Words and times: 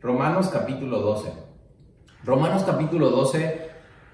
Romanos 0.00 0.48
capítulo 0.48 1.00
12. 1.00 1.30
Romanos 2.24 2.62
capítulo 2.64 3.10
12 3.10 3.68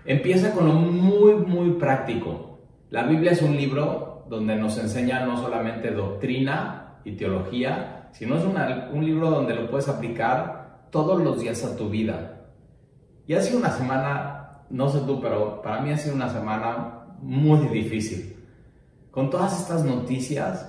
empieza 0.04 0.52
con 0.52 0.66
lo 0.66 0.72
muy, 0.74 1.34
muy 1.36 1.74
práctico. 1.74 2.58
La 2.90 3.04
Biblia 3.04 3.30
es 3.30 3.40
un 3.40 3.56
libro 3.56 4.24
donde 4.28 4.56
nos 4.56 4.78
enseña 4.78 5.24
no 5.24 5.36
solamente 5.36 5.92
doctrina 5.92 6.98
y 7.04 7.12
teología, 7.12 8.08
sino 8.10 8.36
es 8.36 8.42
un 8.44 9.04
libro 9.04 9.30
donde 9.30 9.54
lo 9.54 9.70
puedes 9.70 9.88
aplicar 9.88 10.88
todos 10.90 11.22
los 11.22 11.38
días 11.38 11.64
a 11.64 11.76
tu 11.76 11.88
vida. 11.88 12.48
Y 13.28 13.34
ha 13.34 13.40
sido 13.40 13.60
una 13.60 13.70
semana, 13.70 14.62
no 14.70 14.88
sé 14.88 14.98
tú, 15.06 15.20
pero 15.20 15.62
para 15.62 15.82
mí 15.82 15.92
ha 15.92 15.98
sido 15.98 16.16
una 16.16 16.28
semana 16.28 17.06
muy 17.22 17.60
difícil. 17.68 18.44
Con 19.12 19.30
todas 19.30 19.60
estas 19.60 19.84
noticias 19.84 20.68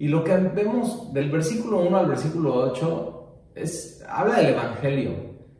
y 0.00 0.08
lo 0.08 0.24
que 0.24 0.36
vemos 0.36 1.12
del 1.12 1.30
versículo 1.30 1.78
1 1.78 1.96
al 1.96 2.06
versículo 2.08 2.54
8 2.54 3.17
es, 3.60 4.04
habla 4.08 4.36
del 4.36 4.54
Evangelio, 4.54 5.12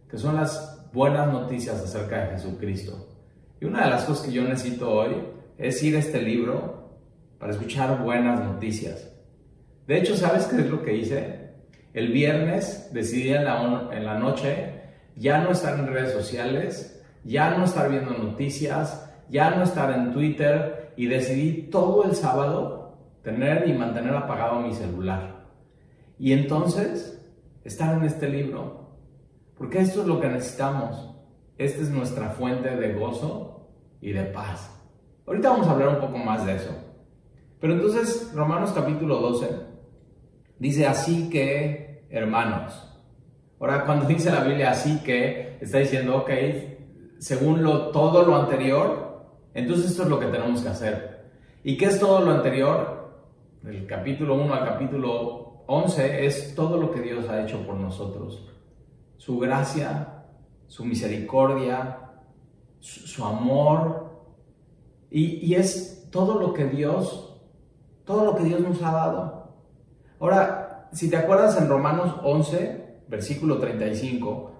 que 0.08 0.18
son 0.18 0.36
las 0.36 0.88
buenas 0.92 1.32
noticias 1.32 1.76
acerca 1.76 2.24
de 2.24 2.30
Jesucristo. 2.32 3.08
Y 3.60 3.64
una 3.64 3.84
de 3.84 3.90
las 3.90 4.04
cosas 4.04 4.26
que 4.26 4.32
yo 4.32 4.42
necesito 4.42 4.90
hoy 4.90 5.16
es 5.58 5.82
ir 5.82 5.96
a 5.96 5.98
este 5.98 6.22
libro 6.22 6.98
para 7.38 7.52
escuchar 7.52 8.02
buenas 8.02 8.40
noticias. 8.40 9.10
De 9.86 9.98
hecho, 9.98 10.16
¿sabes 10.16 10.44
qué 10.46 10.56
es 10.56 10.70
lo 10.70 10.82
que 10.82 10.96
hice? 10.96 11.48
El 11.94 12.12
viernes 12.12 12.90
decidí 12.92 13.30
en 13.30 13.44
la, 13.44 13.88
en 13.92 14.04
la 14.04 14.18
noche 14.18 14.74
ya 15.16 15.38
no 15.38 15.50
estar 15.50 15.78
en 15.78 15.88
redes 15.88 16.12
sociales, 16.12 17.02
ya 17.24 17.56
no 17.56 17.64
estar 17.64 17.90
viendo 17.90 18.12
noticias, 18.12 19.10
ya 19.28 19.50
no 19.50 19.64
estar 19.64 19.92
en 19.92 20.12
Twitter 20.12 20.92
y 20.96 21.06
decidí 21.06 21.68
todo 21.70 22.04
el 22.04 22.14
sábado 22.14 22.96
tener 23.22 23.68
y 23.68 23.72
mantener 23.72 24.14
apagado 24.14 24.60
mi 24.60 24.72
celular. 24.74 25.44
Y 26.18 26.32
entonces 26.32 27.17
estar 27.64 27.96
en 27.96 28.04
este 28.04 28.28
libro, 28.28 28.88
porque 29.56 29.80
esto 29.80 30.02
es 30.02 30.06
lo 30.06 30.20
que 30.20 30.28
necesitamos. 30.28 31.14
Esta 31.56 31.82
es 31.82 31.90
nuestra 31.90 32.30
fuente 32.30 32.76
de 32.76 32.94
gozo 32.94 33.68
y 34.00 34.12
de 34.12 34.24
paz. 34.24 34.70
Ahorita 35.26 35.50
vamos 35.50 35.66
a 35.66 35.72
hablar 35.72 35.88
un 35.88 36.00
poco 36.00 36.18
más 36.18 36.46
de 36.46 36.56
eso. 36.56 36.70
Pero 37.60 37.74
entonces, 37.74 38.32
Romanos 38.34 38.72
capítulo 38.72 39.16
12 39.16 39.48
dice 40.58 40.86
así 40.86 41.28
que, 41.28 42.06
hermanos. 42.10 42.84
Ahora, 43.60 43.84
cuando 43.84 44.06
dice 44.08 44.30
la 44.30 44.44
Biblia 44.44 44.70
así 44.70 45.00
que, 45.02 45.58
está 45.60 45.78
diciendo, 45.78 46.18
ok, 46.18 46.30
según 47.18 47.62
lo, 47.62 47.90
todo 47.90 48.24
lo 48.24 48.36
anterior, 48.36 49.26
entonces 49.54 49.90
esto 49.90 50.04
es 50.04 50.08
lo 50.08 50.20
que 50.20 50.26
tenemos 50.26 50.62
que 50.62 50.68
hacer. 50.68 51.30
¿Y 51.64 51.76
qué 51.76 51.86
es 51.86 51.98
todo 51.98 52.20
lo 52.20 52.30
anterior? 52.30 52.98
Del 53.62 53.86
capítulo 53.86 54.36
1 54.36 54.54
al 54.54 54.64
capítulo 54.64 55.47
11 55.70 56.24
es 56.24 56.54
todo 56.54 56.78
lo 56.78 56.90
que 56.90 57.02
Dios 57.02 57.28
ha 57.28 57.42
hecho 57.42 57.64
por 57.66 57.76
nosotros. 57.76 58.42
Su 59.18 59.38
gracia, 59.38 60.24
su 60.66 60.82
misericordia, 60.86 62.08
su, 62.80 63.22
amor, 63.22 64.08
y, 65.10 65.54
es 65.54 66.08
todo 66.10 66.40
lo 66.40 66.54
que 66.54 66.64
Dios, 66.64 67.38
todo 68.06 68.24
lo 68.24 68.34
que 68.34 68.44
Dios 68.44 68.60
nos 68.60 68.82
ha 68.82 68.92
dado. 68.92 69.52
Ahora, 70.18 70.88
si 70.92 71.10
te 71.10 71.18
acuerdas 71.18 71.60
en 71.60 71.68
Romanos 71.68 72.14
11, 72.22 73.02
versículo 73.06 73.58
35, 73.58 74.50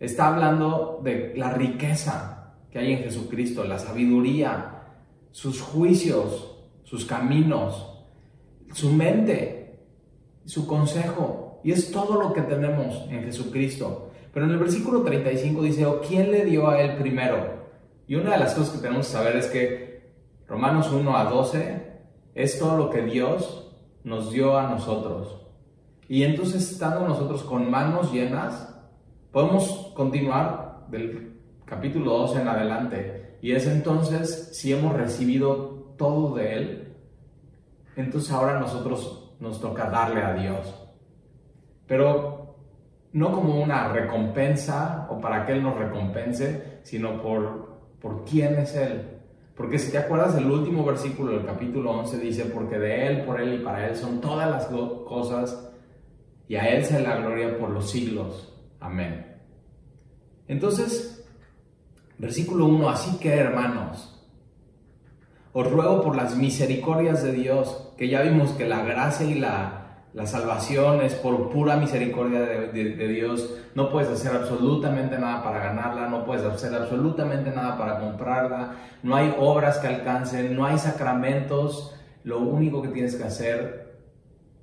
está 0.00 0.28
hablando 0.28 1.00
de 1.02 1.34
la 1.36 1.50
riqueza 1.50 2.54
que 2.70 2.78
hay 2.78 2.92
en 2.92 3.00
Jesucristo, 3.00 3.64
la 3.64 3.78
sabiduría, 3.78 4.82
sus 5.30 5.60
juicios, 5.60 6.56
sus 6.84 7.04
caminos, 7.04 8.02
su 8.72 8.90
mente, 8.90 9.63
su 10.44 10.66
consejo. 10.66 11.60
Y 11.64 11.72
es 11.72 11.90
todo 11.90 12.20
lo 12.20 12.32
que 12.32 12.42
tenemos 12.42 13.06
en 13.08 13.24
Jesucristo. 13.24 14.10
Pero 14.32 14.46
en 14.46 14.52
el 14.52 14.58
versículo 14.58 15.02
35 15.02 15.62
dice, 15.62 15.86
¿o 15.86 16.00
quién 16.00 16.30
le 16.30 16.44
dio 16.44 16.68
a 16.68 16.80
él 16.80 16.96
primero? 16.96 17.64
Y 18.06 18.16
una 18.16 18.32
de 18.32 18.38
las 18.38 18.54
cosas 18.54 18.74
que 18.74 18.82
tenemos 18.82 19.06
que 19.06 19.12
saber 19.12 19.36
es 19.36 19.46
que 19.46 20.12
Romanos 20.46 20.90
1 20.92 21.16
a 21.16 21.24
12 21.24 21.94
es 22.34 22.58
todo 22.58 22.76
lo 22.76 22.90
que 22.90 23.02
Dios 23.02 23.72
nos 24.02 24.30
dio 24.30 24.58
a 24.58 24.68
nosotros. 24.68 25.40
Y 26.08 26.24
entonces, 26.24 26.70
estando 26.70 27.06
nosotros 27.08 27.42
con 27.44 27.70
manos 27.70 28.12
llenas, 28.12 28.74
podemos 29.32 29.92
continuar 29.94 30.86
del 30.90 31.40
capítulo 31.64 32.18
12 32.18 32.42
en 32.42 32.48
adelante. 32.48 33.38
Y 33.40 33.52
es 33.52 33.66
entonces, 33.66 34.50
si 34.52 34.72
hemos 34.72 34.92
recibido 34.94 35.94
todo 35.96 36.34
de 36.34 36.54
Él, 36.54 36.94
entonces 37.96 38.30
ahora 38.32 38.60
nosotros 38.60 39.23
nos 39.44 39.60
toca 39.60 39.90
darle 39.90 40.22
a 40.22 40.32
Dios. 40.32 40.74
Pero 41.86 42.56
no 43.12 43.30
como 43.30 43.62
una 43.62 43.88
recompensa 43.92 45.06
o 45.10 45.20
para 45.20 45.46
que 45.46 45.52
Él 45.52 45.62
nos 45.62 45.78
recompense, 45.78 46.80
sino 46.82 47.22
por, 47.22 47.78
por 48.00 48.24
quién 48.24 48.54
es 48.58 48.74
Él. 48.74 49.10
Porque 49.54 49.78
si 49.78 49.92
te 49.92 49.98
acuerdas, 49.98 50.34
el 50.36 50.50
último 50.50 50.84
versículo 50.84 51.32
del 51.32 51.46
capítulo 51.46 51.92
11 51.92 52.18
dice, 52.18 52.44
porque 52.46 52.78
de 52.78 53.06
Él, 53.06 53.24
por 53.24 53.40
Él 53.40 53.60
y 53.60 53.64
para 53.64 53.86
Él 53.86 53.94
son 53.94 54.20
todas 54.20 54.50
las 54.50 54.66
cosas, 54.66 55.70
y 56.48 56.56
a 56.56 56.68
Él 56.68 56.84
se 56.84 57.00
la 57.00 57.16
gloria 57.16 57.56
por 57.56 57.70
los 57.70 57.88
siglos. 57.88 58.52
Amén. 58.80 59.36
Entonces, 60.48 61.24
versículo 62.18 62.66
1, 62.66 62.88
así 62.88 63.18
que 63.18 63.32
hermanos, 63.34 64.10
os 65.52 65.70
ruego 65.70 66.02
por 66.02 66.16
las 66.16 66.36
misericordias 66.36 67.22
de 67.22 67.32
Dios, 67.32 67.83
que 67.96 68.08
ya 68.08 68.22
vimos 68.22 68.52
que 68.52 68.66
la 68.66 68.82
gracia 68.82 69.26
y 69.26 69.34
la 69.34 69.84
la 70.14 70.28
salvación 70.28 71.02
es 71.02 71.12
por 71.16 71.50
pura 71.50 71.76
misericordia 71.76 72.40
de, 72.40 73.08
Dios. 73.08 73.52
No 73.74 73.90
puedes 73.90 74.08
hacer 74.08 74.32
absolutamente 74.32 75.18
nada 75.18 75.42
para 75.42 75.58
ganarla, 75.58 76.06
no 76.06 76.24
puedes 76.24 76.44
hacer 76.44 76.72
absolutamente 76.72 77.50
nada 77.50 77.76
para 77.76 77.98
comprarla. 77.98 78.76
No 79.02 79.16
hay 79.16 79.34
obras 79.36 79.78
que 79.78 79.88
alcancen, 79.88 80.54
no 80.54 80.66
hay 80.66 80.78
sacramentos. 80.78 81.96
Lo 82.22 82.38
único 82.38 82.80
que 82.80 82.90
tienes 82.90 83.16
que 83.16 83.24
hacer 83.24 83.98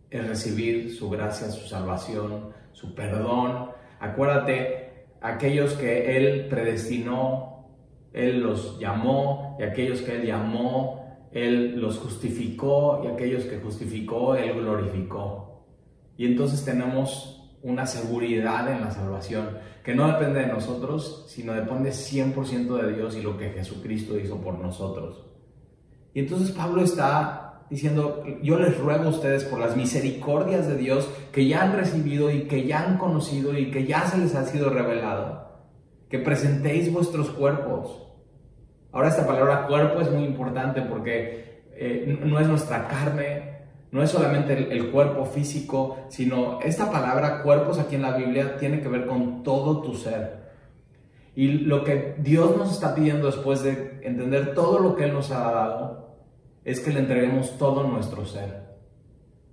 es 0.09 0.25
recibir 0.25 0.95
su 0.95 1.09
gracia, 1.09 1.49
su 1.49 1.67
salvación, 1.67 2.53
su 2.71 2.95
perdón. 2.95 3.71
Acuérdate, 3.99 5.07
aquellos 5.19 5.73
que 5.73 6.15
Él 6.15 6.47
predestinó, 6.47 7.67
Él 8.13 8.39
los 8.39 8.79
llamó, 8.79 9.57
y 9.59 9.63
aquellos 9.63 10.01
que 10.01 10.15
Él 10.15 10.27
llamó, 10.27 11.00
él 11.31 11.79
los 11.79 11.97
justificó 11.97 13.01
y 13.03 13.07
aquellos 13.07 13.45
que 13.45 13.59
justificó, 13.59 14.35
Él 14.35 14.53
glorificó. 14.53 15.65
Y 16.17 16.25
entonces 16.25 16.63
tenemos 16.65 17.49
una 17.63 17.85
seguridad 17.85 18.69
en 18.71 18.81
la 18.81 18.91
salvación 18.91 19.57
que 19.83 19.95
no 19.95 20.07
depende 20.07 20.41
de 20.41 20.47
nosotros, 20.47 21.25
sino 21.29 21.53
depende 21.53 21.91
100% 21.91 22.81
de 22.81 22.93
Dios 22.93 23.15
y 23.15 23.21
lo 23.21 23.37
que 23.37 23.49
Jesucristo 23.49 24.19
hizo 24.19 24.37
por 24.37 24.59
nosotros. 24.59 25.25
Y 26.13 26.19
entonces 26.19 26.51
Pablo 26.51 26.83
está 26.83 27.63
diciendo, 27.69 28.23
yo 28.43 28.59
les 28.59 28.77
ruego 28.77 29.05
a 29.05 29.09
ustedes 29.09 29.45
por 29.45 29.59
las 29.59 29.77
misericordias 29.77 30.67
de 30.67 30.75
Dios 30.75 31.09
que 31.31 31.47
ya 31.47 31.63
han 31.63 31.77
recibido 31.77 32.29
y 32.29 32.43
que 32.43 32.67
ya 32.67 32.83
han 32.83 32.97
conocido 32.97 33.57
y 33.57 33.71
que 33.71 33.85
ya 33.85 34.05
se 34.05 34.17
les 34.17 34.35
ha 34.35 34.45
sido 34.45 34.69
revelado, 34.69 35.49
que 36.09 36.19
presentéis 36.19 36.91
vuestros 36.91 37.29
cuerpos 37.29 38.10
Ahora 38.91 39.09
esta 39.09 39.25
palabra 39.25 39.67
cuerpo 39.67 40.01
es 40.01 40.11
muy 40.11 40.23
importante 40.23 40.81
porque 40.81 41.63
eh, 41.73 42.19
no 42.23 42.39
es 42.39 42.47
nuestra 42.47 42.87
carne, 42.87 43.51
no 43.91 44.03
es 44.03 44.09
solamente 44.09 44.53
el, 44.53 44.91
cuerpo 44.91 45.25
físico, 45.25 45.97
sino 46.09 46.59
esta 46.61 46.91
palabra 46.91 47.41
cuerpos 47.41 47.79
aquí 47.79 47.95
en 47.95 48.01
la 48.01 48.15
Biblia 48.15 48.57
tiene 48.57 48.81
que 48.81 48.87
ver 48.87 49.05
con 49.05 49.43
todo 49.43 49.81
tu 49.81 49.95
ser. 49.95 50.41
Y 51.35 51.47
lo 51.47 51.83
que 51.83 52.15
Dios 52.17 52.57
nos 52.57 52.71
está 52.71 52.93
pidiendo 52.93 53.27
después 53.27 53.63
de 53.63 53.99
entender 54.03 54.53
todo 54.53 54.79
lo 54.79 54.95
que 54.95 55.05
Él 55.05 55.13
nos 55.13 55.31
ha 55.31 55.39
dado 55.39 56.17
es 56.65 56.79
que 56.81 56.91
le 56.91 56.99
entreguemos 56.99 57.57
todo 57.57 57.83
nuestro 57.83 58.25
ser. 58.25 58.71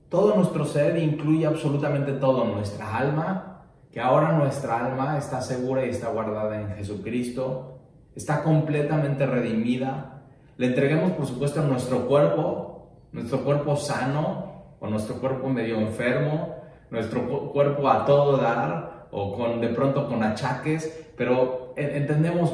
Todo 0.08 0.34
nuestro 0.34 0.64
ser 0.64 0.98
incluye 0.98 1.46
absolutamente 1.46 2.12
todo, 2.12 2.44
nuestra 2.44 2.96
alma, 2.96 3.66
que 3.92 4.00
ahora 4.00 4.32
nuestra 4.32 4.84
alma 4.84 5.18
está 5.18 5.40
segura 5.40 5.84
y 5.86 5.90
está 5.90 6.08
guardada 6.08 6.60
en 6.60 6.76
Jesucristo, 6.76 7.77
está 8.18 8.42
completamente 8.42 9.24
redimida. 9.26 10.22
Le 10.56 10.66
entreguemos, 10.66 11.12
por 11.12 11.24
supuesto, 11.24 11.62
nuestro 11.62 12.08
cuerpo, 12.08 12.88
nuestro 13.12 13.44
cuerpo 13.44 13.76
sano 13.76 14.74
o 14.80 14.88
nuestro 14.88 15.20
cuerpo 15.20 15.48
medio 15.48 15.78
enfermo, 15.78 16.56
nuestro 16.90 17.52
cuerpo 17.52 17.88
a 17.88 18.04
todo 18.04 18.36
dar 18.36 19.06
o 19.12 19.36
con 19.36 19.60
de 19.60 19.68
pronto 19.68 20.08
con 20.08 20.24
achaques, 20.24 21.06
pero 21.16 21.74
entendemos 21.76 22.52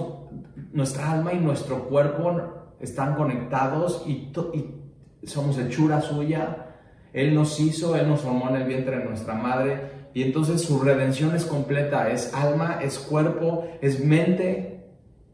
nuestra 0.72 1.12
alma 1.12 1.32
y 1.32 1.38
nuestro 1.38 1.88
cuerpo 1.88 2.76
están 2.78 3.14
conectados 3.14 4.04
y, 4.06 4.30
y 5.22 5.26
somos 5.26 5.58
hechura 5.58 6.02
suya. 6.02 6.58
Él 7.14 7.34
nos 7.34 7.58
hizo, 7.58 7.96
Él 7.96 8.06
nos 8.06 8.20
formó 8.20 8.50
en 8.50 8.56
el 8.56 8.64
vientre 8.64 8.98
de 8.98 9.04
nuestra 9.06 9.32
madre 9.32 9.80
y 10.12 10.24
entonces 10.24 10.60
su 10.60 10.78
redención 10.80 11.34
es 11.34 11.46
completa, 11.46 12.10
es 12.10 12.34
alma, 12.34 12.80
es 12.82 12.98
cuerpo, 12.98 13.66
es 13.80 14.04
mente, 14.04 14.73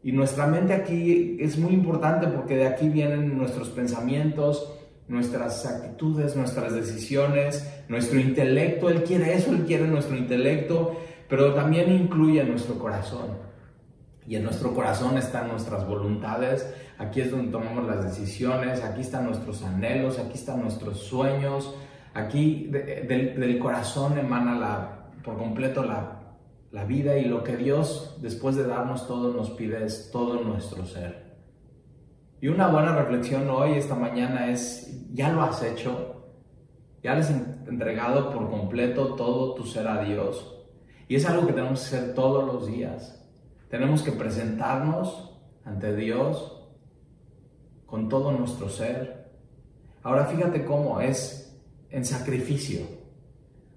y 0.03 0.11
nuestra 0.11 0.47
mente 0.47 0.73
aquí 0.73 1.37
es 1.39 1.57
muy 1.57 1.73
importante 1.73 2.27
porque 2.27 2.55
de 2.55 2.67
aquí 2.67 2.89
vienen 2.89 3.37
nuestros 3.37 3.69
pensamientos, 3.69 4.73
nuestras 5.07 5.65
actitudes, 5.65 6.35
nuestras 6.35 6.73
decisiones, 6.73 7.83
nuestro 7.87 8.19
intelecto. 8.19 8.89
Él 8.89 9.03
quiere 9.03 9.35
eso, 9.35 9.51
Él 9.51 9.63
quiere 9.65 9.87
nuestro 9.87 10.17
intelecto, 10.17 10.97
pero 11.29 11.53
también 11.53 11.91
incluye 11.91 12.43
nuestro 12.43 12.79
corazón. 12.79 13.51
Y 14.25 14.35
en 14.37 14.43
nuestro 14.43 14.73
corazón 14.73 15.17
están 15.17 15.49
nuestras 15.49 15.85
voluntades, 15.87 16.73
aquí 16.97 17.21
es 17.21 17.31
donde 17.31 17.51
tomamos 17.51 17.85
las 17.85 18.03
decisiones, 18.03 18.83
aquí 18.83 19.01
están 19.01 19.25
nuestros 19.25 19.63
anhelos, 19.63 20.17
aquí 20.19 20.33
están 20.35 20.61
nuestros 20.61 20.99
sueños, 20.99 21.75
aquí 22.13 22.67
del 22.71 23.59
corazón 23.59 24.17
emana 24.17 24.55
la, 24.55 25.11
por 25.23 25.37
completo 25.37 25.83
la, 25.83 26.20
la 26.71 26.85
vida 26.85 27.17
y 27.17 27.25
lo 27.25 27.43
que 27.43 27.57
Dios, 27.57 28.17
después 28.21 28.55
de 28.55 28.65
darnos 28.65 29.07
todo, 29.07 29.33
nos 29.33 29.51
pide 29.51 29.83
es 29.85 30.09
todo 30.11 30.41
nuestro 30.41 30.85
ser. 30.85 31.31
Y 32.39 32.47
una 32.47 32.67
buena 32.67 32.95
reflexión 32.95 33.49
hoy, 33.49 33.73
esta 33.73 33.95
mañana, 33.95 34.49
es, 34.49 35.05
¿ya 35.13 35.31
lo 35.31 35.41
has 35.41 35.61
hecho? 35.63 36.31
¿Ya 37.03 37.13
le 37.13 37.21
has 37.21 37.29
entregado 37.29 38.31
por 38.31 38.49
completo 38.49 39.15
todo 39.15 39.53
tu 39.53 39.65
ser 39.65 39.87
a 39.87 40.03
Dios? 40.03 40.57
Y 41.07 41.15
es 41.15 41.25
algo 41.27 41.45
que 41.45 41.53
tenemos 41.53 41.81
que 41.81 41.95
hacer 41.97 42.15
todos 42.15 42.45
los 42.45 42.67
días. 42.67 43.21
Tenemos 43.69 44.01
que 44.01 44.11
presentarnos 44.13 45.39
ante 45.65 45.95
Dios 45.95 46.57
con 47.85 48.07
todo 48.07 48.31
nuestro 48.31 48.69
ser. 48.69 49.29
Ahora 50.03 50.25
fíjate 50.25 50.63
cómo 50.63 51.01
es 51.01 51.59
en 51.89 52.05
sacrificio. 52.05 52.81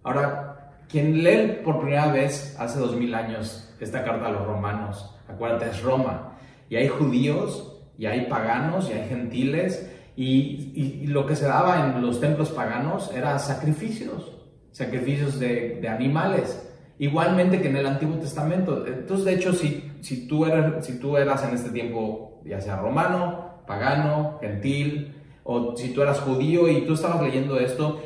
Ahora, 0.05 0.54
quien 0.89 1.23
lee 1.23 1.61
por 1.65 1.81
primera 1.81 2.09
vez 2.09 2.57
hace 2.59 2.79
dos 2.79 2.97
mil 2.97 3.15
años 3.15 3.75
esta 3.81 4.05
carta 4.05 4.27
a 4.27 4.33
los 4.33 4.47
romanos, 4.47 5.15
acuérdate, 5.29 5.71
es 5.71 5.83
Roma, 5.83 6.37
y 6.69 6.77
hay 6.77 6.89
judíos, 6.89 7.83
y 7.99 8.07
hay 8.07 8.23
paganos, 8.27 8.89
y 8.89 8.93
hay 8.95 9.09
gentiles, 9.09 9.91
y, 10.17 11.07
lo 11.07 11.27
que 11.27 11.37
se 11.37 11.47
daba 11.47 11.87
en 11.87 12.03
los 12.03 12.21
templos 12.21 12.51
paganos 12.51 13.13
era 13.15 13.39
sacrificios, 13.39 14.33
sacrificios 14.73 15.39
de, 15.39 15.79
de 15.81 15.89
animales. 15.89 16.71
Igualmente 16.99 17.61
que 17.61 17.69
en 17.69 17.77
el 17.77 17.87
Antiguo 17.87 18.17
Testamento. 18.19 18.87
Entonces, 18.87 19.27
de 19.27 19.35
hecho, 19.35 19.53
si, 19.53 19.93
si, 20.01 20.29
tú 20.29 20.47
eras, 20.47 20.85
si 20.87 20.99
tú 20.99 21.17
eras 21.17 21.45
en 21.45 21.55
este 21.55 21.71
tiempo, 21.71 22.41
ya 22.45 22.61
sea 22.61 22.77
romano, 22.77 23.63
pagano, 23.67 24.39
gentil, 24.41 25.15
o 25.43 25.77
si 25.77 25.93
tú 25.93 26.03
eras 26.03 26.21
judío 26.21 26.69
y 26.69 26.87
tú 26.87 26.95
estabas 26.95 27.23
leyendo 27.23 27.59
esto, 27.59 28.01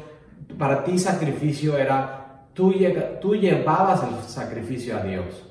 para 0.58 0.84
ti 0.84 0.98
sacrificio 0.98 1.76
era, 1.76 2.17
tú, 2.58 3.34
llevabas 3.37 4.02
el 4.02 4.28
sacrificio 4.28 4.96
a 4.96 5.02
Dios. 5.02 5.44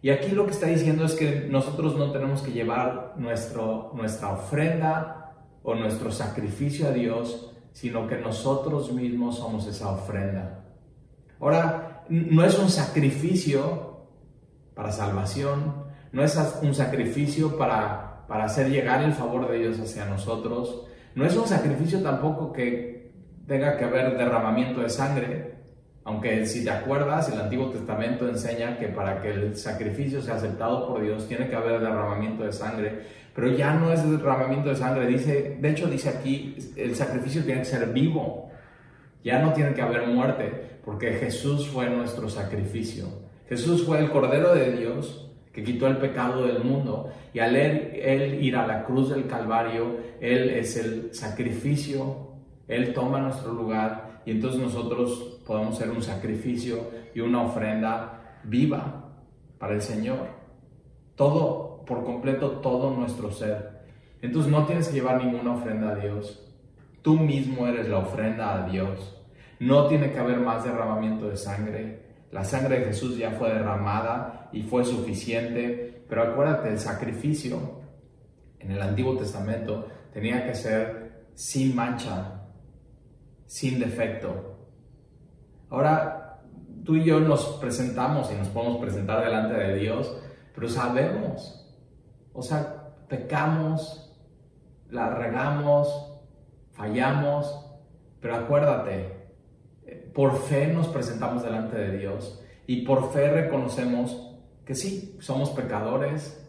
Y 0.00 0.08
aquí 0.08 0.30
lo 0.30 0.46
que 0.46 0.52
está 0.52 0.66
diciendo 0.66 1.04
es 1.04 1.14
que 1.14 1.48
nosotros 1.50 1.96
no 1.96 2.12
tenemos 2.12 2.40
que 2.40 2.52
llevar 2.52 3.14
nuestra 3.18 4.32
ofrenda 4.32 5.34
o 5.62 5.74
nuestro 5.74 6.10
sacrificio 6.10 6.88
a 6.88 6.92
Dios, 6.92 7.52
sino 7.72 8.06
que 8.06 8.16
nosotros 8.16 8.90
mismos 8.92 9.36
somos 9.36 9.66
esa 9.66 9.90
ofrenda. 9.90 10.64
Ahora, 11.38 12.04
no 12.08 12.42
es 12.42 12.58
un 12.58 12.70
sacrificio 12.70 14.06
para 14.74 14.92
salvación, 14.92 15.84
no 16.12 16.22
es 16.24 16.38
un 16.62 16.74
sacrificio 16.74 17.58
para 17.58 18.24
hacer 18.28 18.70
llegar 18.70 19.02
el 19.02 19.12
favor 19.12 19.50
de 19.50 19.58
Dios 19.58 19.78
hacia 19.78 20.06
nosotros, 20.06 20.86
no 21.14 21.26
es 21.26 21.36
un 21.36 21.46
sacrificio 21.46 22.00
tampoco 22.02 22.52
que 22.52 23.12
tenga 23.46 23.76
que 23.76 23.84
haber 23.84 24.16
derramamiento 24.16 24.80
de 24.80 24.88
sangre, 24.88 25.55
aunque 26.06 26.46
si 26.46 26.62
te 26.62 26.70
acuerdas, 26.70 27.28
el 27.32 27.40
Antiguo 27.40 27.68
Testamento 27.68 28.28
enseña 28.28 28.78
que 28.78 28.86
para 28.86 29.20
que 29.20 29.28
el 29.28 29.56
sacrificio 29.56 30.22
sea 30.22 30.36
aceptado 30.36 30.86
por 30.86 31.02
Dios 31.02 31.26
tiene 31.26 31.48
que 31.48 31.56
haber 31.56 31.80
derramamiento 31.80 32.44
de 32.44 32.52
sangre, 32.52 33.00
pero 33.34 33.50
ya 33.50 33.74
no 33.74 33.92
es 33.92 34.08
derramamiento 34.08 34.68
de 34.68 34.76
sangre, 34.76 35.08
dice, 35.08 35.58
de 35.60 35.68
hecho 35.68 35.88
dice 35.88 36.10
aquí, 36.10 36.56
el 36.76 36.94
sacrificio 36.94 37.42
tiene 37.42 37.62
que 37.62 37.66
ser 37.66 37.92
vivo, 37.92 38.52
ya 39.24 39.40
no 39.40 39.52
tiene 39.52 39.74
que 39.74 39.82
haber 39.82 40.06
muerte, 40.06 40.78
porque 40.84 41.14
Jesús 41.14 41.66
fue 41.66 41.90
nuestro 41.90 42.28
sacrificio. 42.28 43.06
Jesús 43.48 43.84
fue 43.84 43.98
el 43.98 44.08
Cordero 44.08 44.54
de 44.54 44.76
Dios 44.76 45.28
que 45.52 45.64
quitó 45.64 45.88
el 45.88 45.96
pecado 45.96 46.46
del 46.46 46.62
mundo 46.62 47.10
y 47.34 47.40
al 47.40 47.56
él, 47.56 48.38
ir 48.40 48.54
a 48.54 48.64
la 48.64 48.84
cruz 48.84 49.10
del 49.10 49.26
Calvario, 49.26 49.96
Él 50.20 50.50
es 50.50 50.76
el 50.76 51.12
sacrificio, 51.12 52.28
Él 52.68 52.94
toma 52.94 53.18
nuestro 53.18 53.52
lugar 53.52 54.05
y 54.26 54.32
entonces 54.32 54.60
nosotros 54.60 55.40
podemos 55.46 55.78
ser 55.78 55.88
un 55.90 56.02
sacrificio 56.02 56.90
y 57.14 57.20
una 57.20 57.42
ofrenda 57.42 58.40
viva 58.42 59.14
para 59.58 59.74
el 59.74 59.80
Señor. 59.80 60.26
Todo, 61.14 61.84
por 61.86 62.04
completo, 62.04 62.58
todo 62.58 62.90
nuestro 62.90 63.30
ser. 63.30 63.86
Entonces 64.20 64.50
no 64.50 64.66
tienes 64.66 64.88
que 64.88 64.94
llevar 64.94 65.24
ninguna 65.24 65.54
ofrenda 65.54 65.92
a 65.92 65.94
Dios. 65.94 66.44
Tú 67.02 67.14
mismo 67.14 67.68
eres 67.68 67.88
la 67.88 67.98
ofrenda 67.98 68.52
a 68.52 68.68
Dios. 68.68 69.16
No 69.60 69.86
tiene 69.86 70.10
que 70.10 70.18
haber 70.18 70.40
más 70.40 70.64
derramamiento 70.64 71.28
de 71.28 71.36
sangre. 71.36 72.02
La 72.32 72.42
sangre 72.44 72.80
de 72.80 72.86
Jesús 72.86 73.16
ya 73.16 73.30
fue 73.30 73.50
derramada 73.50 74.50
y 74.52 74.62
fue 74.62 74.84
suficiente. 74.84 76.02
Pero 76.08 76.22
acuérdate, 76.24 76.70
el 76.70 76.80
sacrificio 76.80 77.80
en 78.58 78.72
el 78.72 78.82
Antiguo 78.82 79.16
Testamento 79.16 79.86
tenía 80.12 80.44
que 80.44 80.54
ser 80.56 81.26
sin 81.34 81.76
mancha, 81.76 82.35
sin 83.46 83.78
defecto. 83.78 84.56
Ahora, 85.70 86.42
tú 86.84 86.96
y 86.96 87.04
yo 87.04 87.20
nos 87.20 87.44
presentamos 87.60 88.30
y 88.32 88.36
nos 88.36 88.48
podemos 88.48 88.78
presentar 88.78 89.24
delante 89.24 89.54
de 89.54 89.76
Dios, 89.76 90.16
pero 90.54 90.68
sabemos, 90.68 91.68
o 92.32 92.42
sea, 92.42 92.92
pecamos, 93.08 94.14
la 94.90 95.10
regamos, 95.10 96.20
fallamos, 96.72 97.66
pero 98.20 98.36
acuérdate, 98.36 99.16
por 100.14 100.36
fe 100.38 100.68
nos 100.68 100.88
presentamos 100.88 101.42
delante 101.42 101.76
de 101.76 101.98
Dios 101.98 102.42
y 102.66 102.82
por 102.82 103.12
fe 103.12 103.30
reconocemos 103.30 104.34
que 104.64 104.74
sí, 104.74 105.16
somos 105.20 105.50
pecadores, 105.50 106.44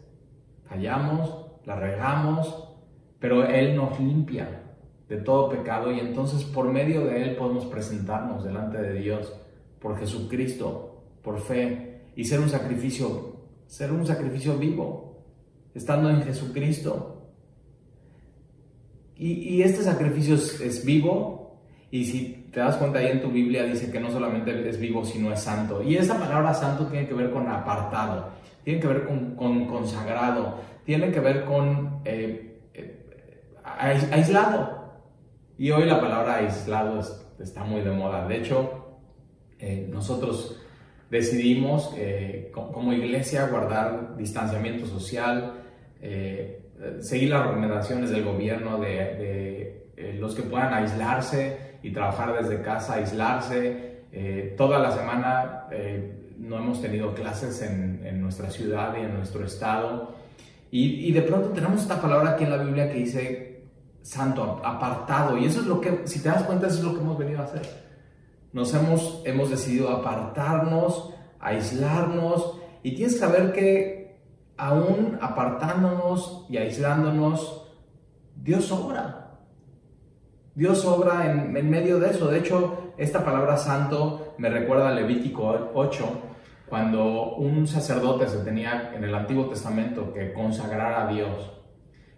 fallamos, 0.68 1.46
la 1.64 1.76
regamos, 1.76 2.74
pero 3.20 3.44
Él 3.44 3.76
nos 3.76 3.98
limpia 4.00 4.67
de 5.08 5.16
todo 5.18 5.48
pecado 5.48 5.90
y 5.90 6.00
entonces 6.00 6.44
por 6.44 6.70
medio 6.70 7.04
de 7.06 7.22
Él 7.22 7.36
podemos 7.36 7.64
presentarnos 7.66 8.44
delante 8.44 8.78
de 8.78 8.94
Dios 8.94 9.32
por 9.80 9.98
Jesucristo, 9.98 11.02
por 11.22 11.40
fe 11.40 12.02
y 12.14 12.24
ser 12.24 12.40
un 12.40 12.48
sacrificio, 12.48 13.36
ser 13.66 13.92
un 13.92 14.06
sacrificio 14.06 14.56
vivo, 14.58 15.24
estando 15.74 16.10
en 16.10 16.22
Jesucristo. 16.22 17.14
Y, 19.16 19.62
este 19.62 19.82
sacrificio 19.82 20.36
es 20.36 20.84
vivo 20.84 21.58
y 21.90 22.04
si 22.04 22.48
te 22.52 22.60
das 22.60 22.76
cuenta 22.76 22.98
ahí 22.98 23.08
en 23.08 23.22
tu 23.22 23.30
Biblia 23.30 23.64
dice 23.64 23.90
que 23.90 23.98
no 23.98 24.10
solamente 24.10 24.68
es 24.68 24.78
vivo, 24.78 25.04
sino 25.04 25.32
es 25.32 25.40
santo. 25.40 25.82
Y 25.82 25.96
esa 25.96 26.18
palabra 26.18 26.54
santo 26.54 26.86
tiene 26.86 27.08
que 27.08 27.14
ver 27.14 27.30
con 27.30 27.48
apartado, 27.48 28.28
tiene 28.62 28.80
que 28.80 28.86
ver 28.86 29.06
con, 29.06 29.66
consagrado, 29.66 30.56
tiene 30.84 31.10
que 31.10 31.20
ver 31.20 31.44
con 31.44 32.00
eh, 32.04 32.60
eh, 32.74 33.04
aislado. 33.64 34.77
Y 35.58 35.70
hoy 35.72 35.84
la 35.84 36.00
palabra 36.00 36.36
aislado 36.36 37.00
está 37.38 37.64
muy 37.64 37.82
de 37.82 37.90
moda. 37.90 38.26
De 38.26 38.36
hecho, 38.36 39.00
eh, 39.58 39.86
nosotros 39.90 40.56
decidimos 41.10 41.94
como 42.52 42.92
iglesia 42.92 43.48
guardar 43.48 44.16
distanciamiento 44.16 44.86
social, 44.86 45.54
seguir 47.00 47.30
las 47.30 47.46
recomendaciones 47.46 48.10
del 48.10 48.24
gobierno 48.24 48.78
de, 48.78 49.88
los 50.18 50.34
que 50.34 50.42
puedan 50.42 50.72
aislarse 50.74 51.68
y 51.82 51.90
trabajar 51.90 52.40
desde 52.40 52.62
casa, 52.62 52.94
aislarse. 52.94 53.88
Eh, 54.12 54.54
toda 54.56 54.78
la 54.78 54.92
semana 54.92 55.66
eh, 55.70 56.34
no 56.38 56.58
hemos 56.58 56.80
tenido 56.80 57.14
clases 57.14 57.62
en, 57.62 58.00
en, 58.04 58.20
nuestra 58.20 58.50
ciudad 58.50 58.94
y 58.96 59.00
en 59.00 59.14
nuestro 59.14 59.44
estado. 59.44 60.14
Y, 60.70 61.08
y, 61.08 61.12
de 61.12 61.22
pronto 61.22 61.50
tenemos 61.50 61.82
esta 61.82 62.00
palabra 62.00 62.30
aquí 62.30 62.44
en 62.44 62.50
la 62.50 62.62
Biblia 62.62 62.90
que 62.90 62.98
dice 62.98 63.47
santo, 64.08 64.60
apartado. 64.64 65.36
Y 65.36 65.44
eso 65.44 65.60
es 65.60 65.66
lo 65.66 65.80
que, 65.80 66.06
si 66.06 66.22
te 66.22 66.30
das 66.30 66.42
cuenta, 66.44 66.66
eso 66.66 66.78
es 66.78 66.84
lo 66.84 66.94
que 66.94 67.00
hemos 67.00 67.18
venido 67.18 67.40
a 67.40 67.44
hacer. 67.44 67.62
Nos 68.52 68.72
hemos, 68.74 69.22
hemos 69.24 69.50
decidido 69.50 69.90
apartarnos, 69.90 71.12
aislarnos. 71.38 72.58
Y 72.82 72.94
tienes 72.94 73.14
que 73.14 73.20
saber 73.20 73.52
que 73.52 74.18
aún 74.56 75.18
apartándonos 75.20 76.46
y 76.48 76.56
aislándonos, 76.56 77.66
Dios 78.34 78.72
obra. 78.72 79.38
Dios 80.54 80.84
obra 80.86 81.30
en, 81.30 81.52
medio 81.70 82.00
de 82.00 82.10
eso. 82.10 82.28
De 82.28 82.38
hecho, 82.38 82.92
esta 82.96 83.24
palabra 83.24 83.56
santo 83.56 84.34
me 84.38 84.48
recuerda 84.48 84.88
a 84.88 84.94
Levítico 84.94 85.70
8, 85.74 86.22
cuando 86.68 87.36
un 87.36 87.66
sacerdote 87.66 88.26
se 88.26 88.38
tenía 88.38 88.92
en 88.94 89.04
el 89.04 89.14
Antiguo 89.14 89.48
Testamento 89.48 90.12
que 90.12 90.32
consagrar 90.32 90.94
a 90.94 91.12
Dios. 91.12 91.57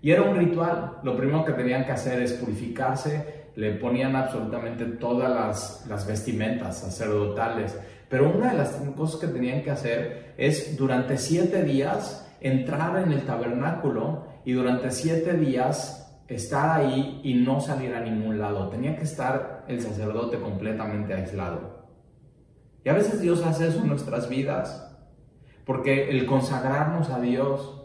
Y 0.02 0.10
era 0.10 0.22
un 0.22 0.36
ritual. 0.36 0.98
Lo 1.02 1.16
primero 1.16 1.44
que 1.44 1.52
tenían 1.52 1.84
que 1.84 1.92
hacer 1.92 2.22
es 2.22 2.32
purificarse. 2.34 3.50
Le 3.56 3.72
ponían 3.72 4.16
absolutamente 4.16 4.84
todas 4.84 5.30
las, 5.30 5.86
las 5.88 6.06
vestimentas 6.06 6.78
sacerdotales. 6.78 7.78
Pero 8.08 8.30
una 8.30 8.52
de 8.52 8.58
las 8.58 8.70
cosas 8.96 9.20
que 9.20 9.26
tenían 9.28 9.62
que 9.62 9.70
hacer 9.70 10.34
es 10.36 10.76
durante 10.76 11.16
siete 11.18 11.62
días 11.62 12.26
entrar 12.40 13.02
en 13.02 13.12
el 13.12 13.22
tabernáculo 13.22 14.24
y 14.44 14.52
durante 14.52 14.90
siete 14.90 15.34
días 15.34 16.00
estar 16.26 16.80
ahí 16.80 17.20
y 17.24 17.34
no 17.34 17.60
salir 17.60 17.94
a 17.94 18.00
ningún 18.00 18.38
lado. 18.38 18.68
Tenía 18.68 18.96
que 18.96 19.02
estar 19.02 19.64
el 19.68 19.80
sacerdote 19.80 20.38
completamente 20.40 21.12
aislado. 21.12 21.80
Y 22.84 22.88
a 22.88 22.94
veces 22.94 23.20
Dios 23.20 23.44
hace 23.44 23.68
eso 23.68 23.80
en 23.80 23.88
nuestras 23.88 24.28
vidas, 24.28 24.96
porque 25.66 26.10
el 26.10 26.24
consagrarnos 26.26 27.10
a 27.10 27.20
Dios, 27.20 27.79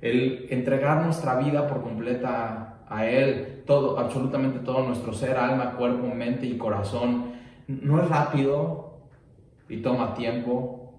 el 0.00 0.46
entregar 0.50 1.04
nuestra 1.04 1.36
vida 1.36 1.66
por 1.66 1.82
completa 1.82 2.84
a 2.88 3.06
Él, 3.06 3.62
todo, 3.66 3.98
absolutamente 3.98 4.60
todo 4.60 4.82
nuestro 4.82 5.12
ser, 5.12 5.36
alma, 5.36 5.76
cuerpo, 5.76 6.06
mente 6.14 6.46
y 6.46 6.56
corazón, 6.56 7.32
no 7.68 8.02
es 8.02 8.08
rápido 8.08 9.08
y 9.68 9.78
toma 9.82 10.14
tiempo 10.14 10.94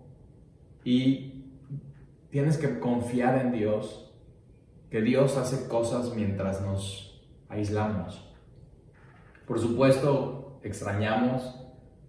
y 0.83 1.45
tienes 2.29 2.57
que 2.57 2.79
confiar 2.79 3.39
en 3.39 3.51
Dios, 3.51 4.13
que 4.89 5.01
Dios 5.01 5.37
hace 5.37 5.67
cosas 5.67 6.13
mientras 6.15 6.61
nos 6.61 7.21
aislamos. 7.49 8.27
Por 9.45 9.59
supuesto, 9.59 10.59
extrañamos 10.63 11.57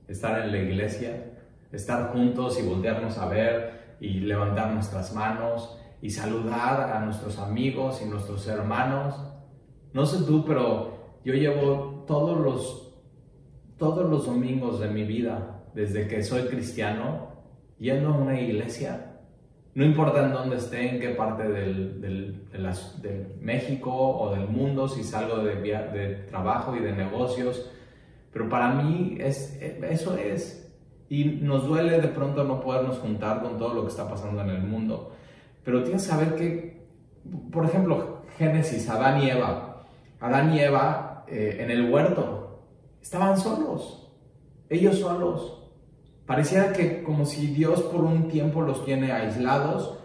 estar 0.06 0.44
en 0.44 0.52
la 0.52 0.58
iglesia, 0.58 1.32
estar 1.72 2.12
juntos 2.12 2.60
y 2.60 2.68
voltearnos 2.68 3.18
a 3.18 3.26
ver 3.26 3.96
y 4.00 4.20
levantar 4.20 4.72
nuestras 4.72 5.14
manos 5.14 5.78
y 6.02 6.10
saludar 6.10 6.90
a 6.90 7.00
nuestros 7.00 7.38
amigos 7.38 8.02
y 8.04 8.08
nuestros 8.08 8.46
hermanos. 8.48 9.14
No 9.94 10.04
sé 10.04 10.24
tú, 10.26 10.44
pero 10.44 11.18
yo 11.24 11.32
llevo 11.32 12.04
todos 12.08 12.38
los, 12.40 12.92
todos 13.78 14.10
los 14.10 14.26
domingos 14.26 14.80
de 14.80 14.88
mi 14.88 15.04
vida, 15.04 15.62
desde 15.74 16.08
que 16.08 16.24
soy 16.24 16.42
cristiano, 16.48 17.28
yendo 17.78 18.08
a 18.08 18.16
una 18.16 18.38
iglesia. 18.38 19.20
No 19.74 19.84
importa 19.84 20.26
en 20.26 20.32
dónde 20.32 20.56
esté, 20.56 20.90
en 20.90 21.00
qué 21.00 21.10
parte 21.10 21.48
del, 21.48 22.00
del, 22.00 22.48
de, 23.00 23.36
México 23.40 23.90
o 23.92 24.34
del 24.34 24.48
mundo, 24.48 24.88
si 24.88 25.04
salgo 25.04 25.38
de, 25.38 25.54
de 25.54 26.14
trabajo 26.28 26.76
y 26.76 26.80
de 26.80 26.92
negocios, 26.92 27.70
pero 28.32 28.48
para 28.48 28.74
mí 28.74 29.16
es, 29.20 29.56
eso 29.62 30.16
es. 30.16 30.58
Y 31.08 31.24
nos 31.24 31.66
duele 31.66 32.00
de 32.00 32.08
pronto 32.08 32.42
no 32.42 32.60
podernos 32.60 32.98
juntar 32.98 33.40
con 33.40 33.56
todo 33.56 33.72
lo 33.72 33.82
que 33.82 33.88
está 33.88 34.08
pasando 34.08 34.42
en 34.42 34.50
el 34.50 34.62
mundo. 34.62 35.11
Pero 35.64 35.82
tienes 35.82 36.02
que 36.02 36.08
saber 36.08 36.34
que, 36.34 36.86
por 37.50 37.64
ejemplo, 37.64 38.22
Génesis, 38.38 38.88
Adán 38.88 39.22
y 39.22 39.30
Eva. 39.30 39.84
Adán 40.20 40.52
y 40.54 40.60
Eva 40.60 41.24
eh, 41.28 41.58
en 41.60 41.70
el 41.70 41.90
huerto 41.90 42.62
estaban 43.00 43.38
solos. 43.38 44.10
Ellos 44.68 44.98
solos. 44.98 45.70
Parecía 46.26 46.72
que 46.72 47.02
como 47.02 47.24
si 47.26 47.48
Dios 47.48 47.82
por 47.82 48.02
un 48.02 48.28
tiempo 48.28 48.62
los 48.62 48.84
tiene 48.84 49.12
aislados, 49.12 49.98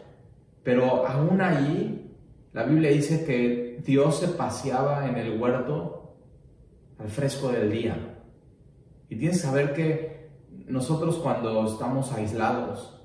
pero 0.63 1.05
aún 1.07 1.39
ahí 1.41 2.15
la 2.53 2.63
Biblia 2.63 2.91
dice 2.91 3.23
que 3.23 3.81
Dios 3.85 4.19
se 4.19 4.29
paseaba 4.29 5.07
en 5.07 5.15
el 5.15 5.39
huerto 5.39 6.17
al 6.97 7.07
fresco 7.07 7.49
del 7.49 7.71
día. 7.71 8.17
Y 9.09 9.15
tienes 9.15 9.37
que 9.37 9.47
saber 9.47 9.73
que 9.73 10.29
nosotros 10.65 11.17
cuando 11.17 11.65
estamos 11.65 12.11
aislados, 12.11 12.96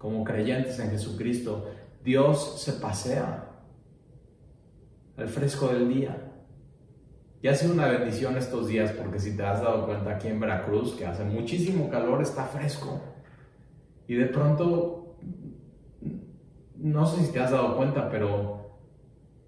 como 0.00 0.24
creyentes 0.24 0.78
en 0.78 0.90
Jesucristo, 0.90 1.66
Dios 2.02 2.58
se 2.58 2.72
pasea 2.72 3.50
al 5.18 5.28
fresco 5.28 5.68
del 5.68 5.90
día. 5.90 6.32
Y 7.42 7.48
ha 7.48 7.54
sido 7.54 7.74
una 7.74 7.86
bendición 7.86 8.38
estos 8.38 8.68
días 8.68 8.92
porque 8.92 9.18
si 9.18 9.36
te 9.36 9.42
has 9.42 9.60
dado 9.60 9.84
cuenta 9.84 10.12
aquí 10.12 10.28
en 10.28 10.40
Veracruz, 10.40 10.94
que 10.94 11.04
hace 11.04 11.22
muchísimo 11.24 11.90
calor, 11.90 12.22
está 12.22 12.44
fresco. 12.44 12.98
Y 14.08 14.14
de 14.14 14.24
pronto, 14.24 15.16
no 16.76 17.04
sé 17.04 17.26
si 17.26 17.32
te 17.32 17.40
has 17.40 17.50
dado 17.50 17.76
cuenta, 17.76 18.08
pero 18.08 18.78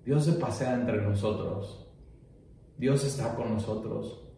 Dios 0.05 0.23
se 0.23 0.35
pasea 0.35 0.75
entre 0.75 1.01
nosotros. 1.01 1.91
Dios 2.77 3.03
está 3.07 3.35
con 3.35 3.55
nosotros. 3.55 4.29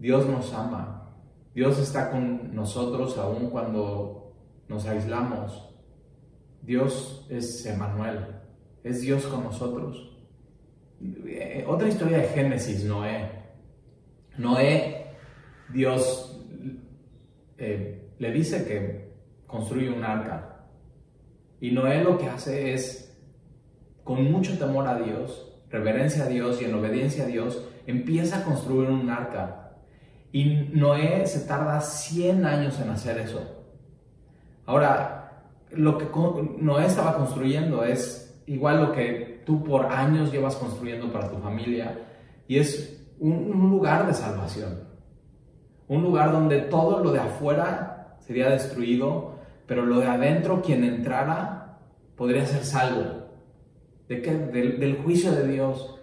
Dios 0.00 0.26
nos 0.26 0.52
ama. 0.52 1.14
Dios 1.54 1.78
está 1.78 2.10
con 2.10 2.56
nosotros 2.56 3.16
aún 3.18 3.50
cuando 3.50 4.19
nos 4.70 4.86
aislamos. 4.86 5.68
Dios 6.62 7.26
es 7.28 7.66
Emanuel. 7.66 8.20
Es 8.84 9.02
Dios 9.02 9.26
con 9.26 9.44
nosotros. 9.44 10.16
Eh, 11.26 11.64
otra 11.66 11.88
historia 11.88 12.18
de 12.18 12.28
Génesis, 12.28 12.84
Noé. 12.84 13.30
Noé, 14.38 15.16
Dios 15.72 16.40
eh, 17.58 18.12
le 18.18 18.32
dice 18.32 18.64
que 18.64 19.12
construye 19.46 19.90
un 19.90 20.04
arca. 20.04 20.68
Y 21.60 21.72
Noé 21.72 22.02
lo 22.02 22.16
que 22.16 22.28
hace 22.28 22.72
es, 22.72 23.18
con 24.04 24.30
mucho 24.30 24.56
temor 24.56 24.86
a 24.86 24.98
Dios, 24.98 25.52
reverencia 25.68 26.24
a 26.24 26.28
Dios 26.28 26.62
y 26.62 26.66
en 26.66 26.74
obediencia 26.74 27.24
a 27.24 27.26
Dios, 27.26 27.66
empieza 27.86 28.38
a 28.38 28.44
construir 28.44 28.88
un 28.88 29.10
arca 29.10 29.72
y 30.32 30.70
Noé 30.72 31.26
se 31.26 31.40
tarda 31.40 31.80
100 31.80 32.46
años 32.46 32.80
en 32.80 32.90
hacer 32.90 33.18
eso. 33.18 33.59
Ahora, 34.66 35.44
lo 35.72 35.98
que 35.98 36.06
Noé 36.58 36.86
estaba 36.86 37.16
construyendo 37.16 37.84
es 37.84 38.40
igual 38.46 38.82
lo 38.82 38.92
que 38.92 39.42
tú 39.44 39.62
por 39.62 39.86
años 39.86 40.32
llevas 40.32 40.56
construyendo 40.56 41.12
para 41.12 41.30
tu 41.30 41.36
familia 41.38 41.98
y 42.48 42.58
es 42.58 43.06
un, 43.18 43.50
lugar 43.70 44.06
de 44.06 44.14
salvación. 44.14 44.88
Un 45.88 46.02
lugar 46.02 46.32
donde 46.32 46.60
todo 46.60 47.02
lo 47.02 47.12
de 47.12 47.20
afuera 47.20 48.16
sería 48.20 48.50
destruido, 48.50 49.36
pero 49.66 49.84
lo 49.84 50.00
de 50.00 50.06
adentro, 50.06 50.62
quien 50.62 50.84
entrara, 50.84 51.78
podría 52.16 52.46
ser 52.46 52.64
salvo. 52.64 53.20
¿De 54.08 54.22
qué? 54.22 54.34
del 54.34 54.98
juicio 55.04 55.32
de 55.32 55.46
Dios, 55.46 55.96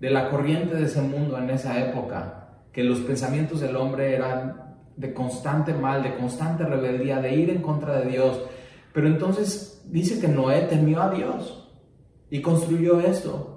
de 0.00 0.10
la 0.10 0.28
corriente 0.30 0.76
de 0.76 0.84
ese 0.84 1.00
mundo 1.00 1.38
en 1.38 1.48
esa 1.48 1.82
época 1.82 2.44
que 2.74 2.82
los 2.82 2.98
pensamientos 3.00 3.60
del 3.60 3.76
hombre 3.76 4.14
eran 4.14 4.63
de 4.96 5.12
constante 5.12 5.72
mal, 5.74 6.02
de 6.02 6.16
constante 6.16 6.64
rebeldía, 6.64 7.20
de 7.20 7.34
ir 7.34 7.50
en 7.50 7.62
contra 7.62 8.00
de 8.00 8.10
Dios. 8.10 8.40
Pero 8.92 9.08
entonces 9.08 9.82
dice 9.90 10.20
que 10.20 10.28
Noé 10.28 10.62
temió 10.62 11.02
a 11.02 11.10
Dios 11.10 11.68
y 12.30 12.40
construyó 12.40 13.00
esto. 13.00 13.50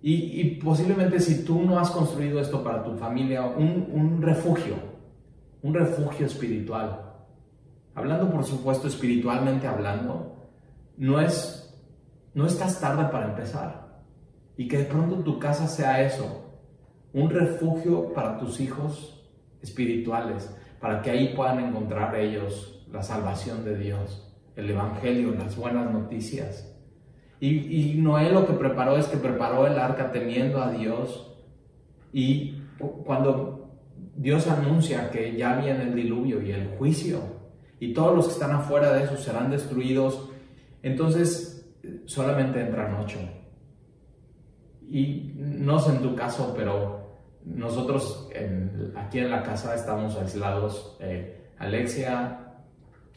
Y, 0.00 0.60
posiblemente 0.62 1.18
si 1.18 1.44
tú 1.44 1.62
no 1.62 1.78
has 1.78 1.90
construido 1.90 2.40
esto 2.40 2.62
para 2.62 2.84
tu 2.84 2.96
familia, 2.96 3.44
un, 3.44 4.22
refugio, 4.22 4.76
un 5.62 5.74
refugio 5.74 6.26
espiritual. 6.26 7.02
Hablando, 7.94 8.30
por 8.30 8.44
supuesto, 8.44 8.86
espiritualmente 8.86 9.66
hablando, 9.66 10.48
no 10.96 11.20
es, 11.20 11.76
no 12.32 12.46
estás 12.46 12.80
tarde 12.80 13.10
para 13.10 13.30
empezar. 13.30 14.02
Y 14.56 14.68
que 14.68 14.78
de 14.78 14.84
pronto 14.84 15.16
tu 15.16 15.40
casa 15.40 15.66
sea 15.66 16.00
eso, 16.02 16.60
un 17.12 17.30
refugio 17.30 18.12
para 18.12 18.38
tus 18.38 18.60
hijos 18.60 19.17
espirituales, 19.62 20.54
para 20.80 21.02
que 21.02 21.10
ahí 21.10 21.34
puedan 21.34 21.60
encontrar 21.60 22.14
ellos 22.16 22.84
la 22.92 23.02
salvación 23.02 23.64
de 23.64 23.76
Dios, 23.76 24.32
el 24.56 24.70
Evangelio, 24.70 25.32
las 25.32 25.56
buenas 25.56 25.90
noticias. 25.92 26.74
Y, 27.40 27.94
Noé 27.98 28.32
lo 28.32 28.46
que 28.46 28.52
preparó 28.54 28.96
es 28.96 29.06
que 29.06 29.16
preparó 29.16 29.66
el 29.66 29.78
arca 29.78 30.10
temiendo 30.10 30.60
a 30.60 30.72
Dios 30.72 31.36
y 32.12 32.62
cuando 33.04 33.70
Dios 34.16 34.48
anuncia 34.48 35.10
que 35.10 35.36
ya 35.36 35.56
viene 35.56 35.84
el 35.84 35.94
diluvio 35.94 36.42
y 36.42 36.50
el 36.50 36.68
juicio 36.76 37.20
y 37.78 37.92
todos 37.92 38.16
los 38.16 38.26
que 38.26 38.32
están 38.32 38.50
afuera 38.50 38.92
de 38.92 39.04
eso 39.04 39.16
serán 39.16 39.50
destruidos, 39.50 40.30
entonces 40.82 41.70
solamente 42.06 42.60
entran 42.60 42.94
ocho. 42.94 43.18
Y 44.90 45.32
no 45.36 45.78
sé 45.78 45.92
en 45.92 46.02
tu 46.02 46.16
caso, 46.16 46.52
pero 46.56 46.97
nosotros 47.54 48.28
aquí 48.96 49.18
en 49.18 49.30
la 49.30 49.42
casa 49.42 49.74
estamos 49.74 50.16
aislados. 50.16 50.96
Eh, 51.00 51.50
Alexia, 51.58 52.38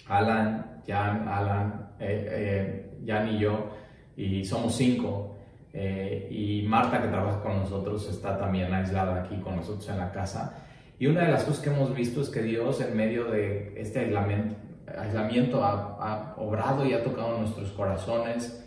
Alan, 0.07 0.81
Jan, 0.87 1.27
Alan, 1.27 1.91
eh, 1.99 2.27
eh, 2.31 2.97
Jan 3.05 3.27
y 3.29 3.39
yo, 3.39 3.69
y 4.15 4.43
somos 4.45 4.75
cinco. 4.75 5.27
y 5.73 6.63
Marta, 6.67 7.01
que 7.01 7.07
trabaja 7.07 7.41
con 7.41 7.59
nosotros, 7.59 8.09
está 8.09 8.37
también 8.37 8.73
aislada 8.73 9.21
aquí 9.21 9.37
con 9.37 9.55
nosotros 9.55 9.87
en 9.89 9.97
la 9.97 10.11
casa. 10.11 10.53
Y 10.99 11.07
una 11.07 11.21
de 11.21 11.31
las 11.31 11.43
cosas 11.43 11.63
que 11.63 11.69
hemos 11.69 11.95
visto 11.95 12.21
es 12.21 12.29
que 12.29 12.41
Dios, 12.41 12.81
en 12.81 12.95
medio 12.95 13.25
de 13.25 13.73
este 13.77 13.99
aislamiento, 13.99 14.55
aislamiento 14.97 15.63
ha, 15.63 15.97
ha 15.99 16.35
obrado 16.37 16.85
y 16.85 16.93
ha 16.93 17.03
tocado 17.03 17.37
nuestros 17.37 17.71
corazones. 17.71 18.57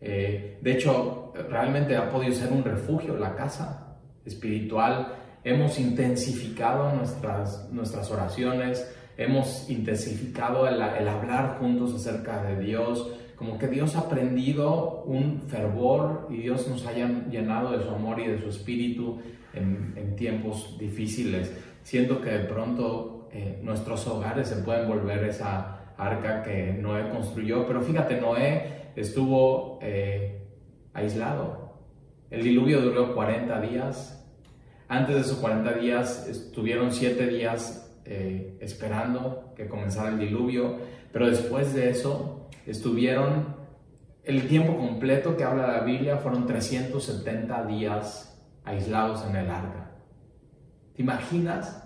de 0.00 0.58
hecho, 0.64 1.32
realmente 1.50 1.96
ha 1.96 2.08
podido 2.10 2.32
ser 2.32 2.52
un 2.52 2.62
refugio 2.62 3.16
la 3.16 3.34
casa 3.34 3.83
espiritual. 4.24 5.16
Hemos 5.42 5.78
intensificado 5.78 6.94
nuestras, 6.94 7.70
nuestras 7.70 8.10
oraciones, 8.10 8.90
hemos 9.16 9.68
intensificado 9.68 10.66
el, 10.66 10.80
hablar 10.80 11.58
juntos 11.58 11.94
acerca 11.94 12.42
de 12.42 12.64
Dios, 12.64 13.12
como 13.36 13.58
que 13.58 13.68
Dios 13.68 13.96
ha 13.96 14.08
prendido 14.08 15.02
un 15.04 15.42
fervor 15.48 16.28
y 16.30 16.38
Dios 16.38 16.66
nos 16.68 16.86
haya 16.86 17.08
llenado 17.28 17.76
de 17.76 17.84
su 17.84 17.90
amor 17.90 18.20
y 18.20 18.28
de 18.28 18.40
su 18.40 18.48
espíritu 18.48 19.20
en, 19.52 20.16
tiempos 20.16 20.78
difíciles. 20.78 21.52
Siento 21.82 22.20
que 22.20 22.30
de 22.30 22.44
pronto 22.44 23.28
eh, 23.32 23.58
nuestros 23.62 24.06
hogares 24.06 24.48
se 24.48 24.56
pueden 24.56 24.88
volver 24.88 25.24
esa 25.24 25.92
arca 25.98 26.42
que 26.42 26.72
Noé 26.72 27.10
construyó, 27.10 27.66
pero 27.66 27.82
fíjate, 27.82 28.20
Noé 28.20 28.90
estuvo... 28.96 29.78
Eh, 29.82 30.40
aislado. 30.94 31.63
El 32.30 32.42
diluvio 32.42 32.80
duró 32.80 33.14
40 33.14 33.60
días. 33.60 34.24
Antes 34.88 35.14
de 35.14 35.20
esos 35.22 35.38
40 35.38 35.72
días 35.74 36.26
estuvieron 36.28 36.92
7 36.92 37.26
días 37.26 37.92
eh, 38.04 38.58
esperando 38.60 39.52
que 39.56 39.66
comenzara 39.66 40.10
el 40.10 40.18
diluvio, 40.18 40.78
pero 41.12 41.28
después 41.28 41.72
de 41.74 41.90
eso 41.90 42.48
estuvieron 42.66 43.54
el 44.24 44.48
tiempo 44.48 44.76
completo 44.76 45.36
que 45.36 45.44
habla 45.44 45.66
la 45.66 45.80
Biblia 45.80 46.16
fueron 46.16 46.46
370 46.46 47.64
días 47.66 48.42
aislados 48.64 49.24
en 49.28 49.36
el 49.36 49.50
arca. 49.50 49.90
¿Te 50.96 51.02
imaginas? 51.02 51.82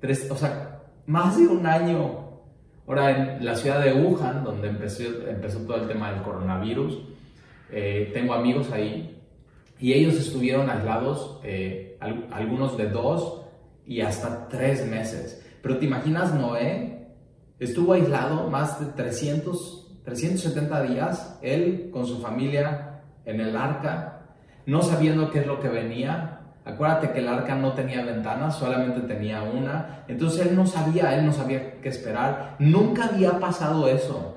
Tres, 0.00 0.30
o 0.30 0.36
sea, 0.36 0.82
más 1.06 1.36
de 1.36 1.46
un 1.46 1.66
año. 1.66 2.30
Ahora, 2.86 3.10
en 3.10 3.44
la 3.44 3.54
ciudad 3.54 3.80
de 3.84 3.92
Wuhan, 3.92 4.44
donde 4.44 4.68
empezó, 4.68 5.02
empezó 5.28 5.60
todo 5.60 5.76
el 5.76 5.88
tema 5.88 6.12
del 6.12 6.22
coronavirus, 6.22 7.00
eh, 7.70 8.10
tengo 8.12 8.34
amigos 8.34 8.70
ahí 8.72 9.19
y 9.80 9.92
ellos 9.92 10.14
estuvieron 10.14 10.68
aislados, 10.68 11.40
eh, 11.42 11.98
algunos 12.30 12.76
de 12.76 12.88
dos 12.88 13.42
y 13.86 14.00
hasta 14.00 14.48
tres 14.48 14.86
meses. 14.86 15.44
Pero 15.62 15.78
te 15.78 15.86
imaginas, 15.86 16.34
Noé 16.34 17.08
estuvo 17.58 17.92
aislado 17.92 18.48
más 18.48 18.80
de 18.80 18.86
300, 18.92 20.00
370 20.04 20.82
días, 20.82 21.38
él 21.42 21.90
con 21.92 22.06
su 22.06 22.20
familia 22.20 23.02
en 23.24 23.40
el 23.40 23.56
arca, 23.56 24.36
no 24.66 24.82
sabiendo 24.82 25.30
qué 25.30 25.40
es 25.40 25.46
lo 25.46 25.60
que 25.60 25.68
venía, 25.68 26.36
Acuérdate 26.62 27.10
que 27.12 27.20
el 27.20 27.28
arca 27.28 27.54
no 27.54 27.72
tenía 27.72 28.04
ventanas, 28.04 28.58
solamente 28.58 29.00
tenía 29.00 29.42
una. 29.42 30.04
Entonces 30.08 30.46
él 30.46 30.54
no 30.54 30.66
sabía, 30.66 31.18
él 31.18 31.24
no 31.24 31.32
sabía 31.32 31.80
qué 31.80 31.88
esperar. 31.88 32.56
Nunca 32.58 33.06
había 33.06 33.40
pasado 33.40 33.88
eso 33.88 34.36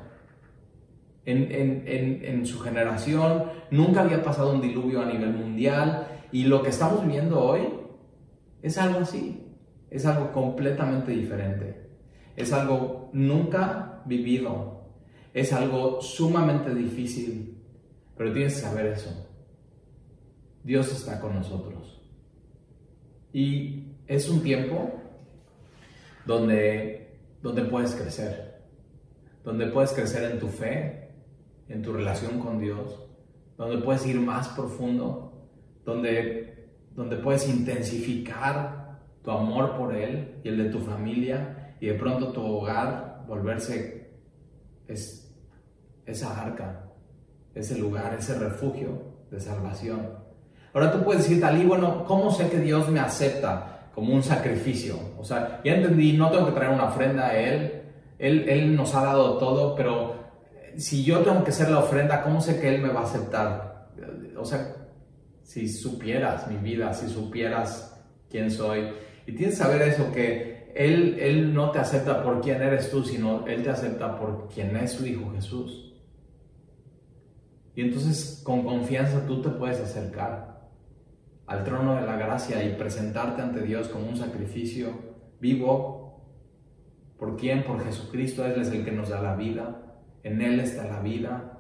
en, 1.26 2.46
su 2.46 2.60
generación. 2.60 3.46
Nunca 3.72 4.02
había 4.02 4.24
pasado 4.24 4.54
un 4.54 4.62
diluvio 4.62 5.02
a 5.02 5.06
nivel 5.06 5.34
mundial. 5.34 6.08
Y 6.32 6.46
lo 6.46 6.64
que 6.64 6.70
estamos 6.70 7.06
viendo 7.06 7.40
hoy 7.40 7.62
es 8.62 8.78
algo 8.78 9.00
así. 9.00 9.46
Es 9.90 10.06
algo 10.06 10.32
completamente 10.32 11.12
diferente. 11.12 11.90
Es 12.36 12.52
algo 12.52 13.10
nunca 13.14 14.02
vivido. 14.06 14.90
Es 15.34 15.54
algo 15.54 16.02
sumamente 16.02 16.74
difícil. 16.74 17.58
Pero 18.18 18.34
tienes 18.34 18.56
que 18.56 18.62
saber 18.62 18.88
eso. 18.88 19.30
Dios 20.64 20.92
está 20.92 21.20
con 21.20 21.36
nosotros. 21.36 22.02
Y 23.34 23.96
es 24.08 24.30
un 24.30 24.42
tiempo 24.42 24.94
donde, 26.26 27.18
donde 27.42 27.64
puedes 27.64 27.96
crecer, 27.96 28.62
donde 29.44 29.68
puedes 29.68 29.92
crecer 29.92 30.32
en 30.32 30.40
tu 30.40 30.48
fe, 30.48 31.03
en 31.74 31.82
tu 31.82 31.92
relación 31.92 32.40
con 32.40 32.60
Dios, 32.60 33.00
donde 33.58 33.80
puedes 33.80 34.06
ir 34.06 34.20
más 34.20 34.48
profundo, 34.50 35.34
donde, 35.84 36.70
donde 36.96 37.18
puedes 37.18 37.50
intensificar 37.50 39.00
tu 39.24 39.32
amor 39.32 39.76
por 39.76 39.96
Él 39.96 40.40
y 40.44 40.50
el 40.50 40.58
de 40.58 40.70
tu 40.70 40.80
familia 40.80 41.76
y 41.80 41.88
de 41.88 41.96
pronto 41.96 42.32
tu 42.32 42.46
hogar 42.46 43.26
volverse 43.28 44.12
es, 44.88 45.34
esa 46.06 46.42
arca, 46.42 46.92
ese 47.56 47.78
lugar, 47.80 48.16
ese 48.20 48.38
refugio 48.38 49.02
de 49.32 49.40
salvación. 49.40 50.12
Ahora 50.74 50.92
tú 50.92 51.04
puedes 51.04 51.24
decir, 51.24 51.40
Dalí, 51.40 51.66
bueno, 51.66 52.06
¿cómo 52.06 52.30
sé 52.32 52.50
que 52.50 52.60
Dios 52.60 52.90
me 52.90 53.00
acepta 53.00 53.90
como 53.96 54.14
un 54.14 54.22
sacrificio? 54.22 54.96
O 55.18 55.24
sea, 55.24 55.62
ya 55.64 55.76
entendí, 55.76 56.14
no 56.14 56.30
tengo 56.30 56.46
que 56.48 56.52
traer 56.52 56.74
una 56.74 56.86
ofrenda 56.86 57.28
a 57.28 57.38
Él, 57.38 57.82
Él, 58.20 58.48
Él 58.48 58.76
nos 58.76 58.94
ha 58.94 59.04
dado 59.04 59.38
todo, 59.38 59.76
pero 59.76 60.23
si 60.78 61.04
yo 61.04 61.20
tengo 61.20 61.44
que 61.44 61.52
ser 61.52 61.70
la 61.70 61.80
ofrenda, 61.80 62.24
¿cómo 62.24 62.42
sé 62.42 62.60
que 62.60 62.74
Él 62.74 62.82
me 62.82 62.90
va 62.90 63.02
a 63.02 63.06
aceptar? 63.06 63.92
O 64.38 64.46
sea, 64.46 64.76
si 65.44 65.68
supieras 65.68 66.48
mi 66.48 66.58
vida, 66.58 66.94
si 66.94 67.10
supieras 67.10 68.02
quién 68.30 68.50
soy, 68.52 68.90
y 69.26 69.34
tienes 69.34 69.58
que 69.58 69.64
saber 69.64 69.82
eso, 69.84 70.12
que 70.12 70.54
él, 70.76 71.18
él 71.20 71.54
no 71.54 71.72
te 71.72 71.80
acepta 71.80 72.24
por 72.24 72.42
quién 72.42 72.62
eres 72.62 72.90
tú, 72.90 73.04
sino 73.04 73.46
Él 73.46 73.64
te 73.64 73.70
acepta 73.70 74.18
por 74.18 74.50
quién 74.50 74.76
es 74.76 74.94
su 74.94 75.06
Hijo 75.06 75.32
Jesús. 75.32 75.94
Y 77.76 77.82
entonces 77.82 78.42
con 78.44 78.64
confianza 78.64 79.26
tú 79.26 79.42
te 79.42 79.50
puedes 79.50 79.80
acercar 79.80 80.70
al 81.46 81.64
trono 81.64 81.96
de 81.96 82.02
la 82.02 82.18
gracia 82.18 82.64
y 82.64 82.76
presentarte 82.76 83.42
ante 83.42 83.62
Dios 83.62 83.88
como 83.90 84.08
un 84.08 84.18
sacrificio 84.18 84.94
vivo. 85.40 86.22
¿Por 87.18 87.38
quién? 87.38 87.64
Por 87.64 87.84
Jesucristo. 87.84 88.46
Él 88.46 88.62
es 88.62 88.70
el 88.72 88.84
que 88.84 88.92
nos 88.92 89.10
da 89.10 89.22
la 89.22 89.36
vida. 89.36 89.93
En 90.24 90.42
Él 90.42 90.60
está 90.60 90.86
la 90.86 91.00
vida. 91.00 91.60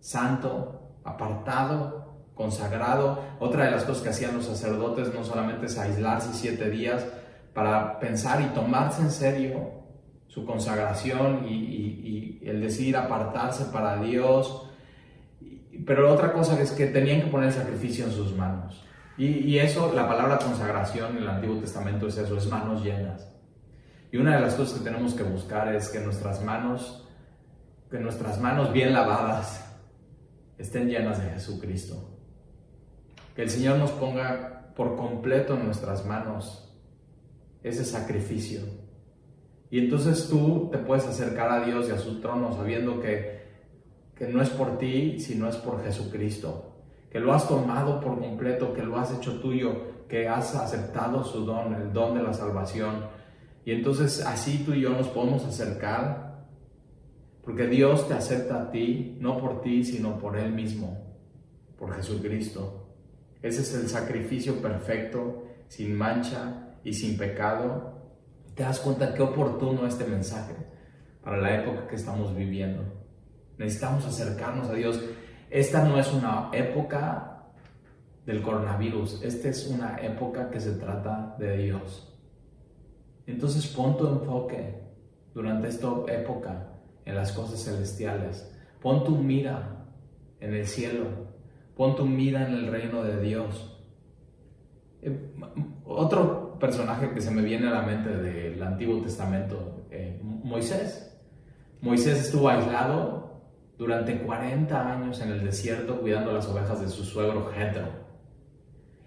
Santo, 0.00 0.98
apartado, 1.04 2.16
consagrado. 2.34 3.22
Otra 3.40 3.64
de 3.64 3.70
las 3.70 3.84
cosas 3.84 4.02
que 4.02 4.08
hacían 4.10 4.34
los 4.36 4.46
sacerdotes 4.46 5.12
no 5.14 5.24
solamente 5.24 5.66
es 5.66 5.78
aislarse 5.78 6.32
siete 6.32 6.70
días 6.70 7.06
para 7.54 7.98
pensar 7.98 8.40
y 8.40 8.46
tomarse 8.54 9.02
en 9.02 9.10
serio 9.10 9.70
su 10.26 10.44
consagración 10.44 11.46
y, 11.48 11.54
y 11.54 12.40
el 12.44 12.60
decidir 12.60 12.96
apartarse 12.96 13.64
para 13.66 13.96
Dios 13.96 14.68
pero 15.86 16.12
otra 16.12 16.32
cosa 16.32 16.60
es 16.60 16.72
que 16.72 16.86
tenían 16.86 17.22
que 17.22 17.28
poner 17.28 17.48
el 17.48 17.54
sacrificio 17.54 18.04
en 18.04 18.12
sus 18.12 18.34
manos. 18.34 18.84
Y, 19.16 19.58
eso, 19.58 19.92
la 19.92 20.06
palabra 20.06 20.38
consagración 20.38 21.16
en 21.16 21.22
el 21.24 21.28
Antiguo 21.28 21.58
Testamento 21.58 22.06
es 22.06 22.18
eso, 22.18 22.36
es 22.36 22.46
manos 22.46 22.84
llenas. 22.84 23.28
Y 24.12 24.16
una 24.16 24.36
de 24.36 24.42
las 24.42 24.54
cosas 24.54 24.78
que 24.78 24.84
tenemos 24.84 25.14
que 25.14 25.24
buscar 25.24 25.74
es 25.74 25.88
que 25.88 25.98
nuestras 25.98 26.44
manos, 26.44 27.07
que 27.90 27.98
nuestras 27.98 28.40
manos 28.40 28.72
bien 28.72 28.92
lavadas 28.92 29.64
estén 30.58 30.88
llenas 30.88 31.22
de 31.22 31.30
Jesucristo. 31.30 32.18
Que 33.34 33.42
el 33.42 33.50
Señor 33.50 33.78
nos 33.78 33.92
ponga 33.92 34.72
por 34.74 34.96
completo 34.96 35.54
en 35.54 35.66
nuestras 35.66 36.04
manos 36.04 36.74
ese 37.62 37.84
sacrificio. 37.84 38.60
Y 39.70 39.78
entonces 39.78 40.28
tú 40.28 40.68
te 40.72 40.78
puedes 40.78 41.06
acercar 41.06 41.50
a 41.50 41.64
Dios 41.64 41.88
y 41.88 41.92
a 41.92 41.98
su 41.98 42.20
trono 42.20 42.54
sabiendo 42.56 43.00
que 43.00 43.38
que 44.18 44.26
no 44.26 44.42
es 44.42 44.50
por 44.50 44.78
ti, 44.78 45.20
sino 45.20 45.48
es 45.48 45.56
por 45.56 45.82
Jesucristo, 45.84 46.72
que 47.08 47.20
lo 47.20 47.32
has 47.32 47.46
tomado 47.46 48.00
por 48.00 48.18
completo, 48.18 48.74
que 48.74 48.82
lo 48.82 48.98
has 48.98 49.16
hecho 49.16 49.40
tuyo, 49.40 50.06
que 50.08 50.28
has 50.28 50.56
aceptado 50.56 51.22
su 51.22 51.44
don, 51.44 51.72
el 51.74 51.92
don 51.92 52.16
de 52.16 52.24
la 52.24 52.32
salvación. 52.32 53.06
Y 53.64 53.70
entonces 53.70 54.26
así 54.26 54.64
tú 54.66 54.72
y 54.72 54.80
yo 54.80 54.90
nos 54.90 55.06
podemos 55.08 55.44
acercar, 55.44 56.27
porque 57.48 57.66
Dios 57.66 58.06
te 58.06 58.12
acepta 58.12 58.60
a 58.60 58.70
ti, 58.70 59.16
no 59.20 59.38
por 59.38 59.62
ti, 59.62 59.82
sino 59.82 60.18
por 60.18 60.36
Él 60.36 60.52
mismo, 60.52 61.16
por 61.78 61.94
Jesucristo. 61.94 62.90
Ese 63.40 63.62
es 63.62 63.74
el 63.74 63.88
sacrificio 63.88 64.60
perfecto, 64.60 65.44
sin 65.66 65.96
mancha 65.96 66.74
y 66.84 66.92
sin 66.92 67.16
pecado. 67.16 68.02
Te 68.54 68.64
das 68.64 68.80
cuenta 68.80 69.14
qué 69.14 69.22
oportuno 69.22 69.86
este 69.86 70.04
mensaje 70.04 70.56
para 71.24 71.38
la 71.38 71.62
época 71.62 71.86
que 71.88 71.96
estamos 71.96 72.36
viviendo. 72.36 72.82
Necesitamos 73.56 74.04
acercarnos 74.04 74.68
a 74.68 74.74
Dios. 74.74 75.02
Esta 75.48 75.88
no 75.88 75.98
es 75.98 76.12
una 76.12 76.50
época 76.52 77.46
del 78.26 78.42
coronavirus, 78.42 79.22
esta 79.22 79.48
es 79.48 79.66
una 79.68 79.96
época 80.02 80.50
que 80.50 80.60
se 80.60 80.72
trata 80.72 81.34
de 81.38 81.56
Dios. 81.56 82.14
Entonces 83.26 83.66
pon 83.68 83.96
tu 83.96 84.06
enfoque 84.06 84.82
durante 85.32 85.68
esta 85.68 85.88
época 86.08 86.74
en 87.08 87.14
las 87.14 87.32
cosas 87.32 87.64
celestiales. 87.64 88.54
Pon 88.82 89.02
tu 89.02 89.16
mira 89.16 89.86
en 90.40 90.54
el 90.54 90.66
cielo. 90.66 91.06
Pon 91.74 91.96
tu 91.96 92.04
mira 92.04 92.46
en 92.46 92.54
el 92.54 92.66
reino 92.66 93.02
de 93.02 93.20
Dios. 93.20 93.80
Eh, 95.00 95.32
otro 95.86 96.58
personaje 96.58 97.10
que 97.10 97.20
se 97.20 97.30
me 97.30 97.42
viene 97.42 97.68
a 97.68 97.70
la 97.70 97.82
mente 97.82 98.10
del 98.10 98.62
Antiguo 98.62 99.00
Testamento, 99.00 99.86
eh, 99.90 100.20
Moisés. 100.22 101.18
Moisés 101.80 102.20
estuvo 102.20 102.48
aislado 102.48 103.40
durante 103.78 104.18
40 104.18 104.92
años 104.92 105.20
en 105.22 105.30
el 105.30 105.44
desierto 105.44 106.00
cuidando 106.00 106.32
las 106.32 106.46
ovejas 106.46 106.80
de 106.80 106.88
su 106.88 107.04
suegro 107.04 107.46
Jethro. 107.46 107.88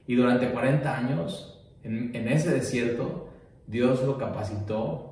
Y 0.08 0.16
durante 0.16 0.52
40 0.52 0.98
años, 0.98 1.64
en, 1.84 2.28
ese 2.28 2.52
desierto, 2.52 3.30
Dios 3.68 4.04
lo 4.04 4.18
capacitó 4.18 5.11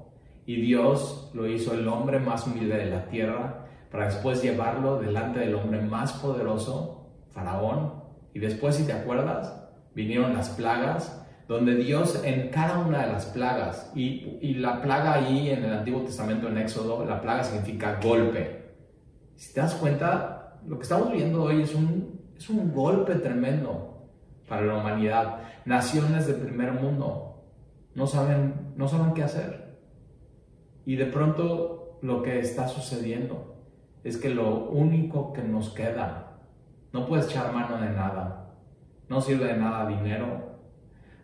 y 0.50 0.56
Dios 0.62 1.30
lo 1.36 1.46
hizo 1.46 1.76
el 1.76 1.88
hombre 1.88 2.18
más 2.18 2.48
humilde 2.48 2.76
de 2.76 2.88
la 2.88 3.06
tierra 3.06 3.68
para 3.92 4.06
después 4.06 4.42
llevarlo 4.42 4.98
delante 4.98 5.42
del 5.42 5.54
hombre 5.54 5.80
más 5.80 6.14
poderoso, 6.14 7.08
Faraón. 7.30 7.94
Y 8.34 8.40
después, 8.40 8.76
si 8.76 8.88
te 8.88 8.94
acuerdas, 8.94 9.70
vinieron 9.94 10.34
las 10.34 10.50
plagas, 10.50 11.24
donde 11.48 11.76
Dios 11.76 12.24
en 12.26 12.50
cada 12.50 12.80
una 12.80 13.06
de 13.06 13.12
las 13.12 13.28
plagas, 13.28 13.92
y, 13.94 14.40
y 14.42 14.56
la 14.56 14.82
plaga 14.82 15.14
ahí 15.14 15.52
en 15.52 15.66
el 15.66 15.72
Antiguo 15.72 16.02
Testamento 16.02 16.48
en 16.48 16.58
Éxodo, 16.58 17.06
la 17.06 17.22
plaga 17.22 17.44
significa 17.44 18.00
golpe. 18.04 18.74
Si 19.36 19.54
te 19.54 19.62
das 19.62 19.76
cuenta, 19.76 20.58
lo 20.66 20.78
que 20.80 20.84
estamos 20.84 21.12
viendo 21.12 21.44
hoy 21.44 21.62
es 21.62 21.76
un, 21.76 22.22
es 22.36 22.50
un 22.50 22.74
golpe 22.74 23.14
tremendo 23.14 24.10
para 24.48 24.64
la 24.64 24.78
humanidad. 24.78 25.42
Naciones 25.66 26.26
del 26.26 26.38
primer 26.38 26.72
mundo 26.72 27.44
no 27.94 28.08
saben, 28.08 28.74
no 28.76 28.88
saben 28.88 29.14
qué 29.14 29.22
hacer. 29.22 29.68
Y 30.89 30.95
de 30.95 31.06
pronto 31.06 31.99
lo 32.02 32.23
que 32.23 32.39
está 32.39 32.67
sucediendo 32.67 33.58
es 34.04 34.17
que 34.17 34.32
lo 34.32 34.71
único 34.71 35.34
que 35.34 35.43
nos 35.43 35.69
queda, 35.69 36.39
no 36.91 37.06
puedes 37.06 37.28
echar 37.28 37.54
mano 37.54 37.80
de 37.80 37.91
nada, 37.91 38.56
no 39.08 39.21
sirve 39.21 39.45
de 39.45 39.58
nada 39.58 39.88
dinero, 39.88 40.58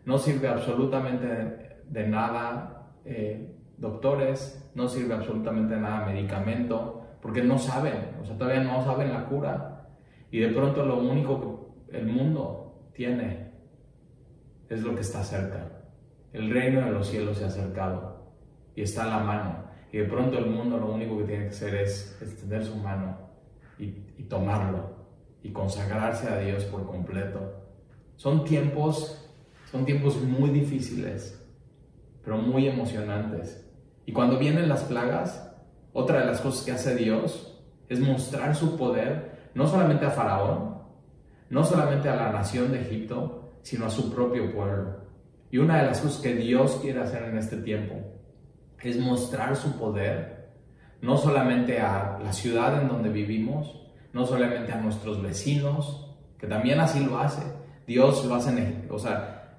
no 0.06 0.20
sirve 0.20 0.50
absolutamente 0.50 1.82
de 1.90 2.08
nada 2.08 2.92
eh, 3.06 3.56
doctores, 3.80 4.70
no 4.76 4.88
sirve 4.88 5.16
absolutamente 5.16 5.76
nada 5.78 6.06
medicamento, 6.06 7.02
porque 7.20 7.42
no 7.42 7.58
saben, 7.58 8.18
o 8.22 8.24
sea, 8.24 8.38
todavía 8.38 8.64
no 8.64 8.86
saben 8.86 9.12
la 9.12 9.26
cura. 9.26 9.88
Y 10.30 10.42
de 10.42 10.50
pronto 10.50 10.86
lo 10.86 11.00
único 11.00 11.74
que 11.90 11.98
el 11.98 12.06
mundo 12.06 12.92
tiene 12.94 13.50
es 14.70 14.84
lo 14.84 14.94
que 14.94 15.02
está 15.02 15.24
cerca. 15.24 15.72
El 16.34 16.52
reino 16.52 16.82
de 16.82 16.92
los 16.92 17.08
cielos 17.08 17.40
se 17.40 17.46
ha 17.46 17.48
acercado 17.48 18.15
y 18.76 18.82
está 18.82 19.04
a 19.04 19.08
la 19.08 19.20
mano. 19.20 19.66
Y 19.92 20.00
de 20.00 20.06
pronto 20.06 20.38
el 20.38 20.48
mundo 20.48 20.78
lo 20.78 20.94
único 20.94 21.18
que 21.18 21.24
tiene 21.24 21.44
que 21.46 21.50
hacer 21.52 21.76
es 21.76 22.18
extender 22.22 22.66
su 22.66 22.76
mano 22.76 23.18
y, 23.80 24.04
tomarlo 24.28 24.96
y 25.44 25.52
consagrarse 25.52 26.28
a 26.28 26.40
Dios 26.40 26.64
por 26.66 26.86
completo. 26.86 27.40
Son 28.16 28.44
tiempos, 28.44 29.30
son 29.72 29.86
tiempos 29.86 30.20
muy 30.22 30.50
difíciles, 30.50 31.42
pero 32.24 32.38
muy 32.38 32.68
emocionantes. 32.68 33.66
Y 34.06 34.12
cuando 34.12 34.40
vienen 34.40 34.68
las 34.68 34.84
plagas, 34.84 35.54
otra 35.94 36.20
de 36.20 36.26
las 36.26 36.42
cosas 36.42 36.66
que 36.66 36.72
hace 36.72 36.96
Dios 36.96 37.62
es 37.88 38.00
mostrar 38.00 38.56
su 38.56 38.78
poder, 38.78 39.50
no 39.54 39.68
solamente 39.68 40.06
a 40.06 40.12
Faraón, 40.12 40.80
no 41.50 41.64
solamente 41.64 42.10
a 42.10 42.16
la 42.16 42.32
nación 42.32 42.72
de 42.72 42.82
Egipto, 42.82 43.52
sino 43.62 43.86
a 43.86 43.90
su 43.90 44.12
propio 44.14 44.52
pueblo. 44.54 45.06
Y 45.52 45.60
una 45.60 45.78
de 45.82 45.88
las 45.88 46.02
cosas 46.02 46.22
que 46.22 46.34
Dios 46.34 46.80
quiere 46.82 47.02
hacer 47.02 47.24
en 47.24 47.38
este 47.38 47.58
tiempo 47.58 47.96
es 48.86 49.00
mostrar 49.00 49.56
su 49.56 49.78
poder, 49.80 50.50
no 51.02 51.18
solamente 51.18 51.80
a 51.80 52.20
la 52.24 52.32
ciudad 52.32 52.82
en 52.82 52.88
donde 52.88 53.10
vivimos, 53.10 53.82
no 54.14 54.26
solamente 54.26 54.72
a 54.72 54.80
nuestros 54.80 55.22
vecinos, 55.22 56.16
que 56.38 56.48
también 56.48 56.80
así 56.80 57.04
lo 57.04 57.20
hace. 57.20 57.42
Dios 57.88 58.24
lo 58.26 58.36
hace, 58.36 58.52
en, 58.52 58.88
o 58.90 59.00
sea, 59.00 59.58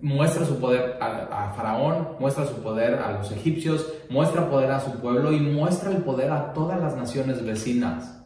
muestra 0.00 0.44
su 0.44 0.60
poder 0.60 0.98
a, 1.00 1.52
Faraón, 1.56 2.16
muestra 2.20 2.46
su 2.46 2.62
poder 2.62 2.94
a 2.94 3.12
los 3.12 3.32
egipcios, 3.32 3.92
muestra 4.10 4.48
poder 4.48 4.70
a 4.70 4.80
su 4.80 4.92
pueblo 5.00 5.32
y 5.32 5.40
muestra 5.40 5.90
el 5.90 6.02
poder 6.02 6.30
a 6.30 6.52
todas 6.52 6.80
las 6.80 6.94
naciones 6.94 7.44
vecinas. 7.44 8.22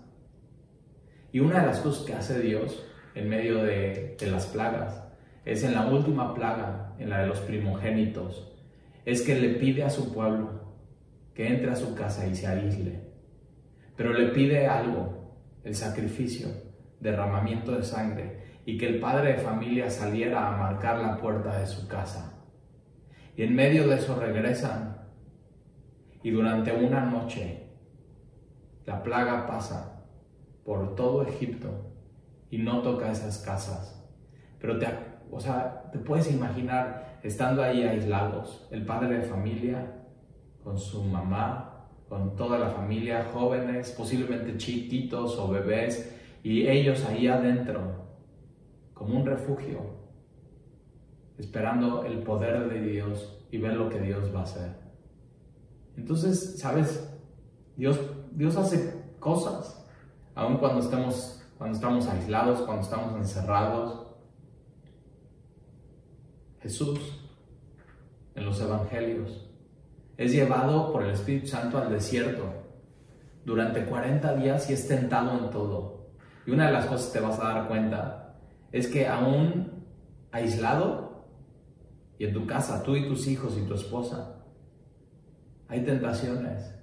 Y 1.32 1.40
una 1.40 1.60
de 1.60 1.66
las 1.68 1.80
cosas 1.80 2.04
que 2.04 2.14
hace 2.14 2.40
Dios 2.40 2.84
en 3.14 3.28
medio 3.28 3.62
de 3.62 4.16
las 4.30 4.46
plagas 4.46 5.02
es 5.44 5.62
en 5.62 5.74
la 5.74 5.86
última 5.86 6.34
plaga, 6.34 6.92
en 6.98 7.10
la 7.10 7.20
de 7.20 7.28
los 7.28 7.38
primogénitos, 7.40 8.51
es 9.04 9.22
que 9.22 9.34
le 9.34 9.54
pide 9.54 9.82
a 9.82 9.90
su 9.90 10.12
pueblo 10.12 10.62
que 11.34 11.46
entre 11.48 11.70
a 11.70 11.76
su 11.76 11.94
casa 11.94 12.26
y 12.26 12.34
se 12.34 12.46
aísle. 12.46 13.00
Pero 13.96 14.12
le 14.12 14.28
pide 14.28 14.66
algo, 14.66 15.36
el 15.64 15.74
sacrificio, 15.74 16.48
derramamiento 17.00 17.72
de 17.72 17.82
sangre, 17.82 18.42
y 18.64 18.78
que 18.78 18.86
el 18.86 19.00
padre 19.00 19.32
de 19.32 19.38
familia 19.38 19.90
saliera 19.90 20.46
a 20.46 20.56
marcar 20.56 20.98
la 20.98 21.16
puerta 21.16 21.58
de 21.58 21.66
su 21.66 21.88
casa. 21.88 22.44
Y 23.36 23.42
en 23.42 23.54
medio 23.54 23.88
de 23.88 23.96
eso 23.96 24.18
regresan 24.18 24.98
y 26.22 26.30
durante 26.30 26.72
una 26.72 27.00
noche 27.04 27.66
la 28.84 29.02
plaga 29.02 29.46
pasa 29.46 30.04
por 30.64 30.94
todo 30.94 31.26
Egipto 31.26 31.92
y 32.50 32.58
no 32.58 32.82
toca 32.82 33.10
esas 33.10 33.38
casas. 33.38 34.04
Pero 34.60 34.78
te, 34.78 34.86
o 35.30 35.40
sea, 35.40 35.90
te 35.90 35.98
puedes 35.98 36.30
imaginar 36.30 37.11
estando 37.22 37.62
ahí 37.62 37.82
aislados, 37.82 38.66
el 38.70 38.84
padre 38.84 39.18
de 39.18 39.22
familia 39.22 40.02
con 40.62 40.78
su 40.78 41.02
mamá, 41.04 41.88
con 42.08 42.36
toda 42.36 42.58
la 42.58 42.68
familia, 42.68 43.30
jóvenes, 43.32 43.90
posiblemente 43.92 44.56
chiquitos 44.56 45.38
o 45.38 45.48
bebés, 45.48 46.14
y 46.42 46.66
ellos 46.66 47.04
ahí 47.06 47.26
adentro 47.26 47.80
como 48.92 49.18
un 49.18 49.26
refugio, 49.26 49.80
esperando 51.38 52.04
el 52.04 52.18
poder 52.18 52.68
de 52.68 52.80
Dios 52.80 53.44
y 53.50 53.58
ver 53.58 53.74
lo 53.74 53.88
que 53.88 54.00
Dios 54.00 54.34
va 54.34 54.40
a 54.40 54.44
hacer. 54.44 54.82
Entonces, 55.96 56.58
¿sabes? 56.58 57.08
Dios, 57.76 57.98
Dios 58.32 58.56
hace 58.56 58.94
cosas, 59.18 59.86
aun 60.34 60.58
cuando 60.58 60.80
estamos, 60.80 61.42
cuando 61.58 61.76
estamos 61.76 62.06
aislados, 62.08 62.60
cuando 62.62 62.82
estamos 62.82 63.16
encerrados. 63.16 64.01
Jesús, 66.62 66.98
en 68.34 68.44
los 68.44 68.60
evangelios, 68.60 69.48
es 70.16 70.32
llevado 70.32 70.92
por 70.92 71.02
el 71.02 71.10
Espíritu 71.10 71.48
Santo 71.48 71.78
al 71.78 71.90
desierto 71.90 72.44
durante 73.44 73.84
40 73.84 74.36
días 74.36 74.70
y 74.70 74.74
es 74.74 74.86
tentado 74.86 75.38
en 75.38 75.50
todo. 75.50 76.06
Y 76.46 76.50
una 76.52 76.66
de 76.66 76.72
las 76.72 76.86
cosas 76.86 77.08
que 77.08 77.18
te 77.18 77.24
vas 77.24 77.38
a 77.38 77.54
dar 77.54 77.68
cuenta 77.68 78.36
es 78.70 78.86
que 78.88 79.06
aún 79.06 79.84
aislado 80.30 81.26
y 82.18 82.24
en 82.24 82.32
tu 82.32 82.46
casa, 82.46 82.82
tú 82.82 82.96
y 82.96 83.06
tus 83.08 83.26
hijos 83.26 83.58
y 83.58 83.66
tu 83.66 83.74
esposa, 83.74 84.44
hay 85.68 85.84
tentaciones. 85.84 86.74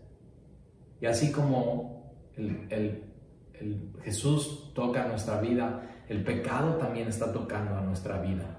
Y 0.99 1.05
así 1.05 1.31
como 1.31 2.13
el, 2.35 3.03
Jesús 4.03 4.71
toca 4.73 5.07
nuestra 5.07 5.39
vida, 5.39 6.03
el 6.07 6.23
pecado 6.23 6.75
también 6.75 7.07
está 7.07 7.31
tocando 7.31 7.75
a 7.75 7.81
nuestra 7.81 8.19
vida. 8.19 8.58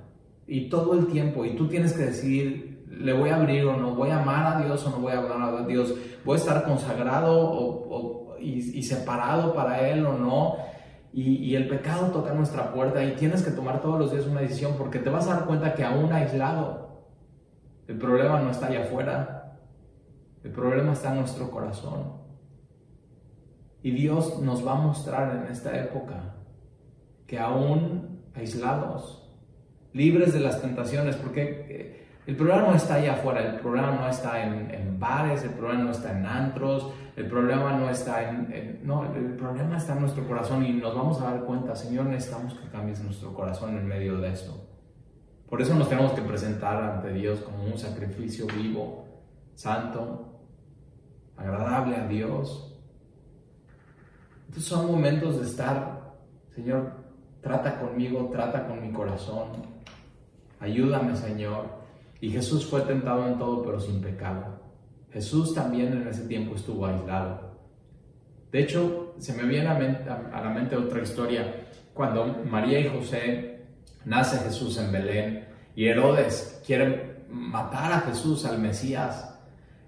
Y 0.50 0.68
todo 0.68 0.98
el 0.98 1.06
tiempo, 1.06 1.44
y 1.44 1.54
tú 1.54 1.68
tienes 1.68 1.92
que 1.92 2.06
decidir, 2.06 2.84
¿le 2.88 3.12
voy 3.12 3.30
a 3.30 3.36
abrir 3.36 3.64
o 3.66 3.76
no? 3.76 3.94
¿Voy 3.94 4.10
a 4.10 4.20
amar 4.20 4.56
a 4.56 4.60
Dios 4.66 4.84
o 4.84 4.90
no 4.90 4.98
voy 4.98 5.12
a 5.12 5.18
amar 5.18 5.54
a 5.54 5.64
Dios? 5.64 5.94
¿Voy 6.24 6.34
a 6.34 6.38
estar 6.38 6.64
consagrado 6.64 8.36
y 8.40 8.82
separado 8.82 9.54
para 9.54 9.88
Él 9.88 10.04
o 10.04 10.14
no? 10.14 10.56
Y, 11.12 11.56
el 11.56 11.66
pecado 11.68 12.08
toca 12.12 12.32
nuestra 12.34 12.72
puerta 12.72 13.04
y 13.04 13.16
tienes 13.16 13.42
que 13.42 13.50
tomar 13.50 13.80
todos 13.80 13.98
los 13.98 14.12
días 14.12 14.26
una 14.26 14.40
decisión 14.40 14.74
porque 14.78 15.00
te 15.00 15.10
vas 15.10 15.26
a 15.28 15.34
dar 15.34 15.44
cuenta 15.46 15.74
que 15.74 15.84
aún 15.84 16.12
aislado, 16.12 17.06
el 17.88 17.98
problema 17.98 18.40
no 18.40 18.50
está 18.50 18.66
allá 18.66 18.82
afuera, 18.82 19.58
el 20.44 20.52
problema 20.52 20.92
está 20.92 21.10
en 21.12 21.20
nuestro 21.20 21.50
corazón. 21.50 22.12
Y 23.82 23.90
Dios 23.90 24.40
nos 24.40 24.64
va 24.64 24.72
a 24.72 24.80
mostrar 24.80 25.36
en 25.36 25.50
esta 25.50 25.76
época 25.80 26.36
que 27.26 27.38
aún 27.38 28.22
aislados, 28.34 29.29
libres 29.92 30.32
de 30.32 30.40
las 30.40 30.60
tentaciones, 30.60 31.16
porque 31.16 31.66
eh, 31.68 32.06
el 32.26 32.36
problema 32.36 32.68
no 32.68 32.74
está 32.74 32.94
allá 32.94 33.14
afuera, 33.14 33.44
el 33.44 33.60
problema 33.60 33.92
no 33.92 34.08
está 34.08 34.42
en, 34.42 34.70
en 34.70 35.00
bares, 35.00 35.42
el 35.42 35.50
problema 35.50 35.84
no 35.84 35.90
está 35.90 36.16
en 36.16 36.26
antros, 36.26 36.92
el 37.16 37.26
problema 37.26 37.72
no 37.72 37.90
está 37.90 38.28
en, 38.28 38.80
no, 38.84 39.04
el 39.04 39.36
problema 39.36 39.76
está 39.76 39.94
en 39.94 40.00
nuestro 40.00 40.26
corazón 40.26 40.64
y 40.64 40.72
nos 40.72 40.94
vamos 40.94 41.20
a 41.20 41.24
dar 41.24 41.40
cuenta, 41.40 41.74
Señor, 41.74 42.06
necesitamos 42.06 42.54
que 42.54 42.68
cambies 42.68 43.02
nuestro 43.02 43.34
corazón 43.34 43.76
en 43.76 43.86
medio 43.86 44.18
de 44.18 44.32
esto. 44.32 44.66
Por 45.48 45.60
eso 45.60 45.74
nos 45.74 45.88
tenemos 45.88 46.12
que 46.12 46.22
presentar 46.22 46.82
ante 46.82 47.12
Dios 47.12 47.40
como 47.40 47.64
un 47.64 47.76
sacrificio 47.76 48.46
vivo, 48.46 49.08
santo, 49.54 50.40
agradable 51.36 51.96
a 51.96 52.06
Dios. 52.06 52.78
Entonces 54.46 54.64
son 54.64 54.86
momentos 54.86 55.40
de 55.40 55.46
estar, 55.46 56.14
Señor, 56.54 56.92
trata 57.40 57.80
conmigo, 57.80 58.28
trata 58.30 58.66
con 58.68 58.80
mi 58.80 58.92
corazón, 58.92 59.69
ayúdame, 60.60 61.16
Señor. 61.16 61.80
Y 62.20 62.30
Jesús 62.30 62.66
fue 62.66 62.82
tentado 62.82 63.26
en 63.26 63.38
todo, 63.38 63.62
pero 63.62 63.80
sin 63.80 64.00
pecado. 64.00 64.60
Jesús 65.12 65.54
también 65.54 65.92
en 65.92 66.06
ese 66.06 66.26
tiempo 66.28 66.54
estuvo 66.54 66.86
aislado. 66.86 67.50
De 68.52 68.60
hecho, 68.60 69.14
se 69.18 69.32
me 69.34 69.44
viene 69.44 69.68
a, 69.68 70.42
la 70.42 70.50
mente 70.50 70.76
otra 70.76 71.02
historia. 71.02 71.66
Cuando 71.94 72.44
María 72.48 72.80
y 72.80 72.88
José 72.88 73.60
nace 74.04 74.38
Jesús 74.38 74.78
en 74.78 74.92
Belén 74.92 75.46
y 75.74 75.86
Herodes 75.86 76.62
quiere 76.66 77.24
matar 77.30 77.92
a 77.92 78.00
Jesús, 78.00 78.44
al 78.44 78.58
Mesías, 78.58 79.38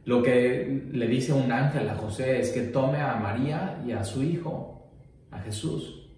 lo 0.05 0.23
que 0.23 0.89
le 0.91 1.07
dice 1.07 1.33
un 1.33 1.51
ángel 1.53 1.89
a 1.89 1.97
José 1.97 2.41
es 2.41 2.51
que 2.51 2.63
tome 2.63 3.01
a 3.01 3.17
María 3.17 3.83
y 3.87 3.93
a 3.93 4.05
su 4.05 4.23
hijo, 4.23 4.91
a 5.31 5.39
Jesús, 5.39 6.09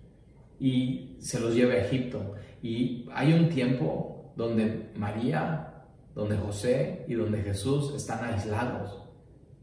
y 0.58 1.16
se 1.20 1.40
los 1.40 1.54
lleve 1.54 1.74
a 1.74 1.84
Egipto. 1.84 2.34
Y 2.62 3.06
hay 3.14 3.32
un 3.32 3.48
tiempo 3.48 4.13
donde 4.36 4.90
María 4.96 5.74
donde 6.14 6.36
José 6.36 7.04
y 7.08 7.14
donde 7.14 7.42
Jesús 7.42 7.92
están 7.94 8.24
aislados 8.24 9.02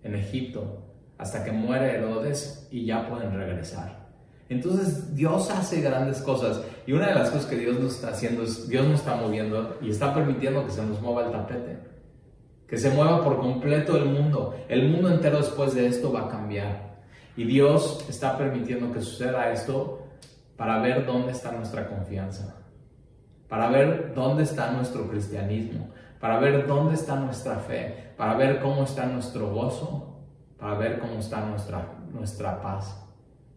en 0.03 0.15
Egipto 0.15 0.83
hasta 1.17 1.43
que 1.43 1.51
muere 1.51 1.95
Herodes 1.95 2.67
y 2.71 2.85
ya 2.85 3.07
pueden 3.07 3.33
regresar. 3.33 4.01
Entonces 4.49 5.15
Dios 5.15 5.49
hace 5.49 5.81
grandes 5.81 6.21
cosas 6.21 6.61
y 6.85 6.91
una 6.91 7.07
de 7.07 7.15
las 7.15 7.29
cosas 7.29 7.45
que 7.45 7.55
Dios 7.55 7.79
nos 7.79 7.95
está 7.95 8.09
haciendo 8.09 8.43
es, 8.43 8.67
Dios 8.67 8.85
nos 8.85 8.99
está 8.99 9.15
moviendo 9.15 9.77
y 9.81 9.91
está 9.91 10.13
permitiendo 10.13 10.65
que 10.65 10.71
se 10.71 10.85
nos 10.85 10.99
mueva 10.99 11.25
el 11.25 11.31
tapete, 11.31 11.77
que 12.67 12.77
se 12.77 12.89
mueva 12.89 13.23
por 13.23 13.39
completo 13.39 13.95
el 13.95 14.05
mundo. 14.05 14.55
El 14.67 14.89
mundo 14.89 15.09
entero 15.09 15.37
después 15.37 15.73
de 15.73 15.87
esto 15.87 16.11
va 16.11 16.25
a 16.25 16.29
cambiar 16.29 16.99
y 17.37 17.45
Dios 17.45 18.05
está 18.09 18.37
permitiendo 18.37 18.91
que 18.91 19.01
suceda 19.01 19.51
esto 19.53 20.05
para 20.57 20.81
ver 20.81 21.05
dónde 21.05 21.31
está 21.31 21.53
nuestra 21.53 21.87
confianza, 21.87 22.60
para 23.51 23.67
ver 23.67 24.13
dónde 24.15 24.43
está 24.43 24.71
nuestro 24.71 25.09
cristianismo, 25.09 25.89
para 26.21 26.39
ver 26.39 26.65
dónde 26.65 26.95
está 26.95 27.17
nuestra 27.17 27.57
fe, 27.57 28.13
para 28.15 28.35
ver 28.35 28.61
cómo 28.61 28.83
está 28.83 29.05
nuestro 29.07 29.53
gozo, 29.53 30.21
para 30.57 30.75
ver 30.75 30.99
cómo 30.99 31.15
está 31.15 31.45
nuestra, 31.45 31.85
nuestra 32.13 32.61
paz, 32.61 33.05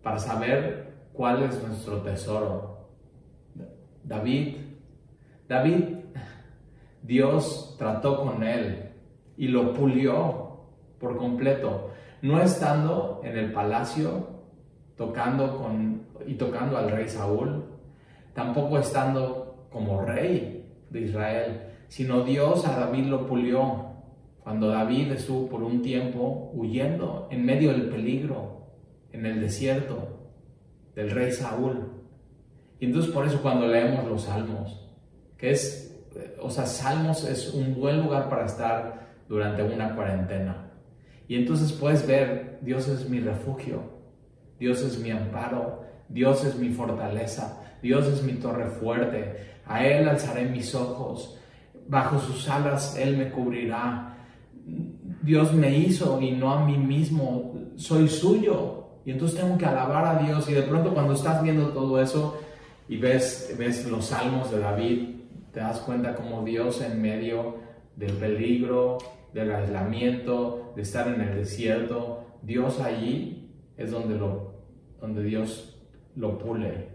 para 0.03 0.19
saber 0.19 0.95
cuál 1.13 1.45
es 1.45 1.63
nuestro 1.63 1.99
tesoro. 1.99 2.89
David, 4.03 4.57
David, 5.49 5.99
Dios 7.01 7.77
trató 7.79 8.25
con 8.25 8.43
él 8.43 8.91
y 9.37 9.47
lo 9.47 9.75
pulió 9.75 10.65
por 10.99 11.17
completo, 11.17 11.91
no 12.21 12.43
estando 12.43 13.21
en 13.23 13.39
el 13.39 13.53
palacio 13.53 14.41
tocando 14.97 15.57
con, 15.57 16.03
y 16.27 16.35
tocando 16.35 16.79
al 16.79 16.91
rey 16.91 17.09
Saúl, 17.09 17.63
tampoco 18.35 18.81
estando 18.81 19.44
como 19.75 20.01
rey 20.03 20.65
de 20.89 21.01
Israel, 21.01 21.63
sino 21.89 22.23
Dios 22.23 22.65
a 22.65 22.79
David 22.79 23.07
lo 23.07 23.27
pulió 23.27 23.87
cuando 24.43 24.69
David 24.69 25.11
estuvo 25.13 25.49
por 25.49 25.63
un 25.65 25.83
tiempo 25.83 26.53
huyendo 26.55 27.27
en 27.31 27.45
medio 27.45 27.73
del 27.73 27.89
peligro, 27.89 28.69
en 29.11 29.27
el 29.27 29.41
desierto 29.41 30.31
del 30.95 31.11
rey 31.11 31.33
Saúl. 31.33 31.91
Y 32.79 32.87
entonces 32.87 33.11
por 33.11 33.27
eso 33.27 33.43
cuando 33.43 33.67
leemos 33.67 34.07
los 34.07 34.23
salmos, 34.23 34.89
que 35.37 35.51
es, 35.51 36.01
o 36.41 36.51
sea, 36.51 36.67
salmos 36.67 37.29
es 37.29 37.53
un 37.53 37.75
buen 37.75 38.01
lugar 38.01 38.29
para 38.29 38.47
estar 38.47 39.09
durante 39.29 39.63
una 39.65 39.97
cuarentena. 39.97 40.71
Y 41.27 41.35
entonces 41.35 41.73
puedes 41.73 42.07
ver, 42.07 42.59
Dios 42.61 42.87
es 42.87 43.09
mi 43.09 43.19
refugio, 43.19 43.83
Dios 44.61 44.83
es 44.83 45.01
mi 45.01 45.11
amparo, 45.11 45.83
Dios 46.09 46.45
es 46.45 46.57
mi 46.57 46.69
fortaleza, 46.69 47.61
Dios 47.83 48.07
es 48.07 48.23
mi 48.23 48.35
torre 48.35 48.67
fuerte, 48.67 49.54
a 49.67 49.85
Él 49.87 50.09
alzaré 50.09 50.45
mis 50.45 50.75
ojos, 50.75 51.39
bajo 51.89 52.19
sus 52.19 52.49
alas 52.49 52.97
Él 52.97 53.17
me 53.17 53.31
cubrirá. 53.31 54.17
Dios 55.23 55.53
me 55.53 55.77
hizo 55.77 56.21
y 56.21 56.33
no 56.33 56.53
a 56.53 56.65
mí 56.65 56.77
mismo, 56.77 57.55
soy 57.77 58.09
suyo. 58.09 58.85
Y 59.05 59.11
entonces 59.11 59.41
tengo 59.41 59.59
que 59.59 59.67
alabar 59.67 60.05
a 60.05 60.23
Dios. 60.23 60.49
Y 60.49 60.55
de 60.55 60.63
pronto 60.63 60.95
cuando 60.95 61.15
estás 61.15 61.43
viendo 61.43 61.69
todo 61.69 62.01
eso 62.01 62.39
y 62.89 62.97
ves, 62.97 63.55
ves 63.59 63.87
los 63.87 64.07
salmos 64.07 64.51
de 64.51 64.61
David, 64.61 65.09
te 65.53 65.61
das 65.61 65.81
cuenta 65.81 66.15
como 66.15 66.43
Dios 66.43 66.81
en 66.83 67.01
medio 67.01 67.57
del 67.97 68.13
peligro, 68.13 68.99
del 69.33 69.53
aislamiento, 69.53 70.73
de 70.77 70.83
estar 70.83 71.09
en 71.09 71.21
el 71.21 71.37
desierto, 71.37 72.25
Dios 72.43 72.81
allí 72.81 73.51
es 73.77 73.91
donde, 73.91 74.17
lo, 74.17 74.55
donde 75.01 75.23
Dios 75.23 75.81
lo 76.17 76.39
pule. 76.39 76.89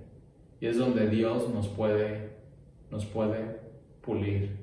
Y 0.61 0.67
es 0.67 0.77
donde 0.77 1.07
Dios 1.07 1.49
nos 1.53 1.67
puede, 1.67 2.28
nos 2.91 3.05
puede 3.05 3.59
pulir. 4.01 4.57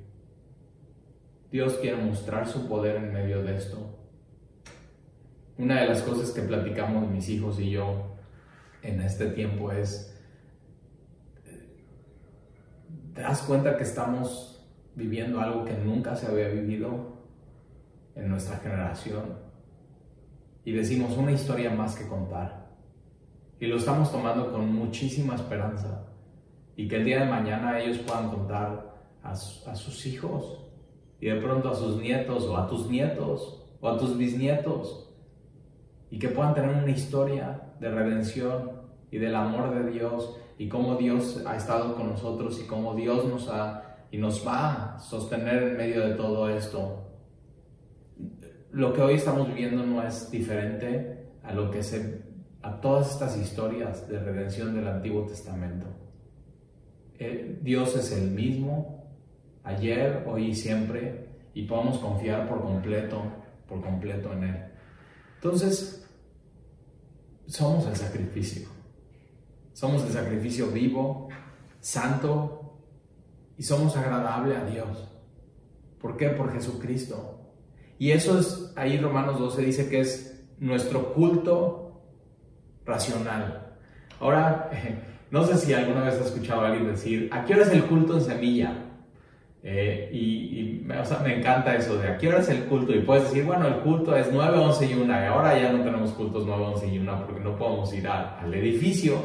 Dios 1.51 1.75
quiere 1.75 1.97
mostrar 1.97 2.47
su 2.47 2.67
poder 2.67 2.97
en 2.97 3.13
medio 3.13 3.41
de 3.43 3.55
esto. 3.55 3.97
Una 5.57 5.81
de 5.81 5.87
las 5.87 6.01
cosas 6.01 6.31
que 6.31 6.41
platicamos 6.41 7.09
mis 7.09 7.29
hijos 7.29 7.59
y 7.59 7.71
yo 7.71 8.15
en 8.81 9.01
este 9.01 9.27
tiempo 9.27 9.71
es, 9.71 10.13
¿te 13.13 13.21
das 13.21 13.41
cuenta 13.41 13.77
que 13.77 13.83
estamos 13.83 14.67
viviendo 14.95 15.39
algo 15.39 15.65
que 15.65 15.73
nunca 15.73 16.15
se 16.15 16.27
había 16.27 16.49
vivido 16.49 17.23
en 18.15 18.29
nuestra 18.29 18.57
generación? 18.57 19.39
Y 20.65 20.73
decimos 20.73 21.15
una 21.17 21.31
historia 21.31 21.71
más 21.71 21.95
que 21.95 22.07
contar. 22.07 22.67
Y 23.59 23.67
lo 23.67 23.77
estamos 23.77 24.11
tomando 24.11 24.51
con 24.51 24.71
muchísima 24.71 25.35
esperanza. 25.35 26.06
Y 26.77 26.87
que 26.87 26.95
el 26.95 27.03
día 27.03 27.25
de 27.25 27.29
mañana 27.29 27.77
ellos 27.81 27.97
puedan 27.97 28.29
contar 28.29 28.95
a, 29.21 29.31
a 29.31 29.35
sus 29.75 30.05
hijos 30.05 30.63
y 31.19 31.27
de 31.27 31.41
pronto 31.41 31.69
a 31.69 31.75
sus 31.75 31.99
nietos 31.99 32.43
o 32.45 32.55
a 32.55 32.69
tus 32.69 32.87
nietos 32.89 33.65
o 33.81 33.89
a 33.89 33.97
tus 33.97 34.17
bisnietos 34.17 35.09
y 36.09 36.19
que 36.19 36.29
puedan 36.29 36.53
tener 36.53 36.75
una 36.75 36.91
historia 36.91 37.73
de 37.79 37.89
redención 37.89 38.71
y 39.11 39.17
del 39.17 39.35
amor 39.35 39.73
de 39.73 39.91
Dios 39.91 40.37
y 40.57 40.67
cómo 40.69 40.95
Dios 40.95 41.43
ha 41.45 41.55
estado 41.55 41.95
con 41.95 42.09
nosotros 42.09 42.59
y 42.63 42.67
cómo 42.67 42.95
Dios 42.95 43.25
nos 43.25 43.49
ha 43.49 43.83
y 44.09 44.17
nos 44.17 44.45
va 44.47 44.95
a 44.95 44.99
sostener 44.99 45.63
en 45.63 45.77
medio 45.77 46.07
de 46.07 46.15
todo 46.15 46.49
esto. 46.49 47.03
Lo 48.71 48.93
que 48.93 49.01
hoy 49.01 49.15
estamos 49.15 49.47
viviendo 49.47 49.85
no 49.85 50.01
es 50.03 50.31
diferente 50.31 51.31
a 51.43 51.53
lo 51.53 51.69
que 51.71 51.83
se 51.83 52.25
a 52.61 52.81
todas 52.81 53.11
estas 53.11 53.37
historias 53.37 54.07
de 54.09 54.19
redención 54.19 54.73
del 54.75 54.87
Antiguo 54.87 55.25
Testamento. 55.25 55.85
Eh, 57.19 57.59
Dios 57.61 57.95
es 57.95 58.11
el 58.11 58.31
mismo, 58.31 59.05
ayer, 59.63 60.23
hoy 60.27 60.47
y 60.47 60.55
siempre, 60.55 61.27
y 61.53 61.63
podamos 61.63 61.97
confiar 61.99 62.47
por 62.47 62.61
completo, 62.61 63.23
por 63.67 63.81
completo 63.81 64.31
en 64.33 64.43
Él. 64.43 64.63
Entonces, 65.35 66.07
somos 67.47 67.87
el 67.87 67.95
sacrificio. 67.95 68.67
Somos 69.73 70.03
el 70.03 70.11
sacrificio 70.11 70.67
vivo, 70.67 71.29
santo, 71.79 72.79
y 73.57 73.63
somos 73.63 73.95
agradable 73.97 74.55
a 74.55 74.65
Dios. 74.65 75.09
¿Por 75.99 76.17
qué? 76.17 76.29
Por 76.29 76.53
Jesucristo. 76.53 77.39
Y 77.99 78.11
eso 78.11 78.39
es, 78.39 78.71
ahí 78.75 78.97
Romanos 78.99 79.39
12 79.39 79.61
dice 79.63 79.89
que 79.89 80.01
es 80.01 80.45
nuestro 80.59 81.13
culto 81.13 82.03
racional. 82.85 83.75
Ahora, 84.19 84.69
no 85.29 85.45
sé 85.45 85.57
si 85.57 85.73
alguna 85.73 86.03
vez 86.03 86.15
has 86.15 86.27
escuchado 86.27 86.61
a 86.61 86.67
alguien 86.67 86.87
decir, 86.87 87.29
¿a 87.31 87.43
qué 87.43 87.53
hora 87.53 87.63
es 87.63 87.71
el 87.71 87.83
culto 87.83 88.13
en 88.13 88.21
semilla? 88.21 88.73
Eh, 89.69 90.09
y, 90.13 90.81
me 90.85 91.35
encanta 91.35 91.75
eso 91.75 91.97
de 91.97 92.07
a 92.07 92.17
qué 92.17 92.29
hora 92.29 92.39
es 92.39 92.47
el 92.47 92.63
culto. 92.65 92.93
Y 92.93 93.01
puedes 93.01 93.25
decir, 93.25 93.43
bueno, 93.43 93.67
el 93.67 93.75
culto 93.79 94.15
es 94.15 94.29
9, 94.31 94.57
11 94.57 94.85
y 94.85 94.93
1. 94.93 95.21
Y 95.21 95.25
ahora 95.25 95.59
ya 95.59 95.73
no 95.73 95.83
tenemos 95.83 96.11
cultos 96.11 96.45
9, 96.47 96.63
11 96.75 96.87
y 96.87 96.99
1 96.99 97.25
porque 97.25 97.41
no 97.41 97.57
podemos 97.57 97.93
ir 97.93 98.07
al 98.07 98.53
edificio. 98.53 99.19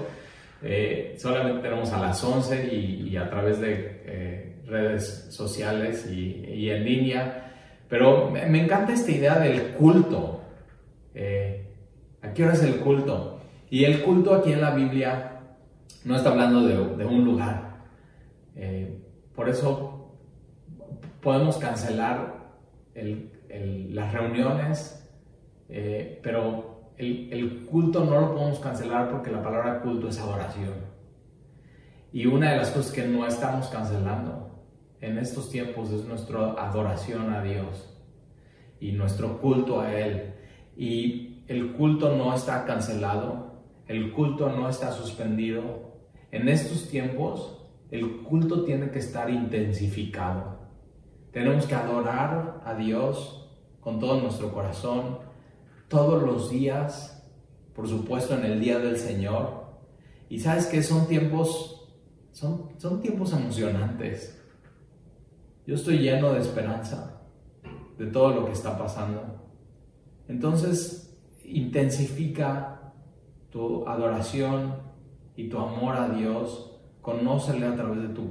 Eh, 0.61 1.15
solamente 1.19 1.63
tenemos 1.63 1.93
a 1.93 2.01
las 2.01 2.23
11 2.23 2.75
y, 2.75 3.17
a 3.17 3.31
través 3.31 3.61
de 3.61 4.03
eh, 4.05 4.57
redes 4.67 5.29
sociales 5.31 6.09
y, 6.11 6.69
en 6.69 6.85
línea. 6.85 7.53
Pero 7.89 8.31
me, 8.31 8.61
encanta 8.61 8.93
esta 8.93 9.13
idea 9.13 9.39
del 9.39 9.75
culto. 9.75 10.41
¿A 11.15 12.33
qué 12.33 12.43
hora 12.43 12.55
es 12.55 12.63
el 12.65 12.77
culto? 12.77 13.41
Y 13.71 13.85
el 13.85 14.03
culto 14.03 14.35
aquí 14.35 14.53
en 14.53 14.61
la 14.61 14.75
Biblia 14.75 15.32
no 16.05 16.17
está 16.17 16.31
hablando 16.31 16.67
de, 16.67 17.05
un 17.05 17.25
lugar. 17.25 17.85
por 19.35 19.49
eso 19.49 19.93
podemos 21.21 21.57
cancelar 21.57 22.43
las 22.95 24.13
reuniones, 24.13 25.09
eh, 25.69 26.21
pero 26.23 26.93
el, 26.99 27.67
culto 27.71 28.05
no 28.05 28.21
lo 28.21 28.35
podemos 28.35 28.59
cancelar 28.59 29.11
porque 29.11 29.31
la 29.31 29.43
palabra 29.43 29.81
culto 29.81 30.09
es 30.09 30.19
adoración. 30.19 30.75
Y 32.13 32.27
una 32.27 32.51
de 32.53 32.59
las 32.59 32.71
cosas 32.71 32.93
que 32.93 33.07
no 33.07 33.27
estamos 33.27 33.69
cancelando 33.69 34.51
en 35.01 35.19
estos 35.19 35.51
tiempos 35.51 35.91
es 35.91 36.05
nuestra 36.05 36.53
adoración 36.53 37.33
a 37.33 37.43
Dios 37.43 37.89
y 38.81 38.93
nuestro 38.93 39.41
culto 39.41 39.81
a 39.81 39.95
Él. 39.95 40.35
Y 40.77 41.45
el 41.49 41.73
culto 41.73 42.15
no 42.17 42.35
está 42.35 42.65
cancelado, 42.65 43.52
el 43.93 44.11
culto 44.13 44.49
no 44.49 44.69
está 44.69 44.91
suspendido. 44.91 45.93
En 46.31 46.49
estos 46.49 46.89
tiempos 46.89 47.59
el 47.91 48.23
culto 48.23 48.65
tiene 48.65 48.91
que 48.91 49.01
estar 49.01 49.29
intensificado. 49.29 50.61
Tenemos 51.31 51.67
que 51.67 51.75
adorar 51.75 52.63
a 52.65 52.75
Dios 52.75 53.51
con 53.81 53.99
todo 53.99 54.21
nuestro 54.21 54.51
corazón, 54.51 55.19
todos 55.89 56.23
los 56.23 56.51
días, 56.51 57.23
por 57.75 57.87
supuesto 57.87 58.35
en 58.35 58.47
el 58.47 58.61
día 58.61 58.79
del 58.79 58.97
Señor. 58.97 59.63
Y 60.31 60.41
sabes 60.41 60.67
que 60.67 60.83
son 60.83 61.07
tiempos, 61.07 61.87
son, 62.33 62.71
son 62.79 63.03
tiempos 63.03 63.35
emocionantes. 63.35 64.41
Yo 65.67 65.75
estoy 65.75 65.99
lleno 65.99 66.33
de 66.33 66.41
esperanza 66.41 67.21
de 67.99 68.07
todo 68.07 68.33
lo 68.33 68.47
que 68.47 68.53
está 68.53 68.79
pasando. 68.79 69.23
Entonces, 70.29 71.15
intensifica 71.45 72.72
tu 73.53 73.87
adoración 73.87 74.75
y 75.37 75.49
tu 75.49 75.59
amor 75.59 75.95
a 75.97 76.09
Dios. 76.09 76.81
Conócele 77.01 77.67
a 77.67 77.77
través 77.77 78.03
de, 78.03 78.09
tu, 78.09 78.29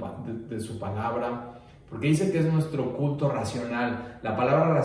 de 0.48 0.60
su 0.60 0.78
palabra 0.78 1.52
porque 1.92 2.08
dice 2.08 2.32
que 2.32 2.38
es 2.38 2.50
nuestro 2.50 2.96
culto 2.96 3.28
racional. 3.28 4.18
La 4.22 4.34
palabra 4.34 4.82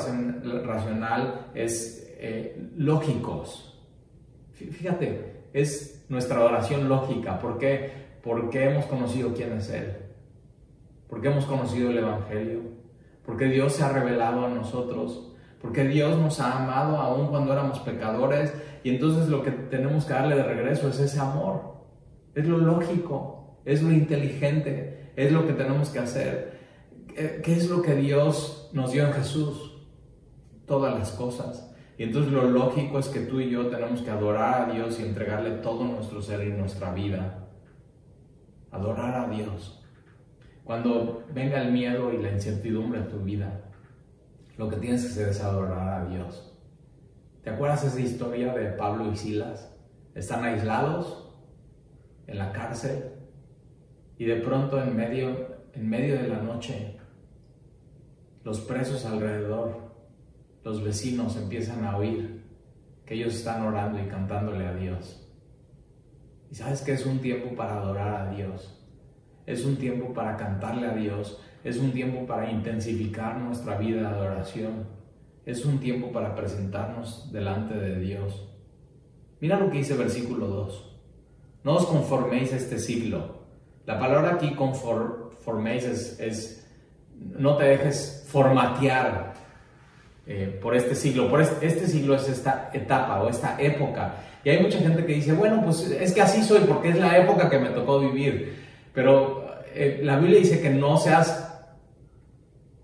racional 0.66 1.48
es 1.56 2.06
eh, 2.18 2.70
lógicos. 2.76 3.82
Fíjate, 4.52 5.46
es 5.54 6.06
nuestra 6.10 6.40
adoración 6.40 6.90
lógica. 6.90 7.40
¿Por 7.40 7.60
qué? 7.60 7.92
Porque 8.22 8.66
hemos 8.66 8.88
conocido 8.88 9.34
quién 9.34 9.54
es 9.54 9.70
Él. 9.70 9.96
Porque 11.08 11.30
hemos 11.30 11.46
conocido 11.46 11.92
el 11.92 12.00
Evangelio. 12.00 12.60
Porque 13.26 13.46
Dios 13.46 13.72
se 13.72 13.84
ha 13.84 13.90
revelado 13.94 14.46
a 14.46 14.50
nosotros. 14.50 15.27
Porque 15.62 15.86
Dios 15.86 16.18
nos 16.18 16.40
ha 16.40 16.64
amado 16.64 16.98
aún 16.98 17.28
cuando 17.28 17.54
éramos 17.54 17.80
pecadores. 17.80 18.54
Y 18.84 18.92
entonces 18.92 19.30
lo 19.30 19.44
que 19.44 19.52
tenemos 19.52 20.06
que 20.06 20.14
darle 20.14 20.36
de 20.36 20.44
regreso 20.44 20.90
es 20.90 21.00
ese 21.00 21.20
amor. 21.20 21.78
Es 22.36 22.48
lo 22.48 22.58
lógico. 22.58 23.60
Es 23.66 23.82
lo 23.82 23.92
inteligente. 23.92 25.12
Es 25.16 25.32
lo 25.32 25.48
que 25.48 25.54
tenemos 25.54 25.90
que 25.90 26.00
hacer. 26.00 26.58
¿qué 27.44 27.54
es 27.54 27.70
lo 27.70 27.82
que 27.82 27.96
Dios 27.96 28.70
nos 28.74 28.92
dio 28.92 29.08
en 29.08 29.14
Jesús? 29.14 29.76
Todas 30.66 30.98
las 30.98 31.12
cosas. 31.12 31.74
Y 31.98 32.04
entonces 32.04 32.32
lo 32.32 32.44
lógico 32.44 33.00
es 33.00 33.08
que 33.08 33.22
tú 33.22 33.40
y 33.40 33.50
yo 33.50 33.68
tenemos 33.68 34.02
que 34.02 34.12
adorar 34.12 34.70
a 34.70 34.74
Dios 34.74 35.00
y 35.00 35.04
entregarle 35.04 35.52
todo 35.62 35.84
nuestro 35.84 36.22
ser 36.22 36.48
y 36.48 36.52
nuestra 36.52 36.94
vida. 36.94 37.48
Adorar 38.72 39.16
a 39.16 39.30
Dios. 39.30 39.84
Cuando 40.64 41.24
venga 41.34 41.62
el 41.62 41.72
miedo 41.72 42.14
y 42.14 42.22
la 42.22 42.32
incertidumbre 42.32 43.00
en 43.00 43.08
tu 43.08 43.20
vida, 43.20 43.67
lo 44.58 44.70
que 44.70 44.78
tienes 44.78 45.04
que 45.04 45.10
hacer 45.10 45.30
es 45.30 45.42
adorar 45.42 46.02
a 46.02 46.06
Dios. 46.06 46.56
¿Te 47.44 47.50
acuerdas 47.50 47.84
esa 47.84 48.00
historia 48.00 48.54
de 48.54 48.72
Pablo 48.72 49.12
y 49.12 49.16
Silas? 49.16 49.72
Están 50.16 50.44
aislados 50.44 51.30
en 52.26 52.38
la 52.40 52.52
cárcel 52.52 53.12
y 54.18 54.26
de 54.26 54.38
pronto 54.38 54.82
en 54.82 54.96
medio, 54.96 55.58
en 55.74 55.90
medio 55.90 56.16
de 56.16 56.28
la 56.28 56.42
noche 56.42 56.98
los 58.48 58.62
presos 58.62 59.06
alrededor, 59.06 59.92
los 60.64 60.82
vecinos 60.82 61.36
empiezan 61.36 61.84
a 61.84 61.98
oír 61.98 62.46
que 63.06 63.16
ellos 63.16 63.36
están 63.36 63.62
orando 63.62 64.02
y 64.02 64.08
cantándole 64.08 64.66
a 64.66 64.74
Dios. 64.74 65.30
Y 66.50 66.56
sabes 66.56 66.82
que 66.82 66.94
es 66.94 67.06
un 67.06 67.20
tiempo 67.20 67.58
para 67.58 67.78
adorar 67.78 68.28
a 68.28 68.32
Dios. 68.34 68.77
Es 69.48 69.66
un 69.66 69.78
tiempo 69.78 70.14
para 70.14 70.36
cantarle 70.36 70.88
a 70.88 70.94
Dios. 70.94 71.40
Es 71.64 71.78
un 71.78 71.92
tiempo 71.92 72.28
para 72.28 72.52
intensificar 72.52 73.38
nuestra 73.40 73.78
vida 73.78 74.02
de 74.02 74.08
adoración. 74.08 74.86
Es 75.46 75.66
un 75.66 75.80
tiempo 75.80 76.12
para 76.12 76.36
presentarnos 76.36 77.32
delante 77.32 77.74
de 77.74 77.98
Dios. 77.98 78.48
Mira 79.40 79.58
lo 79.58 79.72
que 79.72 79.78
dice 79.78 79.96
versículo 79.96 80.48
2. 80.48 81.00
No 81.64 81.76
os 81.76 81.86
conforméis 81.86 82.52
a 82.54 82.58
este 82.58 82.78
siglo. 82.78 83.38
La 83.86 83.98
palabra 83.98 84.34
aquí 84.34 84.54
conforméis 84.54 85.86
es, 86.20 86.68
no 87.22 87.56
te 87.56 87.66
dejes 87.66 88.26
formatear 88.28 89.34
eh, 90.26 90.60
por 90.62 90.76
este 90.76 90.94
siglo. 90.94 91.30
Por 91.30 91.42
este, 91.42 91.66
este, 91.66 91.88
siglo 91.88 92.16
es 92.16 92.28
esta 92.28 92.70
etapa 92.74 93.24
o 93.24 93.30
esta 93.30 93.56
época. 93.62 94.16
Y 94.44 94.50
hay 94.50 94.62
mucha 94.62 94.80
gente 94.80 95.06
que 95.06 95.14
dice, 95.14 95.32
bueno, 95.32 95.62
pues 95.64 95.90
es 95.90 96.14
que 96.14 96.22
así 96.22 96.44
soy 96.44 96.66
porque 96.68 96.90
es 96.90 97.00
la 97.00 97.18
época 97.18 97.50
que 97.50 97.60
me 97.60 97.70
tocó 97.70 98.02
vivir. 98.02 98.68
Pero 98.98 99.37
eh, 99.78 100.00
la 100.04 100.18
Biblia 100.18 100.40
dice 100.40 100.62
que 100.62 100.70
no 100.70 100.98
seas 100.98 101.44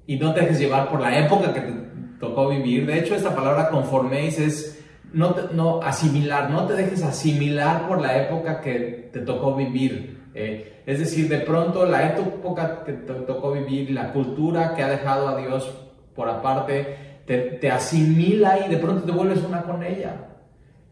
y 0.06 0.18
no 0.18 0.34
te 0.34 0.42
dejes 0.42 0.60
llevar 0.60 0.90
por 0.90 1.02
la 1.02 1.18
época 1.26 1.54
que 1.54 1.62
te 1.62 1.74
tocó 2.20 2.50
vivir. 2.50 2.86
De 2.86 3.00
hecho, 3.00 3.16
esta 3.16 3.36
palabra 3.36 3.70
conforméis 3.70 4.40
es 4.40 4.84
no, 5.14 5.36
no 5.54 5.82
asimilar, 5.82 6.50
no 6.50 6.66
te 6.66 6.74
dejes 6.74 7.04
asimilar 7.04 7.88
por 7.88 8.02
la 8.02 8.18
época 8.18 8.62
que 8.62 9.10
te 9.14 9.20
tocó 9.20 9.56
vivir. 9.56 10.24
Eh, 10.34 10.82
es 10.86 11.00
decir, 11.00 11.30
de 11.30 11.40
pronto 11.40 11.86
la 11.86 12.10
época 12.10 12.84
que 12.84 12.94
te 12.94 13.14
tocó 13.14 13.52
vivir, 13.52 13.92
la 13.92 14.12
cultura 14.12 14.74
que 14.76 14.84
ha 14.84 14.90
dejado 14.90 15.28
a 15.28 15.38
Dios 15.38 15.72
por 16.16 16.30
aparte, 16.30 16.98
te, 17.26 17.72
asimila 17.72 18.66
y 18.66 18.70
de 18.70 18.78
pronto 18.78 19.04
te 19.04 19.12
vuelves 19.12 19.44
una 19.44 19.62
con 19.64 19.84
ella. 19.84 20.33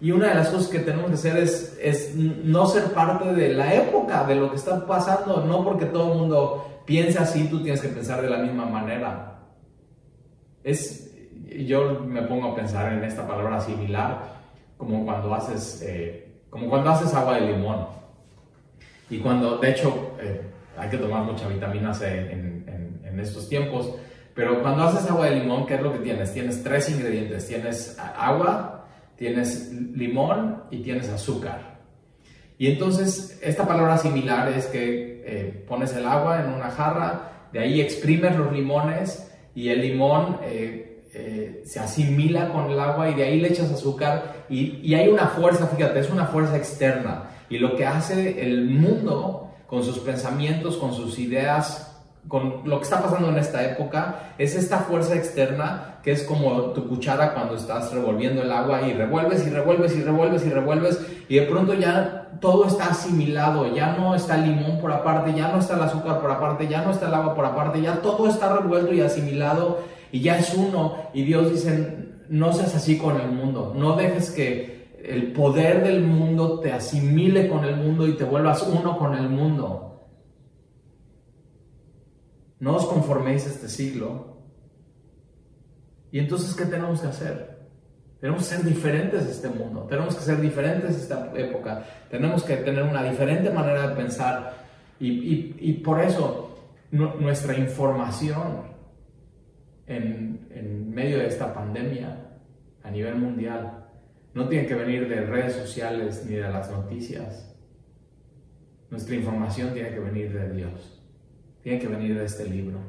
Y 0.02 0.12
una 0.12 0.30
de 0.30 0.36
las 0.36 0.50
cosas 0.50 0.68
que 0.68 0.80
tenemos 0.80 1.10
que 1.10 1.14
hacer 1.14 1.38
es, 1.38 1.78
es 1.80 2.16
no 2.16 2.66
ser 2.66 2.86
parte 2.86 3.34
de 3.34 3.54
la 3.54 3.72
época, 3.76 4.24
de 4.24 4.34
lo 4.34 4.50
que 4.50 4.56
está 4.56 4.86
pasando, 4.88 5.46
no 5.46 5.64
porque 5.64 5.86
todo 5.86 6.12
el 6.12 6.18
mundo 6.18 6.82
piense 6.86 7.20
así, 7.20 7.48
tú 7.48 7.62
tienes 7.62 7.82
que 7.82 7.90
pensar 7.90 8.20
de 8.20 8.30
la 8.30 8.40
misma 8.40 8.66
manera. 8.66 9.40
Es, 10.64 11.14
yo 11.66 12.00
me 12.00 12.24
pongo 12.24 12.48
a 12.48 12.56
pensar 12.56 12.92
en 12.94 13.04
esta 13.04 13.28
palabra 13.28 13.62
similar, 13.62 14.24
como 14.76 15.06
cuando 15.06 15.36
haces, 15.36 15.84
eh, 15.84 16.40
como 16.50 16.68
cuando 16.68 16.90
haces 16.90 17.14
agua 17.14 17.36
de 17.36 17.52
limón. 17.52 17.86
Y 19.08 19.20
cuando, 19.20 19.60
de 19.60 19.70
hecho, 19.70 20.16
eh, 20.20 20.42
hay 20.78 20.90
que 20.90 20.98
tomar 20.98 21.24
mucha 21.26 21.48
vitamina 21.48 21.94
C 21.94 22.32
en, 22.32 22.66
en, 23.06 23.20
estos 23.20 23.48
tiempos, 23.48 23.94
pero 24.34 24.64
cuando 24.64 24.84
haces 24.84 25.08
agua 25.12 25.28
de 25.28 25.36
limón, 25.36 25.68
¿qué 25.68 25.76
es 25.76 25.82
lo 25.82 25.94
que 25.94 26.00
tienes? 26.00 26.34
Tienes 26.34 26.64
tres 26.64 26.90
ingredientes. 26.90 27.46
Tienes 27.48 28.00
agua, 28.00 28.81
tienes 29.22 29.72
limón 29.72 30.64
y 30.72 30.78
tienes 30.78 31.08
azúcar. 31.10 31.78
Y 32.58 32.66
entonces, 32.66 33.40
esta 33.44 33.68
palabra 33.68 34.00
similar 34.00 34.50
es 34.50 34.66
que 34.66 35.22
eh, 35.24 35.64
pones 35.68 35.96
el 35.96 36.08
agua 36.08 36.42
en 36.42 36.52
una 36.52 36.72
jarra, 36.72 37.50
de 37.54 37.60
ahí 37.60 37.82
exprimes 37.82 38.36
los 38.36 38.52
limones 38.52 39.32
y 39.54 39.70
el 39.70 39.82
limón 39.82 40.40
eh, 40.44 41.04
se 41.66 41.80
asimila 41.80 42.50
con 42.50 42.72
el 42.72 42.80
agua 42.80 43.12
y 43.12 43.14
de 43.14 43.26
ahí 43.26 43.40
le 43.40 43.50
echas 43.50 43.72
azúcar 43.72 44.46
y, 44.50 44.80
y, 44.82 44.96
hay 44.96 45.08
una 45.10 45.28
fuerza, 45.28 45.68
fíjate, 45.68 46.00
es 46.00 46.10
una 46.10 46.26
fuerza 46.26 46.58
externa. 46.58 47.26
Y 47.48 47.60
lo 47.60 47.76
que 47.76 47.86
hace 47.86 48.44
el 48.44 48.66
mundo 48.66 49.52
con 49.68 49.84
sus 49.84 50.00
pensamientos, 50.00 50.78
con 50.78 50.96
sus 50.96 51.20
ideas, 51.20 51.91
con 52.28 52.62
lo 52.66 52.78
que 52.78 52.84
está 52.84 53.02
pasando 53.02 53.30
en 53.30 53.38
esta 53.38 53.64
época, 53.64 54.34
es 54.38 54.56
esta 54.56 54.80
fuerza 54.80 55.16
externa 55.16 56.00
que 56.04 56.12
es 56.12 56.24
como 56.24 56.52
tu 56.72 56.88
cuchara 56.88 57.34
cuando 57.34 57.56
estás 57.56 57.94
revolviendo 57.94 58.42
el 58.42 58.52
agua 58.52 58.82
y 58.88 58.94
revuelves 58.94 59.46
y 59.46 59.50
revuelves 59.50 59.96
y 59.96 60.02
revuelves 60.02 60.46
y 60.46 60.50
revuelves 60.50 61.08
y 61.30 61.36
de 61.36 61.42
pronto 61.44 61.74
ya 61.74 62.30
todo 62.40 62.66
está 62.66 62.88
asimilado, 62.88 63.74
ya 63.74 63.96
no 63.98 64.16
está 64.16 64.36
el 64.36 64.56
limón 64.56 64.80
por 64.80 64.92
aparte, 64.92 65.34
ya 65.34 65.50
no 65.50 65.60
está 65.60 65.76
el 65.76 65.84
azúcar 65.84 66.20
por 66.20 66.32
aparte, 66.32 66.68
ya 66.68 66.82
no 66.82 66.92
está 66.92 67.08
el 67.08 67.14
agua 67.14 67.36
por 67.36 67.46
aparte, 67.46 67.82
ya 67.82 68.02
todo 68.02 68.28
está 68.28 68.56
revuelto 68.58 68.94
y 68.94 69.02
asimilado 69.02 69.80
y 70.12 70.22
ya 70.22 70.40
es 70.40 70.54
uno. 70.56 70.96
Y 71.14 71.24
Dios 71.24 71.52
dice, 71.52 71.98
no 72.30 72.52
seas 72.52 72.76
así 72.76 72.98
con 72.98 73.20
el 73.20 73.30
mundo, 73.30 73.74
no 73.76 73.96
dejes 73.96 74.32
que 74.32 74.82
el 75.04 75.32
poder 75.34 75.84
del 75.84 76.02
mundo 76.02 76.60
te 76.60 76.72
asimile 76.72 77.48
con 77.48 77.66
el 77.66 77.76
mundo 77.76 78.08
y 78.08 78.14
te 78.14 78.24
vuelvas 78.24 78.64
uno 78.64 78.98
con 78.98 79.16
el 79.16 79.30
mundo. 79.30 79.91
No 82.62 82.76
os 82.76 82.86
conforméis 82.86 83.48
a 83.48 83.50
este 83.50 83.68
siglo. 83.68 84.38
Y 86.12 86.20
entonces, 86.20 86.56
¿qué 86.56 86.66
tenemos 86.66 87.02
que 87.02 87.08
hacer? 87.08 87.60
Tenemos 88.20 88.48
que 88.48 88.56
ser 88.56 88.64
diferentes 88.64 89.26
a 89.26 89.32
este 89.32 89.50
mundo, 89.50 89.88
tenemos 89.90 90.16
que 90.16 90.22
ser 90.22 90.40
diferentes 90.40 90.92
a 90.92 91.00
esta 91.00 91.32
época, 91.36 91.84
tenemos 92.12 92.44
que 92.44 92.58
tener 92.58 92.84
una 92.84 93.04
diferente 93.04 93.50
manera 93.50 93.88
de 93.88 93.96
pensar 93.96 94.54
y, 95.00 95.74
por 95.84 96.00
eso 96.02 96.56
nuestra 96.92 97.58
información 97.58 98.62
en, 99.88 100.92
medio 100.94 101.18
de 101.18 101.28
esta 101.28 101.52
pandemia 101.52 102.16
a 102.84 102.92
nivel 102.92 103.16
mundial. 103.16 103.88
No 104.36 104.48
tiene 104.48 104.68
que 104.68 104.76
venir 104.76 105.10
de 105.10 105.22
redes 105.22 105.56
sociales 105.56 106.24
ni 106.30 106.36
de 106.36 106.48
las 106.48 106.70
noticias. 106.70 107.56
Nuestra 108.92 109.16
información 109.16 109.74
tiene 109.74 109.90
que 109.90 110.00
venir 110.00 110.32
de 110.32 110.54
Dios. 110.54 111.01
Tiene 111.64 111.80
que 111.80 111.88
venir 111.88 112.18
de 112.18 112.26
este 112.26 112.48
libro. 112.48 112.80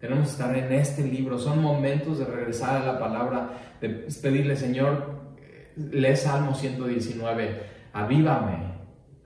Tenemos 0.00 0.26
que 0.26 0.32
estar 0.32 0.56
en 0.56 0.72
este 0.72 1.02
libro. 1.02 1.38
Son 1.38 1.62
momentos 1.62 2.18
de 2.18 2.24
regresar 2.24 2.82
a 2.82 2.92
la 2.92 2.98
palabra, 2.98 3.50
de 3.80 3.88
pedirle, 4.20 4.56
Señor, 4.56 5.22
lee 5.76 6.16
Salmo 6.16 6.54
119, 6.54 7.62
avívame, 7.92 8.74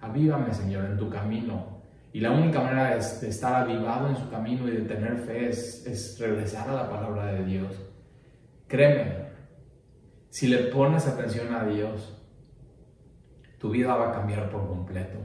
avívame, 0.01 0.53
Señor, 0.55 0.85
en 0.85 0.97
tu 0.97 1.09
camino. 1.11 1.77
Y 2.13 2.21
la 2.21 2.31
única 2.31 2.61
manera 2.61 2.97
de, 2.97 3.29
estar 3.29 3.63
avivado 3.63 4.09
en 4.09 4.17
su 4.17 4.31
camino 4.31 4.67
y 4.69 4.73
de 4.73 4.83
tener 4.83 5.19
fe 5.19 5.51
es, 5.51 6.17
regresar 6.19 6.69
a 6.71 6.75
la 6.75 6.91
palabra 6.91 7.27
de 7.27 7.45
Dios. 7.45 7.75
Créeme, 8.67 9.27
si 10.31 10.49
le 10.49 10.59
pones 10.65 11.07
atención 11.07 11.55
a 11.55 11.65
Dios, 11.65 12.19
tu 13.59 13.71
vida 13.71 13.95
va 13.95 14.11
a 14.11 14.13
cambiar 14.13 14.51
por 14.51 14.67
completo. 14.67 15.19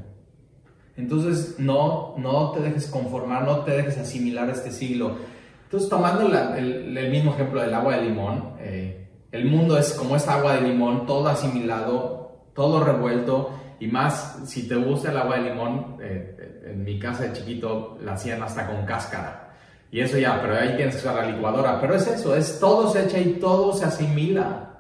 Entonces, 0.98 1.56
no, 1.58 2.16
no 2.18 2.52
te 2.52 2.62
dejes 2.62 2.88
conformar, 2.88 3.46
no 3.46 3.60
te 3.60 3.72
dejes 3.72 3.98
asimilar 3.98 4.50
a 4.50 4.54
este 4.54 4.72
siglo. 4.72 5.18
Entonces, 5.64 5.90
tomando 5.90 6.28
el, 6.56 7.10
mismo 7.10 7.34
ejemplo 7.34 7.62
del 7.62 7.74
agua 7.74 7.96
de 7.96 8.04
limón, 8.04 8.56
eh, 8.60 9.08
el 9.32 9.46
mundo 9.46 9.78
es 9.78 9.94
como 9.94 10.16
esta 10.16 10.36
agua 10.36 10.56
de 10.56 10.62
limón, 10.62 11.06
todo 11.06 11.28
asimilado, 11.30 12.50
todo 12.54 12.84
revuelto, 12.84 13.52
y 13.80 13.88
más 13.88 14.40
si 14.46 14.68
te 14.68 14.76
gusta 14.76 15.12
el 15.12 15.18
agua 15.18 15.38
de 15.38 15.50
limón, 15.50 15.98
eh, 16.02 16.64
en 16.66 16.84
mi 16.84 17.00
casa 17.00 17.24
de 17.24 17.34
chiquito 17.34 17.98
la 18.04 18.14
hacían 18.14 18.44
hasta 18.44 18.68
con 18.68 18.86
cáscara. 18.86 19.54
Y 19.92 20.00
eso 20.00 20.18
ya, 20.18 20.42
pero 20.42 20.56
ahí 20.56 20.76
tienes 20.76 20.96
que 20.96 21.02
usar 21.02 21.16
la 21.16 21.32
licuadora. 21.32 21.80
Pero 21.82 21.96
es 21.96 22.08
eso, 22.08 22.36
es 22.36 22.60
todo 22.60 22.90
se 22.90 23.06
echa 23.06 23.20
y 23.20 23.34
todo 23.34 23.74
se 23.74 23.86
asimila. 23.86 24.71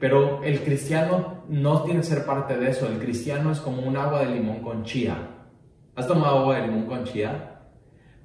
Pero 0.00 0.42
el 0.42 0.60
cristiano 0.62 1.44
no 1.48 1.82
tiene 1.82 2.00
que 2.00 2.06
ser 2.06 2.24
parte 2.24 2.56
de 2.56 2.70
eso. 2.70 2.88
El 2.88 2.98
cristiano 2.98 3.52
es 3.52 3.60
como 3.60 3.82
un 3.82 3.98
agua 3.98 4.20
de 4.20 4.34
limón 4.34 4.62
con 4.62 4.82
chía. 4.82 5.14
¿Has 5.94 6.08
tomado 6.08 6.38
agua 6.38 6.56
de 6.56 6.66
limón 6.66 6.86
con 6.86 7.04
chía? 7.04 7.60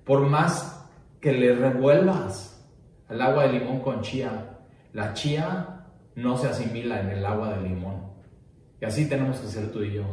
Por 0.06 0.22
más 0.22 0.90
que 1.20 1.34
le 1.34 1.54
revuelvas 1.54 2.65
el 3.10 3.21
agua 3.21 3.44
de 3.44 3.60
limón 3.60 3.82
con 3.82 4.02
chía, 4.02 4.58
la 4.94 5.13
chía 5.13 5.88
no 6.15 6.38
se 6.38 6.48
asimila 6.48 7.02
en 7.02 7.10
el 7.10 7.26
agua 7.26 7.56
de 7.56 7.67
limón. 7.67 8.13
Y 8.80 8.86
así 8.86 9.10
tenemos 9.10 9.40
que 9.40 9.48
ser 9.48 9.69
tú 9.71 9.84
y 9.84 9.94
yo. 9.94 10.06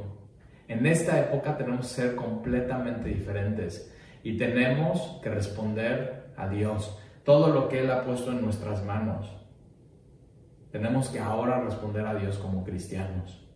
En 0.67 0.85
esta 0.85 1.21
época 1.21 1.57
tenemos 1.57 1.87
que 1.87 1.95
ser 1.95 2.17
completamente 2.17 3.09
diferentes 3.09 3.95
y 4.25 4.37
tenemos 4.37 5.21
que 5.23 5.31
responder 5.31 6.33
a 6.37 6.49
Dios 6.49 6.99
todo 7.25 7.49
lo 7.49 7.69
que 7.69 7.81
Él 7.81 7.91
ha 7.93 8.03
puesto 8.05 8.33
en 8.33 8.43
nuestras 8.43 8.85
manos. 8.85 9.42
Tenemos 10.73 11.11
que 11.11 11.21
ahora 11.21 11.61
responder 11.61 12.07
a 12.07 12.15
Dios 12.15 12.39
como 12.39 12.65
cristianos. 12.65 13.47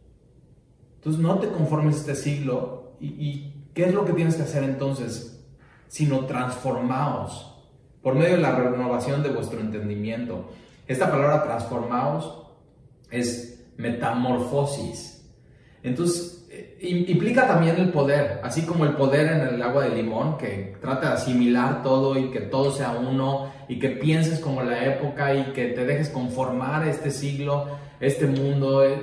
Entonces 0.97 1.21
no 1.21 1.39
te 1.39 1.49
conformes 1.49 1.97
este 1.97 2.14
siglo 2.14 2.93
y, 3.01 3.55
¿qué 3.75 3.87
es 3.87 3.95
lo 3.95 4.05
que 4.05 4.12
tienes 4.12 4.37
que 4.37 4.43
hacer 4.43 4.64
entonces? 4.64 5.45
Sino 5.89 6.27
transformaos 6.27 7.55
por 8.03 8.14
medio 8.14 8.37
de 8.37 8.43
la 8.43 8.55
renovación 8.55 9.23
de 9.23 9.31
vuestro 9.31 9.61
entendimiento. 9.61 10.51
Esta 10.87 11.11
palabra 11.11 11.43
transformaos 11.43 12.49
es 13.11 13.64
metamorfosis. 13.79 15.27
Entonces, 15.83 16.36
implica 16.81 17.47
también 17.47 17.77
el 17.77 17.91
poder, 17.91 18.41
así 18.43 18.62
como 18.62 18.85
el 18.85 18.93
poder 18.93 19.33
en 19.33 19.55
el 19.55 19.62
agua 19.62 19.85
de 19.85 19.97
limón, 19.97 20.37
que 20.37 20.77
trata 20.81 21.09
de 21.09 21.14
asimilar 21.14 21.83
todo 21.83 22.18
y 22.18 22.31
que 22.31 22.41
todo 22.41 22.70
sea 22.70 22.93
uno 22.93 23.51
y 23.68 23.79
que 23.79 23.91
pienses 23.91 24.41
como 24.41 24.62
la 24.62 24.85
época 24.85 25.35
y 25.35 25.53
que 25.53 25.68
te 25.68 25.87
dejes 25.87 26.11
conformar 26.11 26.87
este 26.87 27.11
siglo, 27.11 27.66
este 27.99 28.27
mundo, 28.27 28.85
eh, 28.85 28.99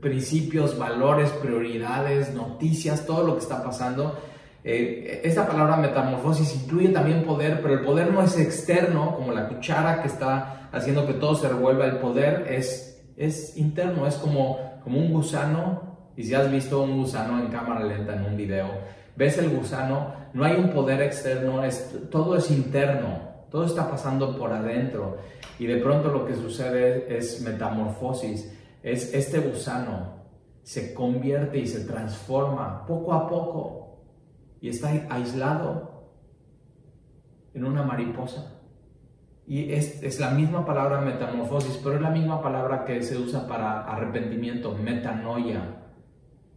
principios, 0.00 0.78
valores, 0.78 1.30
prioridades, 1.30 2.32
noticias, 2.32 3.06
todo 3.06 3.26
lo 3.26 3.34
que 3.34 3.42
está 3.42 3.62
pasando. 3.62 4.16
Eh, 4.62 5.20
esta 5.24 5.46
palabra 5.46 5.76
metamorfosis 5.76 6.54
incluye 6.54 6.88
también 6.90 7.24
poder, 7.24 7.60
pero 7.60 7.74
el 7.74 7.80
poder 7.80 8.12
no 8.12 8.22
es 8.22 8.38
externo, 8.38 9.16
como 9.16 9.32
la 9.32 9.48
cuchara 9.48 10.00
que 10.00 10.08
está 10.08 10.68
haciendo 10.72 11.06
que 11.06 11.14
todo 11.14 11.34
se 11.34 11.48
revuelva. 11.48 11.86
El 11.86 11.98
poder 11.98 12.46
es, 12.50 13.02
es 13.16 13.56
interno, 13.56 14.06
es 14.06 14.14
como, 14.14 14.80
como 14.84 14.98
un 14.98 15.12
gusano 15.12 15.85
y 16.16 16.24
si 16.24 16.34
has 16.34 16.50
visto 16.50 16.82
un 16.82 16.96
gusano 16.96 17.38
en 17.40 17.48
cámara 17.48 17.84
lenta 17.84 18.16
en 18.16 18.24
un 18.24 18.36
video, 18.36 18.68
ves 19.16 19.38
el 19.38 19.50
gusano, 19.50 20.12
no 20.32 20.44
hay 20.44 20.56
un 20.56 20.70
poder 20.70 21.02
externo, 21.02 21.62
es, 21.62 21.94
todo 22.10 22.36
es 22.36 22.50
interno, 22.50 23.20
todo 23.50 23.64
está 23.64 23.90
pasando 23.90 24.36
por 24.36 24.52
adentro. 24.52 25.18
Y 25.58 25.66
de 25.66 25.76
pronto 25.78 26.10
lo 26.10 26.26
que 26.26 26.34
sucede 26.34 27.16
es 27.16 27.40
metamorfosis, 27.42 28.52
es 28.82 29.14
este 29.14 29.38
gusano 29.40 30.16
se 30.66 30.92
convierte 30.94 31.58
y 31.58 31.66
se 31.68 31.84
transforma 31.84 32.84
poco 32.86 33.12
a 33.12 33.28
poco 33.28 34.00
y 34.60 34.68
está 34.68 34.90
aislado 35.08 36.10
en 37.54 37.64
una 37.64 37.84
mariposa. 37.84 38.52
Y 39.46 39.72
es, 39.72 40.02
es, 40.02 40.18
la 40.18 40.30
misma 40.30 40.66
palabra 40.66 41.00
metamorfosis, 41.00 41.78
pero 41.84 41.94
es 41.94 42.02
la 42.02 42.10
misma 42.10 42.42
palabra 42.42 42.84
que 42.84 43.00
se 43.04 43.16
usa 43.16 43.46
para 43.46 43.84
arrepentimiento, 43.84 44.74
metanoia. 44.74 45.85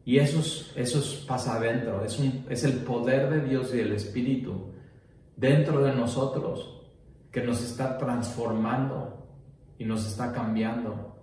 Y 0.09 0.17
eso, 0.17 0.39
eso 0.75 1.27
pasa 1.27 1.57
adentro, 1.57 2.03
es, 2.03 2.17
un, 2.17 2.43
es 2.49 2.63
el 2.63 2.77
poder 2.77 3.29
de 3.29 3.47
Dios 3.47 3.71
y 3.75 3.79
el 3.79 3.91
Espíritu 3.91 4.71
dentro 5.37 5.83
de 5.83 5.93
nosotros 5.93 6.81
que 7.31 7.43
nos 7.43 7.63
está 7.63 7.95
transformando 7.95 9.27
y 9.77 9.85
nos 9.85 10.07
está 10.07 10.31
cambiando. 10.31 11.15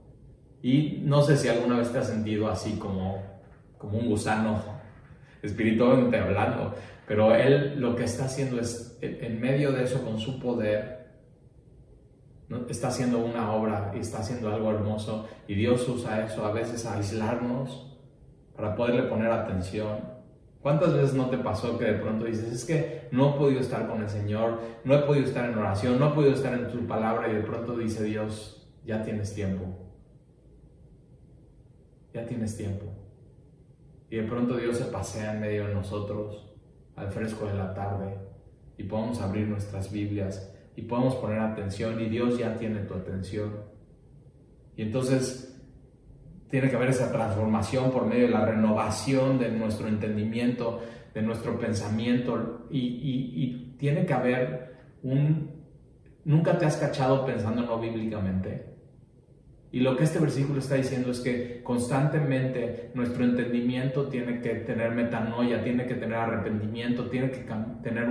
Y 0.62 1.01
no 1.03 1.20
sé 1.22 1.37
si 1.37 1.49
alguna 1.49 1.78
vez 1.78 1.91
te 1.91 1.99
has 1.99 2.07
sentido 2.07 2.49
así 2.49 2.78
como, 2.78 3.24
como 3.76 3.99
un 3.99 4.07
gusano 4.07 4.62
espiritualmente 5.43 6.20
hablando, 6.20 6.72
pero 7.09 7.34
Él 7.34 7.80
lo 7.80 7.97
que 7.97 8.05
está 8.05 8.26
haciendo 8.26 8.61
es, 8.61 8.97
en 9.01 9.41
medio 9.41 9.72
de 9.72 9.82
eso, 9.82 10.01
con 10.05 10.20
su 10.20 10.39
poder, 10.39 11.09
está 12.68 12.87
haciendo 12.87 13.18
una 13.18 13.51
obra 13.51 13.91
y 13.97 13.99
está 13.99 14.18
haciendo 14.18 14.49
algo 14.49 14.70
hermoso. 14.70 15.26
Y 15.49 15.57
Dios 15.57 15.89
usa 15.89 16.24
eso 16.24 16.47
a 16.47 16.53
veces 16.53 16.87
a 16.87 16.95
aislarnos 16.95 17.87
para 18.57 18.74
poderle 18.74 19.02
poner 19.04 19.30
atención. 19.30 20.16
¿Cuántas 20.61 20.94
veces 20.94 21.14
no 21.14 21.30
te 21.30 21.38
pasó 21.38 21.78
que 21.78 21.84
de 21.84 21.98
pronto 21.98 22.24
dices, 22.24 22.52
es 22.52 22.64
que 22.64 23.09
no 23.12 23.30
he 23.30 23.38
podido 23.38 23.61
estar 23.61 23.86
con 23.86 24.02
el 24.02 24.09
Señor, 24.09 24.61
no 24.84 24.94
he 24.94 24.98
podido 25.02 25.26
estar 25.26 25.48
en 25.48 25.57
oración, 25.57 26.00
no 26.00 26.11
he 26.11 26.14
podido 26.14 26.32
estar 26.32 26.54
en 26.54 26.68
tu 26.70 26.84
palabra 26.86 27.30
y 27.30 27.34
de 27.34 27.42
pronto 27.42 27.76
dice 27.76 28.02
Dios, 28.02 28.68
ya 28.84 29.02
tienes 29.02 29.32
tiempo, 29.32 29.64
ya 32.12 32.26
tienes 32.26 32.57
tiempo. 32.57 32.86
Y 34.11 34.16
de 34.16 34.22
pronto 34.24 34.57
Dios 34.57 34.78
se 34.78 34.86
pasea 34.86 35.34
en 35.34 35.40
medio 35.40 35.68
de 35.68 35.74
nosotros 35.74 36.52
al 36.96 37.11
fresco 37.11 37.46
de 37.46 37.54
la 37.54 37.74
tarde 37.74 38.18
y 38.78 38.84
podemos 38.84 39.20
abrir 39.20 39.46
nuestras 39.46 39.92
Biblias 39.92 40.52
y 40.74 40.82
podemos 40.82 41.14
poner 41.16 41.40
atención 41.40 42.00
y 42.00 42.09
Dios 42.09 42.38
ya 42.38 42.57
tiene 42.57 42.80
tu 42.80 42.94
atención. 42.94 43.52
Y 44.76 44.82
entonces 44.82 45.55
tiene 46.57 46.70
que 46.70 46.76
haber 46.76 46.88
esa 46.88 47.12
transformación 47.12 47.90
por 47.90 48.07
medio 48.07 48.28
de 48.28 48.32
la 48.32 48.46
renovación 48.46 49.38
de 49.38 49.50
nuestro 49.50 49.88
entendimiento, 49.88 50.82
de 51.12 51.20
nuestro 51.20 51.59
pensamiento 51.59 52.66
y, 52.70 53.74
tiene 53.78 54.07
que 54.07 54.14
haber 54.14 54.74
un... 55.02 55.50
Nunca 56.24 56.57
te 56.57 56.64
has 56.64 56.78
cachado 56.78 57.26
pensando 57.26 57.61
no 57.61 57.78
bíblicamente. 57.78 58.72
Y 59.70 59.80
lo 59.80 59.98
que 59.98 60.04
este 60.04 60.18
versículo 60.18 60.61
está 60.61 60.76
diciendo 60.76 61.11
es 61.11 61.20
que 61.20 61.61
constantemente 61.62 62.90
nuestro 62.94 63.22
entendimiento 63.24 64.07
tiene 64.07 64.40
que 64.40 64.54
tener 64.54 64.92
metanoia, 64.92 65.62
tiene 65.62 65.84
que 65.84 65.96
tener 65.96 66.16
arrepentimiento, 66.16 67.11
tiene 67.11 67.30
que 67.32 67.46
tener 67.82 68.09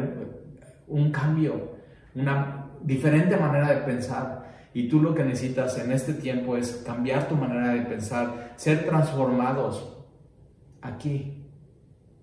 un 0.85 1.11
cambio, 1.11 1.77
una 2.13 2.67
diferente 2.83 3.37
manera 3.37 3.69
de 3.69 3.77
pensar. 3.77 4.44
Y 4.76 4.89
tú 4.89 5.01
lo 5.01 5.15
que 5.15 5.23
necesitas 5.23 5.78
en 5.78 5.89
este 5.93 6.13
tiempo 6.13 6.57
es 6.57 6.84
cambiar 6.86 7.30
tu 7.30 7.36
manera 7.36 7.69
de 7.69 7.84
pensar, 7.84 8.51
ser 8.57 8.86
transformados 8.86 10.05
aquí, 10.82 11.45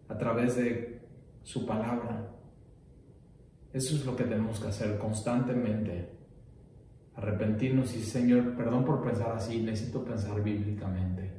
a 0.06 0.18
través 0.18 0.56
de 0.56 1.00
su 1.42 1.64
palabra. 1.64 2.28
Eso 3.72 3.96
es 3.96 4.04
lo 4.04 4.14
que 4.14 4.24
tenemos 4.24 4.60
que 4.60 4.68
hacer 4.68 4.98
constantemente. 4.98 6.10
Arrepentirnos 7.16 7.96
y 7.96 8.02
Señor, 8.02 8.54
perdón 8.54 8.84
por 8.84 9.02
pensar 9.02 9.32
así, 9.34 9.62
necesito 9.62 10.04
pensar 10.04 10.42
bíblicamente. 10.42 11.32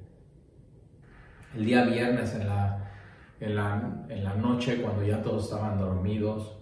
El 1.56 1.64
día 1.64 1.86
viernes 1.86 2.34
en 2.34 2.48
la, 2.48 2.92
en 3.40 3.54
la, 3.56 4.34
noche, 4.34 4.82
cuando 4.82 5.04
ya 5.06 5.22
todos 5.22 5.44
estaban 5.44 5.78
dormidos, 5.78 6.58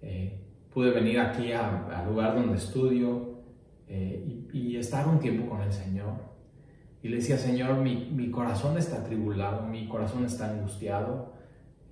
eh, 0.00 0.38
pude 0.72 0.92
venir 0.92 1.18
aquí 1.18 1.50
al 1.50 2.06
lugar 2.06 2.36
donde 2.36 2.56
estudio 2.56 3.34
eh, 3.88 4.46
y, 4.52 4.76
estar 4.76 5.06
un 5.06 5.18
tiempo 5.20 5.48
con 5.48 5.62
el 5.62 5.72
Señor. 5.72 6.14
Y 7.02 7.08
le 7.08 7.16
decía, 7.16 7.38
Señor, 7.38 7.76
mi, 7.78 8.10
mi 8.12 8.30
corazón 8.30 8.76
está 8.76 8.96
atribulado, 8.96 9.62
mi 9.62 9.88
corazón 9.88 10.24
está 10.24 10.50
angustiado, 10.50 11.32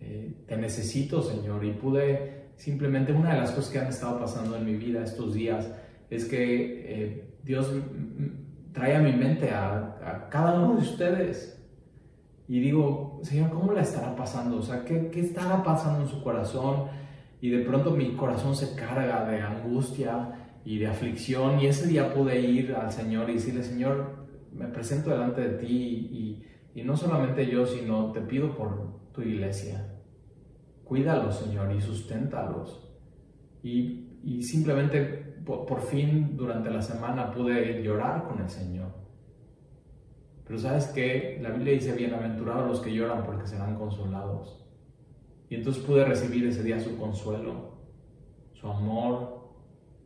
eh, 0.01 0.35
te 0.47 0.57
necesito, 0.57 1.23
Señor. 1.23 1.65
Y 1.65 1.73
pude, 1.73 2.49
simplemente, 2.57 3.13
una 3.13 3.35
de 3.35 3.41
las 3.41 3.53
cosas 3.53 3.71
que 3.71 3.79
han 3.79 3.87
estado 3.87 4.19
pasando 4.19 4.57
en 4.57 4.67
mi 4.67 4.75
vida 4.75 5.05
estos 5.05 5.35
días 5.35 5.71
es 6.11 6.25
que 6.25 6.43
eh, 6.87 7.31
Dios 7.45 7.73
trae 8.73 8.97
a 8.97 9.01
mi 9.01 9.13
mente 9.13 9.51
a, 9.51 9.97
a, 10.05 10.29
cada 10.29 10.61
uno 10.61 10.75
de 10.75 10.83
ustedes. 10.83 11.63
Y 12.49 12.61
digo, 12.61 13.21
Señor, 13.23 13.51
¿cómo 13.51 13.73
la 13.73 13.83
estará 13.83 14.15
pasando? 14.17 14.59
O 14.59 14.63
sea, 14.63 14.85
¿qué, 14.85 15.09
¿qué 15.11 15.21
estará 15.21 15.63
pasando 15.63 16.03
en 16.03 16.09
su 16.09 16.23
corazón? 16.23 16.89
Y 17.41 17.51
de 17.51 17.61
pronto 17.61 17.93
mi 17.93 18.15
corazón 18.17 18.57
se 18.57 18.75
carga 18.75 19.25
de 19.31 19.41
angustia 19.41 20.44
y 20.65 20.79
de 20.79 20.87
aflicción 20.87 21.61
y 21.61 21.67
ese 21.67 21.87
día 21.87 22.13
pude 22.13 22.41
ir 22.41 22.75
al 22.75 22.91
Señor 22.91 23.29
y 23.29 23.35
decirle, 23.35 23.63
Señor, 23.63 24.27
me 24.53 24.67
presento 24.67 25.11
delante 25.11 25.43
de 25.43 25.59
ti 25.59 25.67
y, 25.67 26.81
y 26.81 26.83
no 26.83 26.97
solamente 26.97 27.47
yo, 27.47 27.67
sino 27.67 28.13
te 28.13 28.21
pido 28.21 28.57
por 28.57 29.13
tu 29.13 29.23
iglesia. 29.23 29.95
Cuídalos, 30.85 31.39
Señor, 31.39 31.75
y 31.75 31.81
susténtalos. 31.81 32.91
Y, 33.63 34.21
y 34.23 34.43
simplemente 34.43 35.35
por, 35.45 35.67
por, 35.67 35.81
fin 35.83 36.37
durante 36.37 36.71
la 36.71 36.83
semana 36.83 37.31
pude 37.31 37.83
llorar 37.83 38.25
con 38.25 38.41
el 38.41 38.49
Señor. 38.49 38.89
Pero 40.47 40.59
sabes 40.59 40.87
que 40.89 41.39
la 41.43 41.51
Biblia 41.51 41.73
dice, 41.75 41.95
bienaventurados 41.95 42.69
los 42.69 42.81
que 42.81 42.93
lloran 42.93 43.25
porque 43.25 43.47
serán 43.47 43.77
consolados. 43.77 44.65
Y 45.49 45.57
entonces 45.57 45.83
pude 45.83 46.05
recibir 46.05 46.47
ese 46.47 46.63
día 46.63 46.81
su 46.81 46.97
consuelo, 46.99 47.79
su 48.53 48.69
amor, 48.69 49.34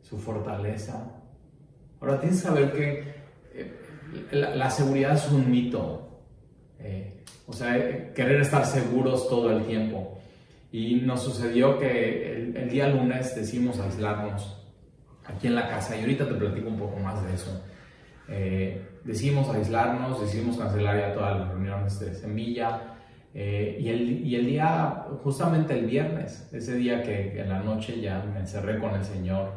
su 0.09 0.17
fortaleza. 0.17 1.05
Ahora 2.01 2.19
tienes 2.19 2.41
que 2.41 2.47
saber 2.47 2.71
que 2.71 3.13
eh, 3.53 3.71
la, 4.31 4.69
seguridad 4.69 5.13
es 5.13 5.29
un 5.29 5.49
mito. 5.49 6.23
Eh, 6.79 7.23
o 7.45 7.53
sea, 7.53 7.77
eh, 7.77 8.11
querer 8.15 8.41
estar 8.41 8.65
seguros 8.65 9.27
todo 9.29 9.55
el 9.55 9.65
tiempo. 9.65 10.17
Y 10.71 10.95
nos 10.95 11.23
sucedió 11.23 11.77
que 11.77 12.53
el, 12.55 12.69
día 12.69 12.87
lunes 12.87 13.35
decidimos 13.35 13.79
aislarnos 13.79 14.55
aquí 15.25 15.47
en 15.47 15.55
la 15.55 15.67
casa 15.67 15.95
y 15.95 16.01
ahorita 16.01 16.27
te 16.27 16.35
platico 16.35 16.69
un 16.69 16.77
poco 16.77 16.97
más 16.99 17.23
de 17.25 17.33
eso. 17.33 17.63
decidimos 19.03 19.49
aislarnos, 19.49 20.21
decidimos 20.21 20.57
cancelar 20.57 20.99
ya 20.99 21.13
todas 21.13 21.39
las 21.39 21.49
reuniones 21.49 21.99
de 21.99 22.13
semilla. 22.13 22.95
y, 23.33 23.89
el, 23.89 24.27
y, 24.27 24.35
el, 24.35 24.45
día, 24.45 25.05
justamente 25.23 25.73
el 25.73 25.87
viernes, 25.87 26.47
ese 26.53 26.75
día 26.75 27.01
que 27.01 27.41
en 27.41 27.49
la 27.49 27.61
noche 27.61 27.99
ya 27.99 28.23
me 28.31 28.39
encerré 28.39 28.77
con 28.77 28.93
el 28.93 29.03
Señor, 29.03 29.51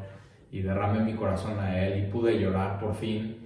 y 0.53 0.61
derramé 0.61 1.00
mi 1.00 1.14
corazón 1.14 1.59
a 1.59 1.84
Él 1.84 2.05
y 2.05 2.11
pude 2.12 2.38
llorar 2.38 2.78
por 2.78 2.94
fin. 2.94 3.36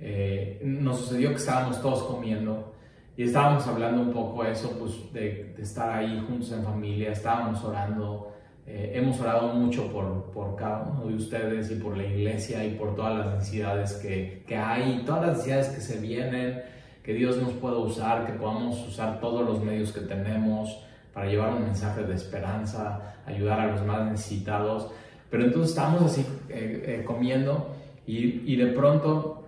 Eh, 0.00 0.60
nos 0.64 1.00
sucedió 1.00 1.28
que 1.28 1.36
estábamos 1.36 1.80
todos 1.80 2.02
comiendo 2.04 2.72
y 3.16 3.24
estábamos 3.24 3.66
hablando 3.66 4.02
un 4.02 4.12
poco 4.12 4.42
de 4.42 4.52
eso, 4.52 4.76
pues 4.78 5.12
de, 5.12 5.54
estar 5.58 5.90
ahí 5.90 6.22
juntos 6.26 6.50
en 6.52 6.64
familia, 6.64 7.12
estábamos 7.12 7.62
orando, 7.62 8.32
eh, 8.66 8.92
hemos 8.94 9.20
orado 9.20 9.54
mucho 9.54 9.90
por, 9.92 10.30
por, 10.32 10.56
cada 10.56 10.82
uno 10.82 11.06
de 11.06 11.14
ustedes 11.14 11.70
y 11.70 11.76
por 11.76 11.96
la 11.96 12.04
iglesia 12.04 12.64
y 12.64 12.74
por 12.74 12.94
todas 12.94 13.18
las 13.18 13.34
necesidades 13.34 13.94
que, 13.94 14.42
que 14.46 14.56
hay, 14.56 15.02
todas 15.06 15.22
las 15.22 15.30
necesidades 15.36 15.68
que 15.68 15.80
se 15.80 16.00
vienen, 16.00 16.62
que 17.02 17.14
Dios 17.14 17.36
nos 17.40 17.52
pueda 17.52 17.78
usar, 17.78 18.26
que 18.26 18.32
podamos 18.32 18.86
usar 18.86 19.20
todos 19.20 19.46
los 19.46 19.62
medios 19.62 19.92
que 19.92 20.00
tenemos 20.00 20.82
para 21.14 21.28
llevar 21.28 21.54
un 21.54 21.62
mensaje 21.64 22.02
de 22.02 22.14
esperanza, 22.14 23.14
ayudar 23.26 23.60
a 23.60 23.66
los 23.68 23.82
más 23.86 24.10
necesitados. 24.10 24.90
Pero 25.30 25.44
entonces 25.44 25.70
estábamos 25.70 26.02
así 26.02 26.24
eh, 26.48 27.00
eh, 27.00 27.04
comiendo 27.04 27.74
y, 28.06 28.52
y, 28.52 28.56
de 28.56 28.66
pronto 28.68 29.44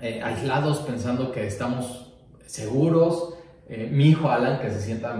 eh, 0.00 0.20
aislados 0.22 0.78
pensando 0.78 1.30
que 1.30 1.46
estamos 1.46 2.12
seguros, 2.46 3.34
mi 3.90 4.10
hijo 4.10 4.28
Alan, 4.28 4.60
que 4.60 4.70
se 4.70 4.80
sienta 4.80 5.16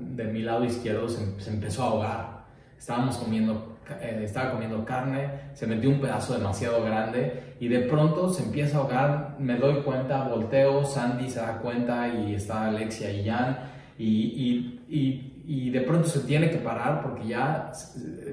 de 0.00 0.24
mi 0.24 0.40
lado 0.40 0.64
izquierdo, 0.64 1.06
se, 1.06 1.50
empezó 1.50 1.82
a 1.82 1.86
ahogar. 1.86 2.44
Estábamos 2.78 3.18
comiendo, 3.18 3.76
estaba 4.00 4.52
comiendo 4.52 4.86
carne, 4.86 5.28
se 5.52 5.66
metió 5.66 5.90
un 5.90 6.00
pedazo 6.00 6.32
demasiado 6.32 6.82
grande 6.82 7.56
y 7.60 7.68
de 7.68 7.80
pronto 7.80 8.32
se 8.32 8.44
empieza 8.44 8.78
a 8.78 8.80
ahogar. 8.80 9.36
Me 9.38 9.56
doy 9.56 9.82
cuenta, 9.82 10.26
volteo, 10.28 10.82
Sandy 10.84 11.28
se 11.28 11.40
da 11.40 11.58
cuenta 11.58 12.08
y 12.08 12.36
está 12.36 12.68
Alexia 12.68 13.12
y 13.12 13.28
Jan 13.28 13.58
y 13.98 15.33
de 15.46 15.80
pronto 15.82 16.08
se 16.08 16.20
tiene 16.20 16.50
que 16.50 16.56
parar 16.56 17.02
porque 17.02 17.28
ya 17.28 17.70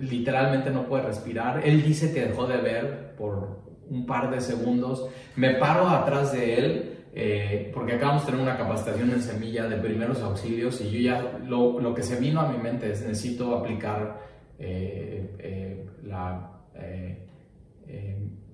literalmente 0.01 0.69
no 0.69 0.85
puede 0.85 1.03
respirar. 1.03 1.61
Él 1.65 1.83
dice 1.83 2.13
que 2.13 2.27
dejó 2.27 2.47
de 2.47 2.57
ver 2.57 3.15
por 3.17 3.61
un 3.89 4.05
par 4.05 4.31
de 4.31 4.39
segundos. 4.39 5.07
Me 5.35 5.55
paro 5.55 5.87
atrás 5.89 6.31
de 6.31 6.57
él 6.57 6.91
eh, 7.13 7.69
porque 7.73 7.93
acabamos 7.93 8.25
de 8.25 8.31
tener 8.31 8.41
una 8.41 8.57
capacitación 8.57 9.11
en 9.11 9.21
semilla 9.21 9.67
de 9.67 9.75
primeros 9.75 10.21
auxilios 10.21 10.79
y 10.79 10.91
yo 10.91 10.99
ya 10.99 11.39
lo, 11.45 11.79
lo 11.81 11.93
que 11.93 12.03
se 12.03 12.17
vino 12.17 12.39
a 12.39 12.49
mi 12.49 12.57
mente 12.57 12.89
es 12.89 13.01
necesito 13.01 13.57
aplicar 13.57 14.17
eh, 14.57 15.35
eh, 15.39 15.89
la, 16.05 16.47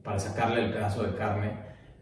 para 0.03 0.20
sacarle 0.20 0.66
el 0.66 0.72
pedazo 0.72 1.03
de 1.03 1.16
carne. 1.16 1.51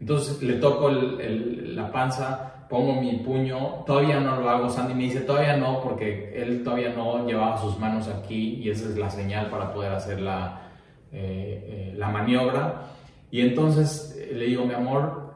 Entonces 0.00 0.42
le 0.42 0.54
toco 0.54 0.90
la 0.90 1.90
panza, 1.92 2.55
pongo 2.68 3.00
mi 3.00 3.18
puño, 3.18 3.84
todavía 3.86 4.20
no 4.20 4.40
lo 4.40 4.50
hago, 4.50 4.68
Sandy 4.68 4.94
me 4.94 5.04
dice 5.04 5.20
todavía 5.20 5.56
no 5.56 5.80
porque 5.82 6.32
él 6.34 6.62
todavía 6.64 6.90
no 6.90 7.26
llevaba 7.26 7.60
sus 7.60 7.78
manos 7.78 8.08
aquí 8.08 8.54
y 8.62 8.70
esa 8.70 8.88
es 8.88 8.96
la 8.96 9.10
señal 9.10 9.50
para 9.50 9.72
poder 9.72 9.92
hacer 9.92 10.20
la, 10.20 10.62
la 11.12 12.08
maniobra. 12.08 12.82
Y 13.30 13.40
entonces 13.40 14.16
le 14.32 14.46
digo, 14.46 14.64
mi 14.64 14.74
amor, 14.74 15.34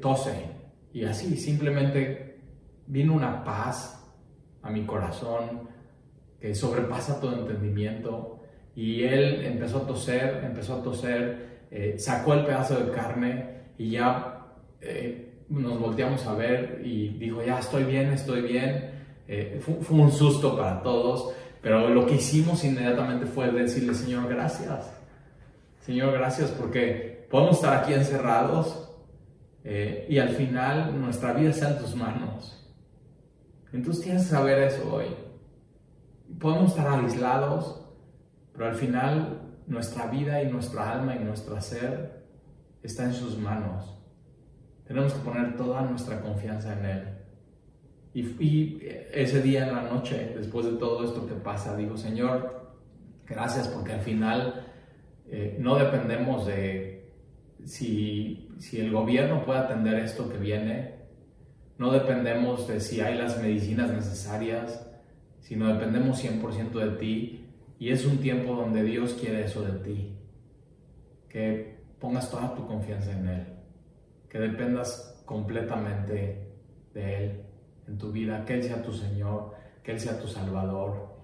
tose, 0.00 0.52
y 0.92 1.04
así, 1.04 1.36
simplemente 1.36 2.40
vino 2.86 3.14
una 3.14 3.42
paz 3.44 3.98
a 4.62 4.70
mi 4.70 4.84
corazón 4.84 5.68
que 6.38 6.54
sobrepasa 6.54 7.20
todo 7.20 7.34
entendimiento. 7.34 8.40
Y 8.74 9.04
él 9.04 9.44
empezó 9.44 9.78
a 9.78 9.86
toser, 9.86 10.42
empezó 10.44 10.74
a 10.74 10.82
toser, 10.82 11.66
eh, 11.70 11.94
sacó 11.98 12.34
el 12.34 12.44
pedazo 12.44 12.78
de 12.78 12.90
carne 12.90 13.62
y 13.78 13.90
ya 13.92 14.46
eh, 14.80 15.31
nos 15.60 15.78
volteamos 15.78 16.26
a 16.26 16.34
ver 16.34 16.80
y 16.84 17.08
dijo, 17.10 17.42
ya 17.42 17.58
estoy 17.58 17.84
bien, 17.84 18.12
estoy 18.12 18.42
bien. 18.42 18.90
Eh, 19.28 19.60
fue, 19.62 19.96
un 19.96 20.10
susto 20.10 20.56
para 20.56 20.82
todos, 20.82 21.34
pero 21.60 21.88
lo 21.88 22.06
que 22.06 22.14
hicimos 22.14 22.64
inmediatamente 22.64 23.26
fue 23.26 23.50
decirle, 23.50 23.94
Señor, 23.94 24.28
gracias. 24.28 24.92
Señor, 25.80 26.12
gracias 26.12 26.50
porque 26.50 27.26
podemos 27.30 27.56
estar 27.56 27.82
aquí 27.82 27.92
encerrados, 27.92 28.88
eh, 29.64 30.06
y 30.08 30.18
al 30.18 30.30
final 30.30 31.00
nuestra 31.00 31.32
vida 31.32 31.50
está 31.50 31.70
en 31.70 31.78
tus 31.78 31.94
manos. 31.94 32.58
Entonces 33.72 34.04
tienes 34.04 34.24
que 34.24 34.30
saber 34.30 34.58
eso 34.58 34.92
hoy. 34.92 35.06
Podemos 36.38 36.70
estar 36.70 36.88
aislados, 36.88 37.80
pero 38.52 38.66
al 38.66 38.74
final 38.74 39.40
nuestra 39.66 40.06
vida 40.06 40.42
y 40.42 40.50
nuestra 40.50 40.92
alma 40.92 41.14
y 41.14 41.20
nuestro 41.20 41.60
ser 41.60 42.22
está 42.82 43.04
en 43.04 43.14
sus 43.14 43.38
manos. 43.38 44.01
Tenemos 44.86 45.12
que 45.12 45.20
poner 45.20 45.56
toda 45.56 45.82
nuestra 45.82 46.20
confianza 46.20 46.78
en 46.78 46.84
Él. 46.84 47.02
Y, 48.14 48.78
ese 49.12 49.42
día 49.42 49.66
en 49.66 49.74
la 49.74 49.82
noche, 49.82 50.34
después 50.36 50.66
de 50.66 50.72
todo 50.72 51.04
esto 51.04 51.26
que 51.26 51.34
pasa, 51.34 51.76
digo, 51.76 51.96
Señor, 51.96 52.74
gracias 53.26 53.68
porque 53.68 53.92
al 53.92 54.00
final 54.00 54.66
eh, 55.30 55.56
no 55.58 55.76
dependemos 55.76 56.46
de 56.46 56.92
si, 57.64 58.48
el 58.72 58.90
gobierno 58.90 59.44
puede 59.44 59.60
atender 59.60 59.98
esto 60.00 60.28
que 60.28 60.38
viene, 60.38 60.94
no 61.78 61.90
dependemos 61.90 62.68
de 62.68 62.80
si 62.80 63.00
hay 63.00 63.16
las 63.16 63.40
medicinas 63.40 63.90
necesarias, 63.90 64.86
sino 65.40 65.72
dependemos 65.72 66.22
100% 66.22 66.72
de 66.72 66.96
ti. 66.98 67.38
Y 67.78 67.90
es 67.90 68.06
un 68.06 68.18
tiempo 68.18 68.54
donde 68.54 68.84
Dios 68.84 69.14
quiere 69.14 69.44
eso 69.44 69.62
de 69.62 69.78
ti. 69.80 70.16
Que 71.28 71.78
pongas 71.98 72.30
toda 72.30 72.54
tu 72.54 72.66
confianza 72.66 73.10
en 73.12 73.26
Él. 73.26 73.46
Que 74.32 74.38
dependas 74.38 75.22
completamente 75.26 76.48
de 76.94 77.24
Él 77.24 77.42
en 77.86 77.98
tu 77.98 78.10
vida. 78.10 78.46
Que 78.46 78.54
Él 78.54 78.62
sea 78.62 78.82
tu 78.82 78.94
Señor. 78.94 79.52
Que 79.82 79.92
Él 79.92 80.00
sea 80.00 80.18
tu 80.18 80.26
Salvador. 80.26 81.18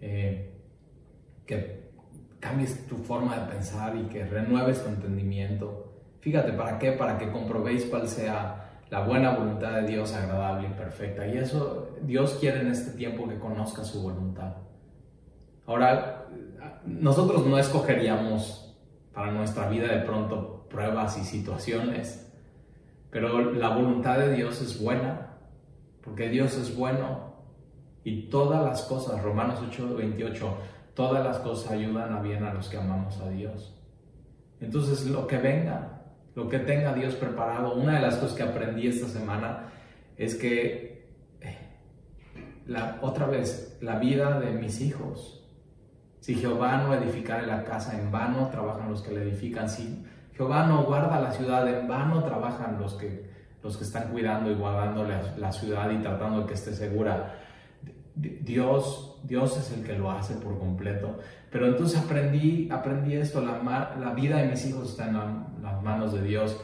Eh, 0.00 0.54
que 1.44 1.90
cambies 2.40 2.86
tu 2.86 2.96
forma 2.96 3.38
de 3.38 3.52
pensar 3.52 3.94
y 3.94 4.04
que 4.04 4.24
renueves 4.24 4.82
tu 4.82 4.88
entendimiento. 4.88 5.92
Fíjate, 6.20 6.54
¿para 6.54 6.78
qué? 6.78 6.92
Para 6.92 7.18
que 7.18 7.30
comprobéis 7.30 7.84
cuál 7.84 8.08
sea 8.08 8.80
la 8.88 9.00
buena 9.04 9.36
voluntad 9.36 9.72
de 9.80 9.86
Dios 9.86 10.14
agradable 10.14 10.68
y 10.68 10.72
perfecta. 10.72 11.26
Y 11.26 11.36
eso 11.36 11.90
Dios 12.02 12.38
quiere 12.40 12.62
en 12.62 12.68
este 12.68 12.96
tiempo 12.96 13.28
que 13.28 13.38
conozca 13.38 13.84
su 13.84 14.02
voluntad. 14.02 14.54
Ahora, 15.66 16.26
nosotros 16.86 17.44
no 17.46 17.58
escogeríamos 17.58 18.74
para 19.12 19.32
nuestra 19.32 19.68
vida 19.68 19.88
de 19.88 20.02
pronto 20.02 20.66
pruebas 20.68 21.18
y 21.18 21.24
situaciones, 21.24 22.25
pero 23.10 23.52
la 23.52 23.68
voluntad 23.70 24.18
de 24.18 24.34
Dios 24.34 24.60
es 24.60 24.80
buena, 24.80 25.38
porque 26.02 26.28
Dios 26.28 26.56
es 26.56 26.76
bueno 26.76 27.34
y 28.04 28.28
todas 28.28 28.64
las 28.64 28.82
cosas, 28.82 29.22
Romanos 29.22 29.58
8, 29.66 29.96
28, 29.96 30.56
todas 30.94 31.24
las 31.24 31.38
cosas 31.38 31.72
ayudan 31.72 32.12
a 32.12 32.20
bien 32.20 32.44
a 32.44 32.54
los 32.54 32.68
que 32.68 32.76
amamos 32.76 33.20
a 33.20 33.30
Dios. 33.30 33.74
Entonces, 34.60 35.06
lo 35.06 35.26
que 35.26 35.38
venga, 35.38 36.02
lo 36.34 36.48
que 36.48 36.60
tenga 36.60 36.94
Dios 36.94 37.14
preparado, 37.16 37.74
una 37.74 37.96
de 37.96 38.02
las 38.02 38.16
cosas 38.16 38.36
que 38.36 38.42
aprendí 38.44 38.86
esta 38.86 39.08
semana 39.08 39.72
es 40.16 40.36
que, 40.36 41.08
eh, 41.40 41.58
la, 42.66 42.98
otra 43.02 43.26
vez, 43.26 43.76
la 43.80 43.98
vida 43.98 44.38
de 44.40 44.52
mis 44.52 44.80
hijos, 44.80 45.44
si 46.20 46.34
Jehová 46.34 46.78
no 46.78 46.94
edificare 46.94 47.46
la 47.46 47.64
casa, 47.64 47.98
en 47.98 48.10
vano 48.10 48.48
trabajan 48.50 48.90
los 48.90 49.02
que 49.02 49.12
la 49.12 49.22
edifican. 49.22 49.68
Si 49.68 50.04
Jehová 50.36 50.66
no 50.66 50.84
guarda 50.84 51.20
la 51.20 51.32
ciudad, 51.32 51.66
en 51.68 51.88
vano 51.88 52.22
trabajan 52.22 52.78
los 52.78 52.94
que, 52.94 53.30
los 53.62 53.76
que 53.76 53.84
están 53.84 54.08
cuidando 54.10 54.50
y 54.50 54.54
guardando 54.54 55.04
la, 55.04 55.22
la 55.38 55.52
ciudad 55.52 55.90
y 55.90 55.96
tratando 55.98 56.40
de 56.40 56.46
que 56.46 56.54
esté 56.54 56.74
segura. 56.74 57.36
Dios, 58.14 59.18
Dios 59.24 59.56
es 59.58 59.72
el 59.72 59.84
que 59.84 59.94
lo 59.94 60.10
hace 60.10 60.34
por 60.34 60.58
completo. 60.58 61.18
Pero 61.50 61.66
entonces 61.68 61.98
aprendí, 61.98 62.68
aprendí 62.70 63.14
esto, 63.14 63.40
la, 63.40 63.94
la 63.98 64.14
vida 64.14 64.38
de 64.38 64.48
mis 64.48 64.66
hijos 64.66 64.90
está 64.90 65.08
en 65.08 65.14
las 65.62 65.82
manos 65.82 66.12
de 66.12 66.22
Dios. 66.22 66.60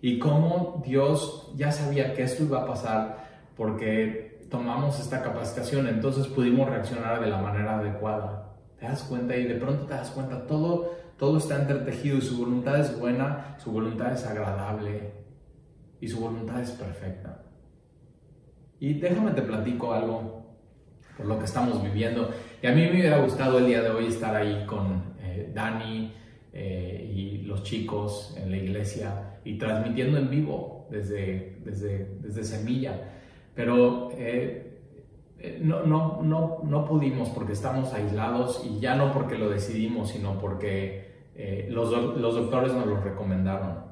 Y 0.00 0.18
cómo 0.18 0.82
Dios 0.84 1.52
ya 1.56 1.72
sabía 1.72 2.14
que 2.14 2.22
esto 2.22 2.44
iba 2.44 2.62
a 2.62 2.66
pasar 2.66 3.26
porque 3.56 4.46
tomamos 4.50 5.00
esta 5.00 5.22
capacitación, 5.22 5.88
entonces 5.88 6.26
pudimos 6.28 6.68
reaccionar 6.68 7.20
de 7.20 7.28
la 7.28 7.38
manera 7.38 7.78
adecuada. 7.78 8.52
¿Te 8.78 8.86
das 8.86 9.02
cuenta? 9.04 9.36
Y 9.36 9.44
de 9.44 9.54
pronto 9.54 9.86
te 9.86 9.94
das 9.94 10.10
cuenta, 10.10 10.46
todo, 10.46 10.92
todo 11.18 11.38
está 11.38 11.60
entretejido 11.60 12.18
y 12.18 12.22
su 12.22 12.38
voluntad 12.38 12.80
es 12.80 12.98
buena, 12.98 13.56
su 13.58 13.72
voluntad 13.72 14.12
es 14.12 14.24
agradable 14.26 15.12
y 16.00 16.08
su 16.08 16.20
voluntad 16.20 16.60
es 16.60 16.70
perfecta. 16.72 17.42
Y 18.78 18.94
déjame 18.94 19.30
te 19.30 19.42
platico 19.42 19.94
algo 19.94 20.44
por 21.16 21.26
lo 21.26 21.38
que 21.38 21.46
estamos 21.46 21.82
viviendo. 21.82 22.30
Y 22.62 22.66
a 22.66 22.72
mí 22.72 22.82
me 22.82 22.90
hubiera 22.92 23.18
gustado 23.18 23.58
el 23.58 23.66
día 23.66 23.82
de 23.82 23.90
hoy 23.90 24.06
estar 24.06 24.36
ahí 24.36 24.64
con 24.66 25.14
eh, 25.22 25.50
Dani 25.54 26.12
eh, 26.52 27.12
y 27.14 27.38
los 27.42 27.62
chicos 27.62 28.36
en 28.36 28.50
la 28.50 28.58
iglesia 28.58 29.38
y 29.44 29.56
transmitiendo 29.56 30.18
en 30.18 30.28
vivo 30.28 30.86
desde, 30.90 31.58
desde, 31.64 32.18
desde 32.20 32.44
Semilla. 32.44 33.00
Pero 33.54 34.10
eh, 34.12 34.66
no, 35.62 35.82
no, 35.84 36.20
no, 36.22 36.60
no 36.64 36.84
pudimos 36.84 37.30
porque 37.30 37.54
estamos 37.54 37.94
aislados 37.94 38.66
y 38.68 38.80
ya 38.80 38.94
no 38.96 39.12
porque 39.12 39.38
lo 39.38 39.48
decidimos, 39.48 40.10
sino 40.10 40.38
porque 40.38 41.05
los, 41.68 42.16
los, 42.16 42.34
doctores 42.34 42.72
nos 42.72 42.86
lo 42.86 43.00
recomendaron. 43.00 43.84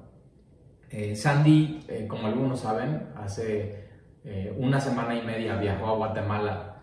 Sandy, 1.15 1.81
como 2.09 2.29
algunos 2.29 2.61
saben, 2.61 3.09
hace 3.17 3.89
una 4.57 4.81
semana 4.81 5.15
y 5.15 5.23
media 5.23 5.57
viajó 5.57 5.87
a 5.87 5.97
Guatemala 5.97 6.75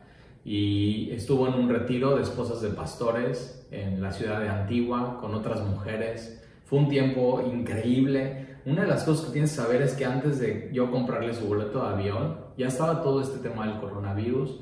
y 0.43 1.12
estuvo 1.12 1.47
en 1.47 1.53
un 1.53 1.70
retiro 1.70 2.16
de 2.16 2.24
esposas 2.24 2.62
de 2.62 2.70
pastores 2.70 3.68
en 3.72 4.01
la 4.01 4.12
ciudad 4.12 4.39
de 4.41 4.49
Antigua 4.49 5.18
con 5.20 5.36
otras 5.36 5.62
mujeres. 5.62 6.43
Fue 6.66 6.80
un 6.80 6.89
tiempo 6.89 7.41
increíble. 7.41 8.57
Una 8.66 8.84
de 8.84 8.88
las 8.88 9.03
cosas 9.03 9.28
que 9.28 9.34
tienes 9.34 9.51
que 9.51 9.57
saber 9.57 9.82
es 9.82 9.93
que 9.93 10.05
antes 10.05 10.39
de 10.39 10.70
yo 10.74 10.91
comprarle 10.91 11.34
su 11.34 11.47
boleto 11.47 11.82
de 11.82 11.89
avión, 11.89 12.38
ya 12.57 12.68
estaba 12.68 13.01
todo 13.01 13.22
este 13.22 13.39
tema 13.39 13.68
del 13.68 13.80
coronavirus 13.80 14.59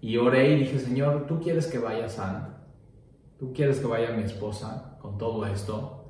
y 0.00 0.16
oré 0.16 0.52
y 0.52 0.60
dije, 0.60 0.78
Señor, 0.78 1.26
tú 1.26 1.40
quieres 1.40 1.66
que 1.66 1.78
vaya 1.78 2.08
San, 2.08 2.56
tú 3.38 3.52
quieres 3.52 3.80
que 3.80 3.86
vaya 3.86 4.12
mi 4.12 4.22
esposa 4.22 4.97
todo 5.18 5.44
esto. 5.46 6.04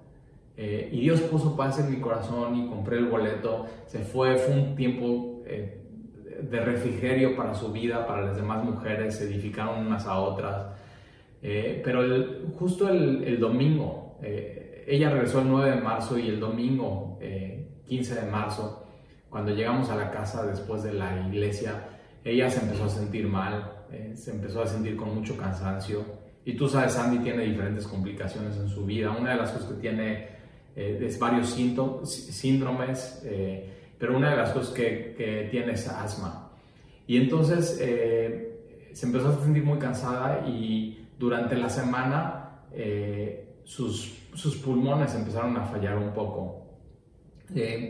Eh, 0.56 0.88
y 0.92 1.00
Dios 1.00 1.20
puso 1.22 1.56
paz 1.56 1.78
en 1.80 1.90
mi 1.90 2.00
corazón 2.00 2.56
y 2.56 2.68
compré 2.68 2.98
el 2.98 3.06
boleto. 3.06 3.66
Se 3.86 4.00
fue, 4.00 4.36
fue 4.36 4.54
un 4.54 4.74
tiempo 4.76 5.42
eh, 5.46 5.78
de 6.42 6.60
refrigerio 6.60 7.36
para 7.36 7.54
su 7.54 7.72
vida, 7.72 8.06
para 8.06 8.22
las 8.22 8.36
demás 8.36 8.64
mujeres, 8.64 9.16
se 9.16 9.24
edificaron 9.24 9.86
unas 9.86 10.06
a 10.06 10.18
otras. 10.18 10.66
Eh, 11.42 11.80
pero 11.84 12.02
justo 12.58 12.88
el, 12.88 13.38
domingo, 13.38 14.18
eh, 14.22 14.84
ella 14.88 15.10
regresó 15.10 15.40
el 15.40 15.48
9 15.48 15.76
de 15.76 15.80
marzo 15.80 16.18
y 16.18 16.28
el 16.28 16.40
domingo 16.40 17.18
15 17.86 18.12
eh, 18.12 18.24
de 18.24 18.30
marzo, 18.30 18.86
cuando 19.30 19.52
llegamos 19.52 19.90
a 19.90 19.96
la 19.96 20.10
casa 20.10 20.46
después 20.46 20.82
de 20.82 20.94
la 20.94 21.26
iglesia, 21.28 21.88
ella 22.24 22.50
se 22.50 22.60
empezó 22.60 22.84
a 22.84 22.88
sentir 22.88 23.26
mal, 23.26 23.72
se 24.14 24.32
empezó 24.32 24.62
a 24.62 24.66
sentir 24.66 24.96
con 24.96 25.14
mucho 25.14 25.36
cansancio. 25.36 26.04
Y 26.44 26.54
tú 26.54 26.68
sabes, 26.68 26.92
Sandy 26.92 27.18
tiene 27.18 27.44
diferentes 27.44 27.86
complicaciones 27.86 28.56
en 28.56 28.68
su 28.68 28.86
vida. 28.86 29.10
Una 29.10 29.32
de 29.32 29.36
las 29.36 29.50
cosas 29.50 29.68
que 29.68 29.80
tiene 29.80 30.28
eh, 30.74 30.98
es 31.02 31.18
varios 31.18 31.50
síndromes, 31.50 33.22
eh, 33.24 33.70
pero 33.98 34.16
una 34.16 34.30
de 34.30 34.36
las 34.36 34.50
cosas 34.50 34.72
que, 34.72 35.14
que 35.16 35.48
tiene 35.50 35.72
es 35.72 35.88
asma. 35.88 36.50
Y 37.06 37.16
entonces 37.16 37.76
se 38.92 39.06
empezó 39.06 39.28
a 39.28 39.42
sentir 39.42 39.64
muy 39.64 39.78
cansada 39.78 40.46
y 40.46 41.08
durante 41.18 41.56
la 41.56 41.70
semana 41.70 42.60
sus, 43.64 44.14
sus 44.34 44.56
pulmones 44.56 45.14
empezaron 45.14 45.56
a 45.56 45.64
fallar 45.64 45.96
un 45.96 46.12
poco. 46.12 46.66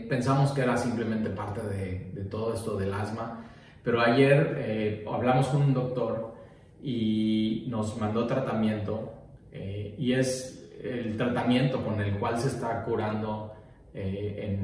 pensamos 0.07 0.53
que 0.53 0.61
era 0.61 0.77
simplemente 0.77 1.29
parte 1.31 1.61
de, 1.61 2.11
de 2.13 2.23
todo 2.25 2.53
esto 2.53 2.77
del 2.77 2.93
asma 2.93 3.49
pero 3.83 4.01
ayer 4.01 4.55
eh, 4.59 5.05
hablamos 5.11 5.47
con 5.47 5.61
un 5.61 5.73
doctor 5.73 6.35
y 6.81 7.65
nos 7.67 7.97
mandó 7.97 8.25
tratamiento 8.25 9.13
eh, 9.51 9.95
y 9.97 10.13
es 10.13 10.55
el 10.81 11.17
tratamiento 11.17 11.83
con 11.83 11.99
el 11.99 12.17
cual 12.17 12.39
se 12.39 12.47
está 12.47 12.83
curando 12.83 13.53
eh, 13.93 14.57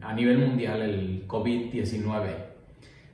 a 0.00 0.12
nivel 0.12 0.38
mundial 0.38 0.82
el 0.82 1.26
COVID-19. 1.26 2.26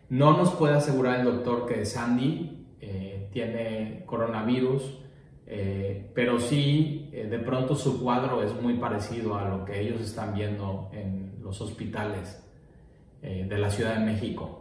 No 0.09 0.37
nos 0.37 0.53
puede 0.53 0.75
asegurar 0.75 1.21
el 1.21 1.25
doctor 1.25 1.67
que 1.67 1.85
Sandy 1.85 2.57
tiene 3.31 4.03
coronavirus, 4.07 4.99
pero 6.15 6.41
sí 6.41 7.11
de 7.13 7.39
pronto 7.39 7.77
su 7.77 8.03
cuadro 8.03 8.43
es 8.43 8.53
muy 8.61 8.75
parecido 8.75 9.37
a 9.37 9.49
lo 9.49 9.65
que 9.65 9.81
ellos 9.81 10.01
están 10.01 10.35
viendo 10.35 10.91
en 10.93 11.35
los 11.43 11.61
hospitales 11.61 12.43
de 13.23 13.59
la 13.59 13.71
Ciudad 13.71 13.99
de 13.99 14.07
México. 14.07 14.61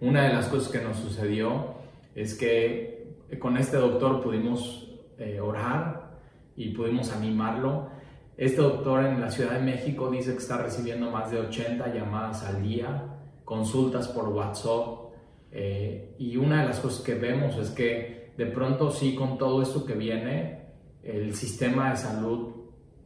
Una 0.00 0.24
de 0.24 0.32
las 0.32 0.46
cosas 0.48 0.70
que 0.70 0.80
nos 0.80 0.96
sucedió 0.98 1.75
es 2.16 2.34
que 2.34 3.14
con 3.38 3.58
este 3.58 3.76
doctor 3.76 4.22
pudimos 4.22 4.90
eh, 5.18 5.38
orar 5.38 6.18
y 6.56 6.70
pudimos 6.70 7.12
animarlo. 7.12 7.90
Este 8.38 8.62
doctor 8.62 9.04
en 9.04 9.20
la 9.20 9.30
Ciudad 9.30 9.52
de 9.52 9.60
México 9.60 10.10
dice 10.10 10.32
que 10.32 10.38
está 10.38 10.56
recibiendo 10.56 11.10
más 11.10 11.30
de 11.30 11.40
80 11.40 11.92
llamadas 11.92 12.42
al 12.44 12.62
día, 12.62 13.18
consultas 13.44 14.08
por 14.08 14.30
WhatsApp. 14.30 15.12
Eh, 15.52 16.14
y 16.18 16.38
una 16.38 16.62
de 16.62 16.68
las 16.68 16.80
cosas 16.80 17.04
que 17.04 17.14
vemos 17.14 17.56
es 17.58 17.70
que 17.70 18.32
de 18.36 18.46
pronto 18.46 18.90
sí, 18.90 19.14
con 19.14 19.36
todo 19.36 19.60
esto 19.60 19.84
que 19.84 19.94
viene, 19.94 20.68
el 21.02 21.34
sistema 21.34 21.90
de 21.90 21.96
salud 21.98 22.54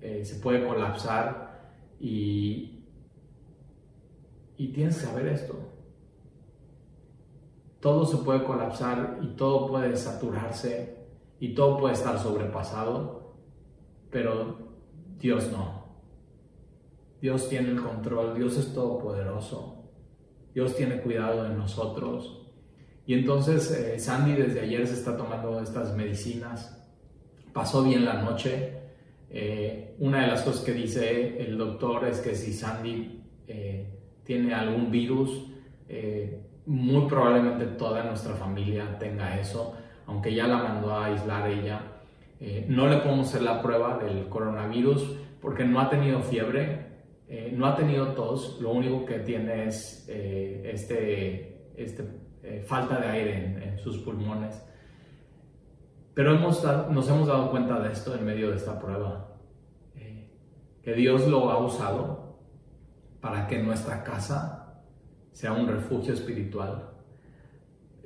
eh, 0.00 0.24
se 0.24 0.36
puede 0.36 0.64
colapsar 0.64 1.72
y, 1.98 2.84
y 4.56 4.68
tienes 4.68 4.98
que 4.98 5.06
saber 5.06 5.26
esto 5.26 5.69
todo 7.80 8.04
se 8.04 8.18
puede 8.18 8.44
colapsar 8.44 9.18
y 9.22 9.28
todo 9.28 9.66
puede 9.66 9.96
saturarse 9.96 10.98
y 11.40 11.54
todo 11.54 11.78
puede 11.78 11.94
estar 11.94 12.18
sobrepasado, 12.18 13.34
pero 14.10 14.58
Dios 15.18 15.50
no. 15.50 15.80
Dios 17.22 17.48
tiene 17.48 17.70
el 17.70 17.82
control, 17.82 18.34
Dios 18.34 18.56
es 18.58 18.72
todopoderoso, 18.72 19.84
Dios 20.54 20.76
tiene 20.76 21.00
cuidado 21.00 21.44
de 21.44 21.50
nosotros. 21.50 22.46
Y 23.06 23.14
entonces 23.14 23.70
eh, 23.72 23.98
Sandy 23.98 24.34
desde 24.34 24.60
ayer 24.60 24.86
se 24.86 24.94
está 24.94 25.16
tomando 25.16 25.60
estas 25.60 25.96
medicinas, 25.96 26.86
pasó 27.52 27.82
bien 27.82 28.04
la 28.04 28.22
noche. 28.22 28.78
Eh, 29.30 29.94
una 29.98 30.22
de 30.22 30.26
las 30.26 30.42
cosas 30.42 30.62
que 30.64 30.72
dice 30.72 31.42
el 31.42 31.56
doctor 31.56 32.06
es 32.06 32.20
que 32.20 32.34
si 32.34 32.52
Sandy 32.52 33.22
eh, 33.46 33.86
tiene 34.24 34.52
algún 34.52 34.90
virus, 34.90 35.46
muy 36.66 37.08
probablemente 37.08 37.66
toda 37.66 38.04
nuestra 38.04 38.34
familia 38.34 38.98
tenga 38.98 39.38
eso, 39.38 39.74
aunque 40.06 40.34
ya 40.34 40.46
la 40.46 40.58
mandó 40.58 40.94
a 40.94 41.06
aislar 41.06 41.48
ella. 41.50 41.80
Eh, 42.40 42.66
no 42.68 42.88
le 42.88 42.98
podemos 42.98 43.28
hacer 43.28 43.42
la 43.42 43.60
prueba 43.60 43.98
del 43.98 44.28
coronavirus 44.28 45.16
porque 45.40 45.64
no 45.64 45.80
ha 45.80 45.90
tenido 45.90 46.20
fiebre, 46.20 46.86
eh, 47.28 47.52
no 47.54 47.66
ha 47.66 47.76
tenido 47.76 48.08
tos, 48.08 48.58
lo 48.60 48.70
único 48.70 49.04
que 49.04 49.18
tiene 49.20 49.66
es 49.66 50.06
eh, 50.08 50.70
este, 50.72 51.72
este 51.76 52.20
falta 52.66 52.98
de 52.98 53.06
aire 53.06 53.34
en, 53.62 53.78
sus 53.78 53.98
pulmones. 53.98 54.62
Pero 56.14 56.34
hemos, 56.34 56.62
nos 56.90 57.08
hemos 57.08 57.28
dado 57.28 57.50
cuenta 57.50 57.78
de 57.80 57.92
esto 57.92 58.14
en 58.14 58.24
medio 58.24 58.50
de 58.50 58.56
esta 58.56 58.78
prueba, 58.78 59.28
que 60.82 60.94
Dios 60.94 61.26
lo 61.28 61.50
ha 61.50 61.58
usado 61.58 62.38
para 63.20 63.46
que 63.46 63.58
nuestra 63.58 64.02
casa 64.02 64.59
sea 65.40 65.54
un 65.54 65.66
refugio 65.66 66.12
espiritual. 66.12 66.90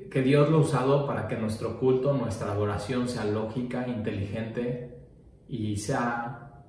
Que 0.08 0.22
Dios 0.22 0.48
lo 0.50 0.58
ha 0.58 0.60
usado 0.60 1.04
para 1.04 1.26
que 1.26 1.36
nuestro 1.36 1.80
culto, 1.80 2.14
nuestra 2.14 2.52
adoración 2.52 3.08
sea 3.08 3.24
lógica, 3.24 3.88
inteligente 3.88 5.00
y 5.48 5.76
sea 5.76 6.62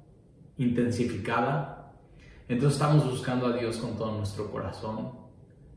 intensificada. 0.57 1.93
Entonces 2.47 2.81
estamos 2.81 3.07
buscando 3.07 3.45
a 3.45 3.55
Dios 3.55 3.77
con 3.77 3.95
todo 3.95 4.17
nuestro 4.17 4.49
corazón. 4.49 5.11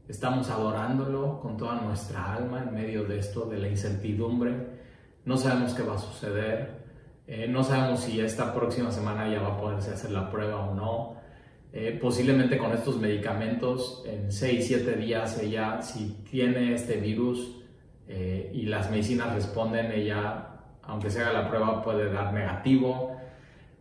Estamos 0.08 0.48
adorándolo 0.48 1.38
con 1.38 1.58
toda 1.58 1.82
nuestra 1.82 2.32
alma 2.32 2.62
en 2.62 2.72
medio 2.72 3.04
de 3.04 3.18
esto, 3.18 3.44
de 3.44 3.58
la 3.58 3.68
incertidumbre. 3.68 4.70
No 5.26 5.36
sabemos 5.36 5.74
qué 5.74 5.82
va 5.82 5.96
a 5.96 5.98
suceder. 5.98 6.78
Eh, 7.26 7.46
no 7.46 7.62
sabemos 7.62 8.00
si 8.00 8.18
esta 8.22 8.54
próxima 8.54 8.90
semana 8.90 9.28
ya 9.28 9.42
va 9.42 9.48
a 9.48 9.60
poderse 9.60 9.90
hacer 9.90 10.12
la 10.12 10.30
prueba 10.30 10.64
o 10.64 10.74
no. 10.74 11.17
Eh, 11.72 11.98
posiblemente 12.00 12.56
con 12.56 12.72
estos 12.72 12.98
medicamentos, 12.98 14.02
en 14.06 14.32
6, 14.32 14.66
7 14.66 14.96
días, 14.96 15.38
ella, 15.38 15.82
si 15.82 16.22
tiene 16.30 16.72
este 16.74 16.96
virus 16.96 17.56
eh, 18.08 18.50
y 18.54 18.62
las 18.62 18.90
medicinas 18.90 19.34
responden, 19.34 19.92
ella, 19.92 20.48
aunque 20.82 21.10
se 21.10 21.20
haga 21.20 21.42
la 21.42 21.48
prueba, 21.48 21.82
puede 21.82 22.10
dar 22.10 22.32
negativo. 22.32 23.16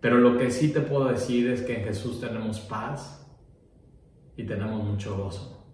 Pero 0.01 0.17
lo 0.17 0.38
que 0.38 0.51
sí 0.51 0.73
te 0.73 0.81
puedo 0.81 1.05
decir 1.05 1.49
es 1.49 1.61
que 1.61 1.79
en 1.79 1.85
Jesús 1.85 2.19
tenemos 2.19 2.59
paz 2.59 3.25
y 4.35 4.43
tenemos 4.43 4.83
mucho 4.83 5.17
gozo. 5.17 5.65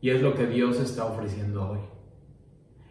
Y 0.00 0.10
es 0.10 0.22
lo 0.22 0.34
que 0.34 0.46
Dios 0.46 0.78
está 0.78 1.06
ofreciendo 1.06 1.70
hoy. 1.70 1.80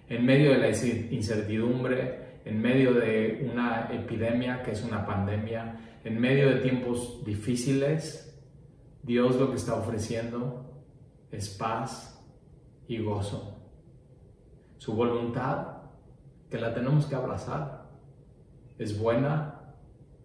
En 0.09 0.25
medio 0.25 0.51
de 0.51 0.57
la 0.57 0.69
incertidumbre, 0.69 2.39
en 2.45 2.61
medio 2.61 2.93
de 2.93 3.47
una 3.51 3.89
epidemia 3.91 4.63
que 4.63 4.71
es 4.71 4.83
una 4.83 5.05
pandemia, 5.05 5.76
en 6.07 6.21
medio 6.21 6.47
de 6.47 6.61
tiempos 6.61 7.21
difíciles, 7.25 8.33
Dios 9.03 9.35
lo 9.35 9.49
que 9.49 9.57
está 9.57 9.75
ofreciendo 9.75 10.85
es 11.31 11.49
paz 11.49 12.25
y 12.87 12.99
gozo. 12.99 13.57
Su 14.77 14.93
voluntad, 14.93 15.79
que 16.49 16.59
la 16.59 16.73
tenemos 16.73 17.07
que 17.07 17.15
abrazar, 17.15 17.89
es 18.77 18.97
buena, 18.97 19.75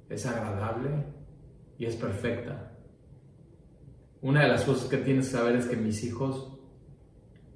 es 0.08 0.24
agradable 0.24 1.04
y 1.78 1.86
es 1.86 1.96
perfecta. 1.96 2.76
Una 4.20 4.42
de 4.42 4.48
las 4.50 4.62
cosas 4.62 4.88
que 4.88 4.98
tienes 4.98 5.26
que 5.26 5.36
saber 5.36 5.56
es 5.56 5.66
que 5.66 5.76
mis 5.76 6.04
hijos, 6.04 6.60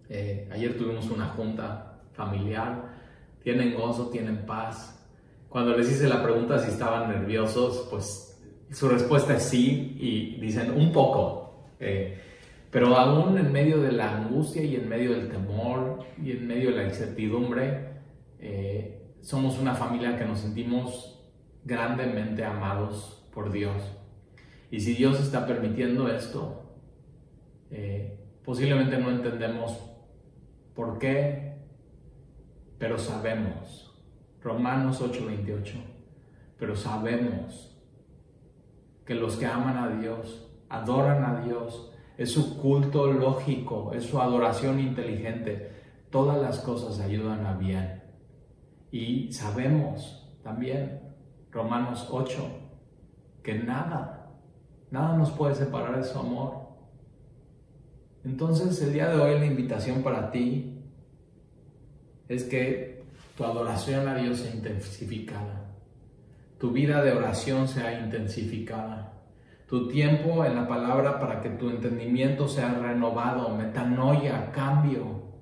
eh, 0.09 0.49
ayer 0.51 0.77
tuvimos 0.77 1.09
una 1.11 1.29
junta 1.29 2.03
familiar, 2.13 2.93
tienen 3.45 3.77
gozo, 3.77 4.09
tienen 4.11 4.45
paz, 4.47 4.96
cuando 5.57 5.75
les 5.75 5.91
hice 5.91 6.07
la 6.07 6.23
pregunta 6.23 6.59
si 6.59 6.71
estaban 6.71 7.09
nerviosos, 7.09 7.89
pues 7.89 8.39
su 8.71 8.91
respuesta 8.91 9.37
es 9.37 9.45
sí 9.45 9.97
y 9.99 10.39
dicen 10.39 10.71
un 10.71 10.93
poco. 10.93 11.71
Eh, 11.81 12.21
pero 12.71 12.95
aún 12.95 13.39
en 13.39 13.51
medio 13.51 13.81
de 13.81 13.91
la 13.91 14.19
angustia 14.19 14.63
y 14.63 14.77
en 14.77 14.87
medio 14.87 15.13
del 15.13 15.31
temor 15.31 16.01
y 16.23 16.33
en 16.33 16.47
medio 16.47 16.73
de 16.73 16.77
la 16.77 16.85
incertidumbre, 16.85 18.03
eh, 18.39 19.01
somos 19.23 19.59
una 19.59 19.75
familia 19.75 20.19
que 20.19 20.27
nos 20.27 20.41
sentimos 20.41 21.27
grandemente 21.65 22.45
amados 22.45 23.27
por 23.33 23.51
Dios. 23.51 23.83
Y 24.71 24.81
si 24.81 24.93
Dios 24.93 25.19
está 25.19 25.47
permitiendo 25.47 26.15
esto, 26.15 26.77
eh, 27.71 28.19
posiblemente 28.45 28.99
no 28.99 29.11
entendemos 29.11 29.73
por 30.75 30.99
qué, 30.99 31.55
pero 32.79 32.99
sabemos 32.99 33.86
Romanos 34.47 35.03
8:28. 35.03 35.75
Pero 36.57 36.77
sabemos 36.77 37.77
que 39.05 39.17
los 39.17 39.37
que 39.37 39.47
aman 39.47 39.77
a 39.77 39.89
Dios, 40.01 40.49
adoran 40.69 41.25
a 41.25 41.41
Dios, 41.45 41.93
es 42.17 42.31
su 42.31 42.57
culto 42.57 43.13
lógico, 43.13 43.93
es 43.93 44.05
su 44.05 44.21
adoración 44.21 44.79
inteligente. 44.79 45.73
Todas 46.11 46.41
las 46.41 46.61
cosas 46.61 47.01
ayudan 47.01 47.45
a 47.45 47.55
bien. 47.55 48.05
Y 48.93 49.33
sabemos 49.33 50.31
también, 50.45 51.01
Romanos 51.51 52.07
8, 52.09 52.49
que 53.43 53.55
nada, 53.55 54.31
nada 54.93 55.17
nos 55.17 55.33
puede 55.33 55.57
separar 55.57 55.97
de 55.97 56.05
su 56.05 56.19
amor. 56.21 56.69
Entonces 58.25 58.81
el 58.81 58.93
día 58.93 59.09
de 59.09 59.21
hoy 59.21 59.41
la 59.41 59.47
invitación 59.47 60.03
para 60.03 60.31
ti 60.31 60.85
es 62.29 62.45
que 62.45 62.96
tu 63.37 63.45
adoración 63.45 64.09
a 64.09 64.15
Dios 64.15 64.39
sea 64.39 64.55
intensificada, 64.55 65.67
tu 66.59 66.73
vida 66.73 67.03
de 67.03 67.13
oración 67.13 67.69
sea 67.69 68.01
intensificada, 68.01 69.13
tu 69.69 69.89
tiempo 69.89 70.45
en 70.45 70.55
la 70.55 70.67
palabra 70.67 71.21
para 71.21 71.41
que 71.41 71.51
tu 71.51 71.69
entendimiento 71.69 72.49
sea 72.49 72.73
renovado, 72.73 73.55
metanoia, 73.55 74.51
cambio, 74.53 75.35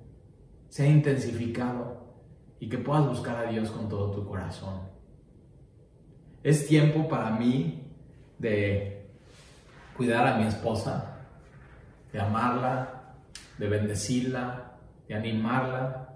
sea 0.67 0.87
intensificado 0.87 2.15
y 2.59 2.67
que 2.67 2.79
puedas 2.79 3.07
buscar 3.07 3.45
a 3.45 3.49
Dios 3.49 3.71
con 3.71 3.87
todo 3.87 4.11
tu 4.11 4.27
corazón. 4.27 4.81
Es 6.43 6.67
tiempo 6.67 7.07
para 7.07 7.31
mí 7.31 7.91
de 8.37 9.09
cuidar 9.95 10.27
a 10.27 10.37
mi 10.37 10.47
esposa, 10.47 11.27
de 12.11 12.19
amarla, 12.19 13.15
de 13.57 13.69
bendecirla, 13.69 14.73
de 15.07 15.15
animarla 15.15 16.14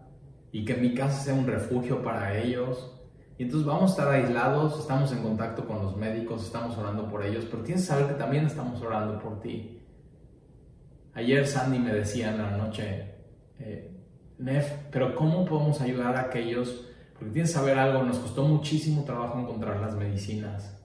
y 0.51 0.65
que 0.65 0.75
mi 0.75 0.93
casa 0.93 1.21
sea 1.21 1.33
un 1.33 1.47
refugio 1.47 2.01
para 2.01 2.37
ellos. 2.37 2.95
Y 3.37 3.43
entonces 3.43 3.65
vamos 3.65 3.91
a 3.91 3.93
estar 3.93 4.09
aislados, 4.09 4.79
estamos 4.79 5.11
en 5.11 5.23
contacto 5.23 5.65
con 5.65 5.81
los 5.81 5.95
médicos, 5.95 6.43
estamos 6.43 6.77
orando 6.77 7.07
por 7.07 7.25
ellos, 7.25 7.45
pero 7.49 7.63
tienes 7.63 7.83
que 7.83 7.87
saber 7.87 8.07
que 8.07 8.15
también 8.15 8.45
estamos 8.45 8.81
orando 8.81 9.17
por 9.19 9.39
ti. 9.39 9.81
Ayer 11.13 11.47
Sandy 11.47 11.79
me 11.79 11.93
decía 11.93 12.31
en 12.31 12.37
la 12.37 12.57
noche, 12.57 13.15
eh, 13.59 13.91
Nef, 14.37 14.71
pero 14.91 15.15
¿cómo 15.15 15.45
podemos 15.45 15.79
ayudar 15.81 16.15
a 16.15 16.21
aquellos? 16.21 16.85
Porque 17.13 17.33
tienes 17.33 17.51
que 17.51 17.57
saber 17.57 17.77
algo, 17.77 18.03
nos 18.03 18.19
costó 18.19 18.43
muchísimo 18.43 19.03
trabajo 19.03 19.39
encontrar 19.39 19.79
las 19.79 19.95
medicinas. 19.95 20.75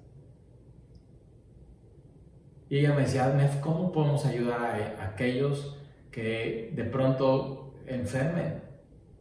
Y 2.69 2.79
ella 2.79 2.95
me 2.95 3.03
decía, 3.03 3.29
Nef, 3.29 3.61
¿cómo 3.61 3.93
podemos 3.93 4.25
ayudar 4.27 4.61
a, 4.61 5.05
aquellos 5.05 5.77
que 6.11 6.73
de 6.75 6.85
pronto 6.85 7.75
enfermen 7.87 8.63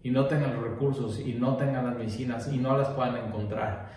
y 0.04 0.12
no 0.12 0.28
tengan 0.28 0.56
los 0.56 0.64
recursos 0.64 1.20
y 1.20 1.34
no 1.34 1.56
tengan 1.56 1.86
las 1.86 1.96
medicinas 1.96 2.52
y 2.52 2.58
no 2.58 2.78
las 2.78 2.90
puedan 2.90 3.16
encontrar? 3.28 3.90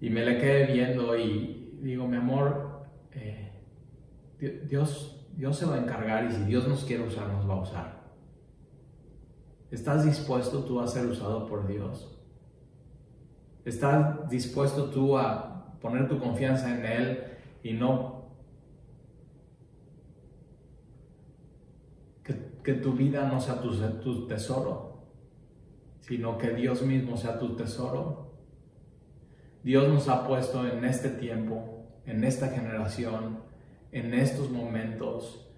Y 0.00 0.10
me 0.10 0.24
le 0.24 0.38
quedé 0.38 0.72
viendo 0.72 1.16
y 1.16 1.78
digo, 1.80 2.08
mi 2.08 2.16
amor, 2.16 2.86
eh, 3.12 3.52
Dios, 4.68 5.24
Dios 5.36 5.56
se 5.56 5.66
va 5.66 5.76
a 5.76 5.78
encargar 5.78 6.24
y 6.24 6.32
si 6.32 6.44
Dios 6.44 6.66
nos 6.66 6.84
quiere 6.84 7.04
usar, 7.04 7.28
nos 7.28 7.48
va 7.48 7.54
a 7.54 7.60
usar. 7.60 8.04
¿Estás 9.70 10.04
dispuesto 10.04 10.64
tú 10.64 10.80
a 10.80 10.86
ser 10.86 11.06
usado 11.06 11.46
por 11.46 11.66
Dios? 11.66 12.10
¿Estás 13.64 14.28
dispuesto 14.28 14.90
tú 14.90 15.18
a 15.18 15.78
poner 15.80 16.08
tu 16.08 16.18
confianza 16.18 16.74
en 16.74 16.84
Él 16.84 17.24
y 17.62 17.72
no 17.72 18.14
que, 22.62 22.72
tu 22.74 22.94
vida 22.94 23.28
no 23.28 23.40
sea 23.40 23.60
tu, 23.60 23.70
tu 24.00 24.26
tesoro, 24.26 24.93
sino 26.06 26.36
que 26.36 26.50
Dios 26.50 26.82
mismo 26.82 27.16
sea 27.16 27.38
tu 27.38 27.56
tesoro? 27.56 28.30
Dios 29.62 29.88
nos 29.88 30.08
ha 30.08 30.26
puesto 30.26 30.66
en 30.66 30.84
este 30.84 31.08
tiempo, 31.08 31.86
en 32.04 32.24
esta 32.24 32.48
generación, 32.48 33.38
en 33.90 34.12
estos 34.12 34.50
momentos, 34.50 35.50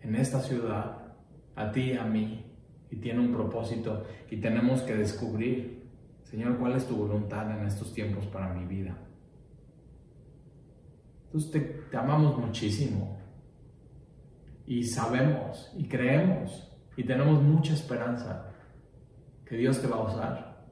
en 0.00 0.16
esta 0.16 0.40
ciudad, 0.40 1.14
a 1.54 1.70
ti 1.70 1.92
y 1.92 1.96
a 1.96 2.04
mí, 2.04 2.44
y 2.90 2.96
tiene 2.96 3.20
un 3.20 3.32
propósito, 3.32 4.04
y 4.30 4.38
tenemos 4.38 4.82
que 4.82 4.96
descubrir, 4.96 5.88
Señor, 6.24 6.58
cuál 6.58 6.74
es 6.74 6.86
tu 6.86 6.96
voluntad 6.96 7.48
en 7.56 7.64
estos 7.66 7.92
tiempos 7.92 8.26
para 8.26 8.52
mi 8.52 8.66
vida. 8.66 8.98
Entonces 11.26 11.88
te 11.88 11.96
amamos 11.96 12.36
muchísimo, 12.36 13.16
y 14.66 14.82
sabemos, 14.82 15.72
y 15.76 15.86
creemos, 15.86 16.76
y 16.96 17.04
tenemos 17.04 17.40
mucha 17.40 17.74
esperanza 17.74 18.45
que 19.46 19.56
Dios 19.56 19.80
te 19.80 19.86
va 19.86 19.96
a 19.96 20.02
usar, 20.02 20.66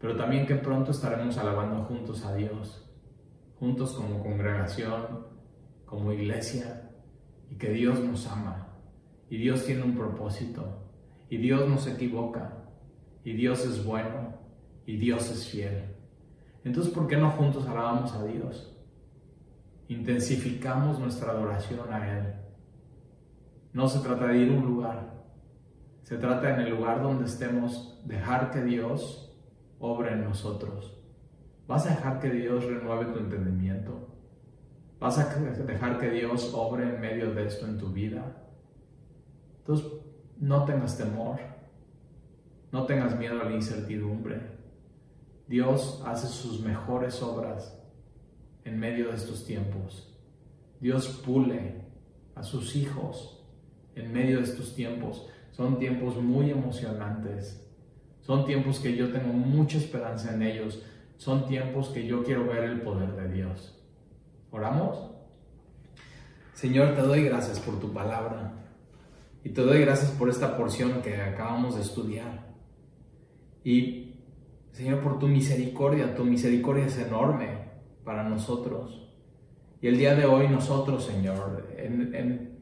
pero 0.00 0.16
también 0.16 0.46
que 0.46 0.56
pronto 0.56 0.90
estaremos 0.90 1.38
alabando 1.38 1.84
juntos 1.84 2.24
a 2.24 2.34
Dios, 2.34 2.90
juntos 3.60 3.92
como 3.92 4.22
congregación, 4.22 5.26
como 5.86 6.12
iglesia, 6.12 6.90
y 7.50 7.56
que 7.56 7.70
Dios 7.70 8.00
nos 8.00 8.26
ama 8.26 8.72
y 9.32 9.38
Dios 9.38 9.64
tiene 9.64 9.82
un 9.82 9.94
propósito. 9.94 10.62
Y 11.30 11.38
Dios 11.38 11.66
no 11.66 11.78
se 11.78 11.92
equivoca. 11.92 12.52
Y 13.24 13.32
Dios 13.32 13.64
es 13.64 13.82
bueno. 13.82 14.34
Y 14.84 14.98
Dios 14.98 15.30
es 15.30 15.48
fiel. 15.48 15.84
Entonces, 16.64 16.92
¿por 16.92 17.06
qué 17.06 17.16
no 17.16 17.30
juntos 17.30 17.66
alabamos 17.66 18.12
a 18.12 18.26
Dios? 18.26 18.76
Intensificamos 19.88 20.98
nuestra 20.98 21.30
adoración 21.30 21.90
a 21.90 22.18
Él. 22.18 22.34
No 23.72 23.88
se 23.88 24.00
trata 24.00 24.26
de 24.26 24.36
ir 24.36 24.52
a 24.52 24.54
un 24.54 24.66
lugar. 24.66 25.11
Se 26.12 26.18
trata 26.18 26.52
en 26.52 26.60
el 26.60 26.68
lugar 26.72 27.02
donde 27.02 27.24
estemos, 27.24 27.98
dejar 28.04 28.50
que 28.50 28.62
Dios 28.62 29.34
obre 29.78 30.12
en 30.12 30.24
nosotros. 30.24 31.02
¿Vas 31.66 31.86
a 31.86 31.94
dejar 31.94 32.20
que 32.20 32.28
Dios 32.28 32.66
renueve 32.66 33.06
tu 33.14 33.18
entendimiento? 33.18 34.10
¿Vas 35.00 35.18
a 35.18 35.34
dejar 35.34 35.98
que 35.98 36.10
Dios 36.10 36.52
obre 36.52 36.84
en 36.84 37.00
medio 37.00 37.32
de 37.32 37.46
esto 37.46 37.66
en 37.66 37.78
tu 37.78 37.88
vida? 37.88 38.44
Entonces, 39.60 39.90
no 40.38 40.66
tengas 40.66 40.98
temor, 40.98 41.38
no 42.72 42.84
tengas 42.84 43.18
miedo 43.18 43.40
a 43.40 43.44
la 43.44 43.52
incertidumbre. 43.52 44.38
Dios 45.48 46.02
hace 46.04 46.26
sus 46.26 46.60
mejores 46.60 47.22
obras 47.22 47.82
en 48.66 48.78
medio 48.78 49.08
de 49.08 49.16
estos 49.16 49.46
tiempos. 49.46 50.14
Dios 50.78 51.08
pule 51.24 51.86
a 52.34 52.42
sus 52.42 52.76
hijos 52.76 53.42
en 53.94 54.12
medio 54.12 54.40
de 54.40 54.44
estos 54.44 54.74
tiempos. 54.74 55.26
Son 55.52 55.78
tiempos 55.78 56.16
muy 56.16 56.50
emocionantes. 56.50 57.64
Son 58.20 58.44
tiempos 58.44 58.80
que 58.80 58.96
yo 58.96 59.10
tengo 59.10 59.32
mucha 59.32 59.78
esperanza 59.78 60.34
en 60.34 60.42
ellos. 60.42 60.82
Son 61.16 61.46
tiempos 61.46 61.88
que 61.88 62.06
yo 62.06 62.24
quiero 62.24 62.46
ver 62.46 62.64
el 62.64 62.80
poder 62.82 63.12
de 63.12 63.28
Dios. 63.32 63.80
¿Oramos? 64.50 65.10
Señor, 66.54 66.94
te 66.94 67.02
doy 67.02 67.24
gracias 67.24 67.60
por 67.60 67.78
tu 67.80 67.92
palabra. 67.92 68.52
Y 69.44 69.50
te 69.50 69.62
doy 69.62 69.80
gracias 69.80 70.10
por 70.12 70.28
esta 70.28 70.56
porción 70.56 71.02
que 71.02 71.16
acabamos 71.16 71.76
de 71.76 71.82
estudiar. 71.82 72.52
Y 73.64 74.14
Señor, 74.72 75.00
por 75.00 75.18
tu 75.18 75.28
misericordia, 75.28 76.14
tu 76.14 76.24
misericordia 76.24 76.86
es 76.86 76.98
enorme 76.98 77.58
para 78.04 78.22
nosotros. 78.24 79.08
Y 79.80 79.88
el 79.88 79.98
día 79.98 80.14
de 80.14 80.26
hoy 80.26 80.48
nosotros, 80.48 81.04
Señor, 81.04 81.68
en, 81.76 82.52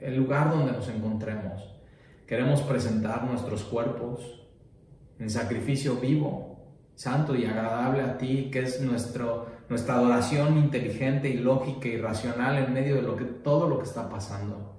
el 0.00 0.16
lugar 0.16 0.50
donde 0.50 0.72
nos 0.72 0.88
encontremos, 0.88 1.77
queremos 2.28 2.60
presentar 2.60 3.24
nuestros 3.24 3.64
cuerpos 3.64 4.20
en 5.18 5.30
sacrificio 5.30 5.96
vivo, 5.96 6.58
santo 6.94 7.34
y 7.34 7.46
agradable 7.46 8.02
a 8.02 8.18
ti, 8.18 8.50
que 8.52 8.60
es 8.60 8.82
nuestro, 8.82 9.46
nuestra 9.70 9.94
adoración 9.94 10.58
inteligente 10.58 11.30
y 11.30 11.38
lógica 11.38 11.88
y 11.88 11.96
racional 11.96 12.58
en 12.58 12.74
medio 12.74 12.96
de 13.00 13.24
todo 13.42 13.66
lo 13.66 13.78
que 13.78 13.84
está 13.84 14.10
pasando. 14.10 14.76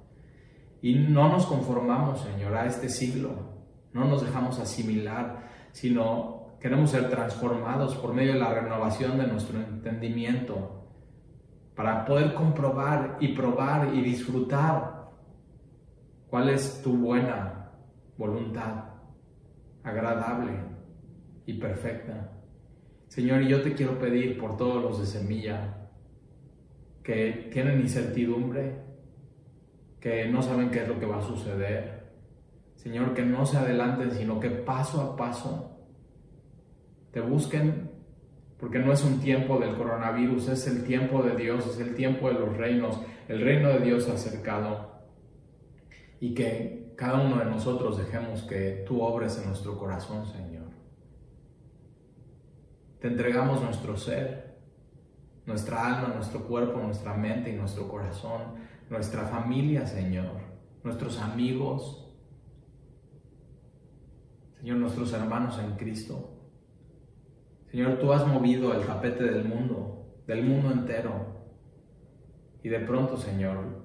Y 0.84 0.93
no 0.93 1.28
nos 1.30 1.47
conformamos, 1.47 2.22
Señor, 2.22 2.56
a 2.56 2.68
este 2.68 2.88
siglo, 2.88 3.32
no 3.93 4.06
nos 4.06 4.22
dejamos 4.22 4.60
asimilar, 4.60 5.50
sino 5.72 6.54
queremos 6.62 6.91
ser 6.91 7.10
transformados 7.10 7.95
por 7.95 8.14
medio 8.14 8.34
de 8.34 8.39
la 8.39 8.54
renovación 8.54 9.18
de 9.18 9.26
nuestro 9.26 9.60
entendimiento, 9.60 10.86
para 11.76 12.06
poder 12.06 12.36
comprobar 12.36 13.18
y 13.20 13.30
probar 13.30 13.95
y 13.95 14.02
disfrutar 14.02 14.99
cuál 16.30 16.49
es 16.49 16.82
tu 16.82 16.95
buena 16.97 17.71
voluntad, 18.17 18.86
agradable 19.84 20.51
y 21.45 21.53
perfecta. 21.53 22.32
Señor, 23.07 23.41
yo 23.41 23.61
te 23.61 23.73
quiero 23.73 23.97
pedir 23.97 24.38
por 24.38 24.55
todos 24.55 24.84
los 24.84 24.99
de 24.99 25.05
semilla 25.05 25.89
que 27.03 27.49
tienen 27.51 27.82
incertidumbre, 27.82 28.75
que 29.99 30.27
no 30.27 30.41
saben 30.41 30.69
qué 30.69 30.84
es 30.84 30.88
lo 30.88 30.99
que 30.99 31.07
va 31.07 31.17
a 31.17 31.21
suceder. 31.21 32.11
Señor, 32.75 33.13
que 33.13 33.23
no 33.23 33.45
se 33.45 33.57
adelanten, 33.57 34.11
sino 34.11 34.39
que 34.39 34.49
paso 34.49 35.01
a 35.01 35.15
paso 35.15 35.80
te 37.11 37.19
busquen, 37.19 37.89
porque 38.59 38.77
no 38.77 38.93
es 38.93 39.03
un 39.03 39.19
tiempo 39.19 39.57
del 39.57 39.75
coronavirus, 39.75 40.49
es 40.49 40.67
el 40.67 40.84
tiempo 40.84 41.23
de 41.23 41.36
Dios, 41.36 41.65
es 41.65 41.80
el 41.80 41.95
tiempo 41.95 42.27
de 42.27 42.36
los 42.36 42.55
reinos, 42.55 43.01
el 43.27 43.41
reino 43.41 43.69
de 43.69 43.80
Dios 43.80 44.07
acercado. 44.07 44.99
Y 46.20 46.34
que 46.34 46.93
cada 46.97 47.22
uno 47.22 47.38
de 47.38 47.45
nosotros 47.45 47.97
dejemos 47.97 48.43
que 48.43 48.84
tú 48.88 49.01
obres 49.01 49.38
en 49.38 49.47
nuestro 49.47 49.78
corazón, 49.78 50.26
Señor. 50.26 50.70
Te 52.99 53.07
entregamos 53.07 53.61
nuestro 53.61 53.95
ser, 53.95 54.57
nuestra 55.45 55.86
alma, 55.86 56.13
nuestro 56.13 56.45
cuerpo, 56.45 56.80
nuestra 56.80 57.13
mente 57.13 57.51
y 57.51 57.55
nuestro 57.55 57.88
corazón 57.88 58.70
nuestra 58.89 59.24
familia, 59.26 59.86
Señor, 59.86 60.41
nuestros 60.84 61.20
amigos, 61.20 62.11
Señor, 64.59 64.78
nuestros 64.78 65.13
hermanos 65.13 65.59
en 65.59 65.76
Cristo. 65.78 66.36
Señor, 67.72 67.99
tú 67.99 68.11
has 68.11 68.26
movido 68.28 68.74
el 68.74 68.86
tapete 68.86 69.24
del 69.24 69.45
mundo, 69.45 70.07
del 70.26 70.43
mundo 70.43 70.72
entero. 70.72 71.39
Y 72.63 72.70
de 72.70 72.80
pronto, 72.80 73.15
Señor, 73.15 73.78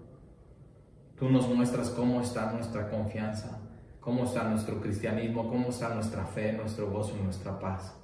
tú 1.19 1.31
nos 1.31 1.49
muestras 1.49 1.91
cómo 1.91 2.21
está 2.21 2.53
nuestra 2.53 2.89
confianza, 2.91 3.61
cómo 4.01 4.25
está 4.25 4.45
nuestro 4.45 4.81
cristianismo, 4.81 5.49
cómo 5.49 5.69
está 5.69 5.95
nuestra 5.95 6.25
fe, 6.25 6.53
nuestro 6.53 6.91
gozo 6.91 7.15
y 7.19 7.23
nuestra 7.23 7.59
paz 7.59 7.95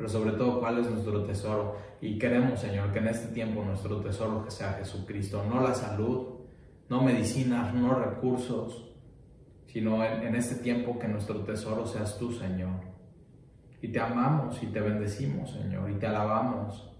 pero 0.00 0.08
sobre 0.08 0.32
todo 0.32 0.60
cuál 0.60 0.78
es 0.78 0.90
nuestro 0.90 1.24
tesoro. 1.24 1.76
Y 2.00 2.18
queremos, 2.18 2.58
Señor, 2.58 2.90
que 2.90 3.00
en 3.00 3.08
este 3.08 3.34
tiempo 3.34 3.62
nuestro 3.62 4.00
tesoro 4.00 4.50
sea 4.50 4.72
Jesucristo, 4.72 5.44
no 5.46 5.60
la 5.60 5.74
salud, 5.74 6.38
no 6.88 7.02
medicinas, 7.02 7.74
no 7.74 7.94
recursos, 7.94 8.94
sino 9.66 10.02
en, 10.02 10.22
en 10.22 10.36
este 10.36 10.54
tiempo 10.54 10.98
que 10.98 11.06
nuestro 11.06 11.40
tesoro 11.40 11.84
seas 11.84 12.16
tú, 12.18 12.32
Señor. 12.32 12.80
Y 13.82 13.88
te 13.88 14.00
amamos 14.00 14.62
y 14.62 14.68
te 14.68 14.80
bendecimos, 14.80 15.50
Señor, 15.50 15.90
y 15.90 15.96
te 15.96 16.06
alabamos. 16.06 16.90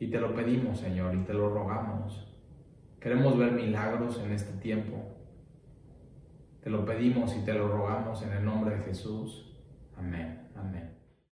Y 0.00 0.06
te 0.06 0.18
lo 0.18 0.34
pedimos, 0.34 0.78
Señor, 0.78 1.14
y 1.14 1.24
te 1.24 1.34
lo 1.34 1.50
rogamos. 1.50 2.27
Queremos 3.00 3.38
ver 3.38 3.52
milagros 3.52 4.20
en 4.24 4.32
este 4.32 4.52
tiempo. 4.60 4.96
Te 6.62 6.70
lo 6.70 6.84
pedimos 6.84 7.36
y 7.36 7.44
te 7.44 7.54
lo 7.54 7.68
rogamos 7.68 8.22
en 8.22 8.32
el 8.32 8.44
nombre 8.44 8.76
de 8.76 8.82
Jesús. 8.82 9.56
Amén. 9.96 10.48
Amén. 10.56 10.97